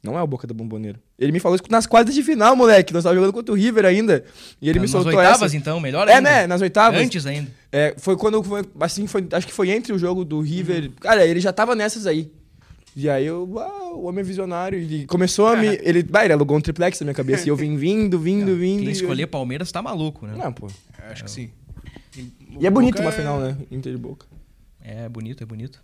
Não 0.03 0.17
é 0.19 0.23
o 0.23 0.27
Boca 0.27 0.47
da 0.47 0.55
Bomboneira. 0.55 1.01
Ele 1.19 1.33
me 1.33 1.41
falou 1.41 1.57
isso 1.57 1.65
nas 1.71 1.87
quartas 1.87 2.15
de 2.15 2.23
final, 2.23 2.55
moleque. 2.55 2.93
Nós 2.93 3.03
tava 3.03 3.17
jogando 3.17 3.33
contra 3.33 3.53
o 3.53 3.57
River 3.57 3.85
ainda. 3.85 4.25
E 4.63 4.69
ele 4.69 4.79
me 4.79 4.85
Nas 4.85 4.91
soltou 4.93 5.13
oitavas, 5.13 5.43
essa. 5.43 5.57
então, 5.57 5.81
melhor 5.81 6.07
É, 6.09 6.15
ainda. 6.15 6.31
né? 6.31 6.47
Nas 6.47 6.61
oitavas. 6.61 7.01
Antes 7.01 7.27
ainda. 7.27 7.51
É, 7.73 7.95
foi 7.99 8.17
quando 8.17 8.43
foi, 8.43 8.63
assim, 8.81 9.07
foi, 9.09 9.27
acho 9.33 9.47
que 9.47 9.53
foi 9.53 9.71
entre 9.71 9.93
o 9.93 9.99
jogo 9.99 10.25
do 10.25 10.41
River. 10.41 10.91
Cara, 11.01 11.27
ele 11.27 11.41
já 11.41 11.53
tava 11.53 11.75
nessas 11.75 12.07
aí. 12.07 12.31
E 12.95 13.09
aí 13.09 13.27
eu, 13.27 13.49
ah, 13.59 13.95
o 13.95 14.05
homem 14.07 14.21
é 14.21 14.25
visionário, 14.25 14.79
ele 14.79 15.07
começou 15.07 15.47
a 15.49 15.57
me. 15.57 15.67
Ele, 15.83 16.03
bah, 16.03 16.25
ele 16.25 16.33
alugou 16.33 16.57
um 16.57 16.61
triplex 16.61 16.99
na 17.01 17.05
minha 17.07 17.15
cabeça. 17.15 17.45
E 17.47 17.49
eu 17.49 17.57
vim 17.57 17.77
vindo, 17.77 18.19
vindo, 18.21 18.57
vindo. 18.57 18.81
Quem 18.81 18.89
e- 18.89 18.93
escolher 18.93 19.27
Palmeiras 19.27 19.71
tá 19.71 19.83
maluco, 19.83 20.27
né? 20.27 20.35
Não, 20.37 20.53
pô. 20.53 20.67
Eu 20.67 21.13
Acho 21.13 21.25
que 21.25 21.31
sim. 21.31 21.51
E 22.61 22.67
é 22.67 22.71
bonito 22.71 22.95
Boca 22.97 23.05
uma 23.07 23.11
é- 23.13 23.17
final, 23.17 23.39
né? 23.41 23.57
Inter 23.71 23.93
de 23.93 23.99
Boca. 23.99 24.27
É 24.83 25.09
bonito, 25.09 25.43
é 25.43 25.47
bonito. 25.47 25.81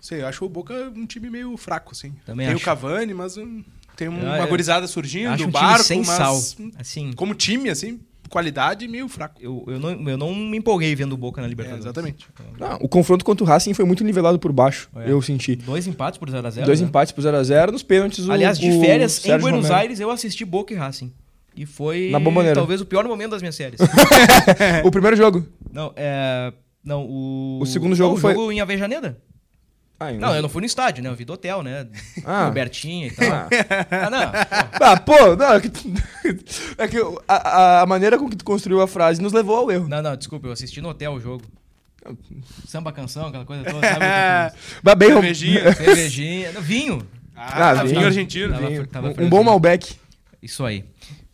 Sei, 0.00 0.22
eu 0.22 0.26
acho 0.26 0.44
o 0.44 0.48
Boca 0.48 0.92
um 0.94 1.06
time 1.06 1.28
meio 1.30 1.56
fraco, 1.56 1.92
assim. 1.92 2.12
Também 2.24 2.46
tem 2.46 2.54
acho. 2.54 2.62
o 2.62 2.64
Cavani, 2.64 3.12
mas 3.14 3.36
hum, 3.36 3.62
tem 3.96 4.08
um- 4.08 4.20
Ah, 4.20 4.36
uma 4.36 4.44
é. 4.44 4.46
gurizada 4.46 4.86
surgindo, 4.86 5.28
Acho 5.30 5.38
do 5.44 5.48
um 5.48 5.52
time 5.52 5.62
barco, 5.64 5.84
sem 5.84 5.98
mas 6.04 6.08
sal. 6.16 6.36
hum, 6.60 6.70
Assim, 6.78 7.12
como 7.14 7.34
time, 7.34 7.68
assim, 7.68 7.98
qualidade 8.30 8.86
meio 8.86 9.08
fraco. 9.08 9.40
eu, 9.40 9.64
eu, 9.66 9.80
não, 9.80 10.08
eu 10.08 10.16
não 10.16 10.34
me 10.34 10.56
empolguei 10.58 10.94
vendo 10.94 11.14
o 11.14 11.16
Boca 11.16 11.40
na 11.40 11.46
É, 11.46 11.50
Libertadores. 11.50 11.84
exatamente. 11.84 12.26
Não, 12.60 12.76
o 12.76 12.88
confronto 12.88 13.24
contra 13.24 13.42
o 13.42 13.46
Racing 13.46 13.74
foi 13.74 13.84
muito 13.84 14.04
nivelado 14.04 14.38
por 14.38 14.52
baixo, 14.52 14.88
É. 14.94 15.10
eu 15.10 15.20
senti. 15.20 15.56
Dois 15.56 15.86
empates 15.86 16.18
por 16.18 16.30
0x0. 16.30 16.64
Dois 16.64 16.80
né? 16.80 16.86
empates 16.86 17.10
por 17.12 17.22
0x0, 17.24 17.72
nos 17.72 17.82
pênaltis 17.82 18.26
o 18.28 18.30
Aliás, 18.32 18.58
de 18.58 18.70
o 18.70 18.80
férias 18.80 19.18
em 19.18 19.22
Sérgio 19.22 19.40
Buenos 19.40 19.62
Romero. 19.64 19.80
Aires, 19.80 19.98
eu 20.00 20.10
assisti 20.10 20.44
Boca 20.44 20.72
e 20.72 20.76
Racing. 20.76 21.12
E 21.56 21.66
foi 21.66 22.12
talvez 22.54 22.80
o 22.80 22.86
pior 22.86 23.04
momento 23.04 23.30
das 23.32 23.42
minhas 23.42 23.56
séries. 23.56 23.80
O 24.84 24.90
primeiro 24.92 25.16
jogo. 25.16 25.44
não, 25.72 25.92
é. 25.96 26.52
Não, 26.84 27.02
o. 27.04 27.58
O 27.60 27.66
segundo 27.66 27.94
jogo 27.96 28.10
Não, 28.12 28.18
o 28.18 28.20
foi- 28.20 28.32
jogo 28.34 28.52
em 28.52 28.60
Avejaneda. 28.60 29.18
Ah, 30.00 30.12
Não, 30.12 30.34
eu 30.34 30.42
não 30.42 30.48
fui 30.48 30.60
no 30.60 30.66
estádio, 30.66 31.02
né? 31.02 31.10
Eu 31.10 31.16
vi 31.16 31.24
do 31.24 31.32
hotel, 31.32 31.62
né? 31.62 31.88
Ah. 32.24 32.44
Robertinho 32.46 33.08
e 33.08 33.10
tal. 33.10 33.26
ah, 33.90 34.10
não. 34.10 34.30
pô. 34.30 34.38
Ah, 34.84 34.96
pô, 35.00 35.36
não, 35.36 35.54
é 35.54 35.60
que, 35.60 35.68
é 36.78 36.88
que 36.88 36.96
a, 37.26 37.80
a- 37.82 37.86
maneira 37.86 38.16
com 38.16 38.28
que 38.30 38.36
tu 38.36 38.44
construiu 38.44 38.80
a 38.80 38.86
frase 38.86 39.20
nos 39.20 39.32
levou 39.32 39.56
ao 39.56 39.70
erro. 39.72 39.88
Não, 39.88 40.00
não, 40.00 40.16
desculpa, 40.16 40.46
eu 40.46 40.52
assisti 40.52 40.80
no 40.80 40.88
hotel 40.90 41.12
o 41.14 41.20
jogo. 41.20 41.42
Samba 42.66 42.92
canção, 42.92 43.26
aquela 43.26 43.44
coisa 43.44 43.64
toda, 43.64 43.80
sabe? 43.86 44.56
Mas 44.82 44.94
bem, 44.94 45.08
Cervejinha. 45.12 45.72
Cervejinha. 45.74 46.52
não, 46.52 46.62
Vinho. 46.62 47.06
Ah, 47.34 47.74
vinho. 47.74 47.86
vinho 47.94 48.06
argentino. 48.06 48.52
Tava- 48.54 48.68
Vinho. 48.68 48.86
tava 48.86 49.08
um, 49.08 49.24
um 49.24 49.28
bom 49.28 49.42
Malbec. 49.42 49.94
Isso 50.42 50.64
aí. 50.64 50.84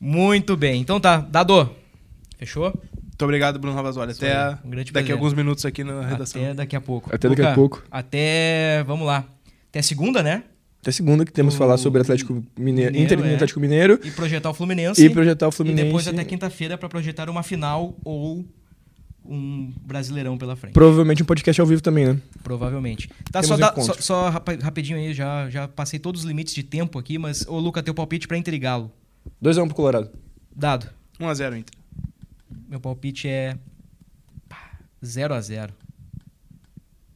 Muito 0.01 0.57
bem. 0.57 0.81
Então 0.81 0.99
tá, 0.99 1.19
Dado. 1.19 1.71
Fechou? 2.39 2.73
Muito 3.15 3.23
obrigado, 3.23 3.61
Bruno 3.61 3.77
Ravazoli. 3.77 4.11
Isso 4.11 4.25
Até 4.25 4.59
um 4.65 4.71
daqui 4.71 4.91
prazer. 4.91 5.13
a 5.13 5.15
alguns 5.15 5.35
minutos 5.35 5.65
aqui 5.65 5.85
na 5.85 6.05
redação. 6.05 6.43
Até 6.43 6.55
daqui 6.55 6.75
a 6.75 6.81
pouco. 6.81 7.15
Até 7.15 7.29
daqui 7.29 7.43
a 7.43 7.55
pouco. 7.55 7.81
Até. 7.89 8.83
Vamos 8.85 9.07
lá. 9.07 9.25
Até 9.71 9.83
segunda, 9.83 10.21
né? 10.21 10.43
Até 10.83 10.91
segunda 10.91 11.25
que 11.25 11.33
temos 11.33 11.55
que 11.55 11.59
falar 11.59 11.77
sobre 11.79 12.01
Atlético 12.03 12.35
Mineiro, 12.59 12.93
Mineiro, 12.93 12.97
Inter 12.99 13.19
e 13.21 13.31
é. 13.31 13.35
Atlético 13.37 13.61
Mineiro 13.61 14.01
E 14.05 14.11
projetar 14.11 14.51
o 14.51 14.55
Fluminense. 14.55 15.03
e 15.03 15.09
projetar 15.09 15.47
o 15.47 15.53
Fluminense. 15.53 15.83
E 15.83 15.87
depois 15.87 16.09
até 16.09 16.25
quinta-feira 16.25 16.77
pra 16.77 16.89
projetar 16.89 17.31
uma 17.31 17.43
final 17.45 17.97
ou 18.05 18.45
um 19.25 19.73
brasileirão 19.81 20.37
pela 20.37 20.57
frente. 20.57 20.75
Provavelmente 20.75 21.23
um 21.23 21.27
podcast 21.27 21.59
ao 21.61 21.67
vivo 21.67 21.81
também, 21.81 22.07
né? 22.07 22.21
Provavelmente. 22.43 23.09
Tá, 23.31 23.41
Temos 23.41 23.59
só, 23.59 23.75
um 23.77 23.83
só, 23.83 23.95
só 23.95 24.29
rapidinho 24.61 24.99
aí, 24.99 25.15
já, 25.15 25.49
já 25.49 25.69
passei 25.69 25.99
todos 26.01 26.23
os 26.23 26.27
limites 26.27 26.53
de 26.53 26.63
tempo 26.65 26.99
aqui, 26.99 27.17
mas, 27.17 27.47
ô 27.47 27.59
Luca, 27.61 27.83
teu 27.83 27.95
palpite 27.95 28.27
pra 28.29 28.37
Inter 28.37 28.55
e 28.55 28.59
Galo. 28.59 28.91
2x1 29.43 29.67
pro 29.67 29.75
Colorado. 29.77 30.11
Dado. 30.55 30.89
1x0 31.19 31.59
Inter. 31.59 31.75
Meu 32.75 32.81
palpite 32.81 33.29
é 33.29 33.57
0 35.05 35.33
a 35.33 35.41
0 35.41 35.73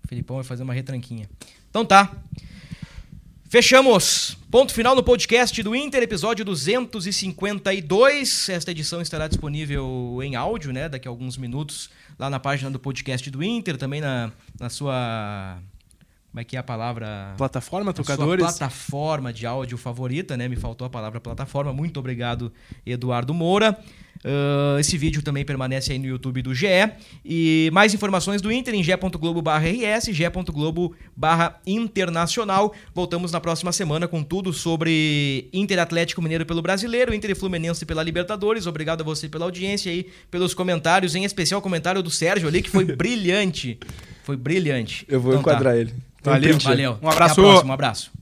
O 0.05 0.07
Felipão 0.07 0.37
vai 0.37 0.45
fazer 0.45 0.63
uma 0.63 0.73
retranquinha. 0.73 1.29
Então 1.69 1.85
tá. 1.85 2.13
Fechamos. 3.49 4.39
Ponto 4.53 4.73
final 4.73 4.95
no 4.95 5.03
podcast 5.03 5.61
do 5.61 5.75
Inter, 5.75 6.05
episódio 6.05 6.45
252. 6.45 8.51
Esta 8.51 8.71
edição 8.71 9.03
estará 9.03 9.27
disponível 9.27 10.21
em 10.23 10.37
áudio, 10.37 10.73
né? 10.73 10.89
Daqui 10.89 11.09
a 11.09 11.11
alguns 11.11 11.37
minutos, 11.37 11.91
lá 12.17 12.31
na 12.31 12.39
página 12.39 12.71
do 12.71 12.79
podcast 12.79 13.29
do 13.29 13.43
Inter, 13.43 13.77
também 13.77 14.01
na, 14.01 14.31
na 14.61 14.71
sua. 14.71 15.59
Como 16.31 16.41
é 16.41 16.45
que 16.45 16.55
é 16.55 16.61
a 16.61 16.63
palavra? 16.63 17.35
Plataforma, 17.37 17.91
a 17.91 17.95
sua 17.97 18.05
tocadores. 18.05 18.45
plataforma 18.45 19.33
de 19.33 19.45
áudio 19.45 19.77
favorita, 19.77 20.37
né? 20.37 20.47
Me 20.47 20.55
faltou 20.55 20.87
a 20.87 20.91
palavra 20.91 21.21
plataforma. 21.21 21.73
Muito 21.73 21.99
obrigado, 21.99 22.53
Eduardo 22.87 23.35
Moura. 23.35 23.77
Ah, 24.25 24.77
esse 24.79 24.97
vídeo 24.99 25.23
também 25.23 25.45
permanece 25.45 25.93
aí 25.93 25.99
no 25.99 26.07
YouTube 26.07 26.41
do 26.43 26.55
GE. 26.55 26.67
E 27.25 27.69
mais 27.73 27.93
informações 27.95 28.41
do 28.43 28.51
Inter 28.53 28.75
em 28.75 28.83
ge.globo.rs, 28.83 30.05
ge.globo.internacional. 30.11 32.75
Voltamos 32.95 33.33
na 33.33 33.41
próxima 33.41 33.73
semana 33.73 34.07
com 34.09 34.23
tudo 34.23 34.53
sobre 34.53 35.49
Inter 35.53 35.79
Atlético 35.81 36.21
Mineiro 36.23 36.45
pelo 36.47 36.63
Brasileiro, 36.63 37.15
Inter 37.15 37.31
e 37.31 37.35
Fluminense 37.35 37.85
pela 37.87 38.03
Libertadores. 38.03 38.67
Obrigado 38.67 39.03
a 39.03 39.05
você 39.05 39.29
pela 39.29 39.45
audiência 39.45 39.93
aí, 39.93 40.07
pelos 40.31 40.55
comentários, 40.55 41.15
em 41.15 41.25
especial 41.25 41.61
o 41.61 41.63
comentário 41.63 42.03
do 42.03 42.11
Sérgio 42.11 42.49
ali, 42.49 42.63
que 42.63 42.71
foi 42.71 42.85
brilhante. 42.97 43.79
Foi 44.25 44.37
brilhante. 44.37 45.05
Eu 45.09 45.21
vou 45.21 45.33
Então 45.33 45.43
tá. 45.43 45.51
enquadrar 45.53 45.77
ele. 45.77 45.95
Tem 46.23 46.33
um 46.33 46.35
Valeu. 46.35 46.59
Valeu. 46.59 46.99
Um 47.01 47.09
abraço. 47.09 47.33
Até 47.33 47.41
a 47.41 47.45
próxima. 47.53 47.71
Um 47.71 47.75
abraço. 47.75 48.18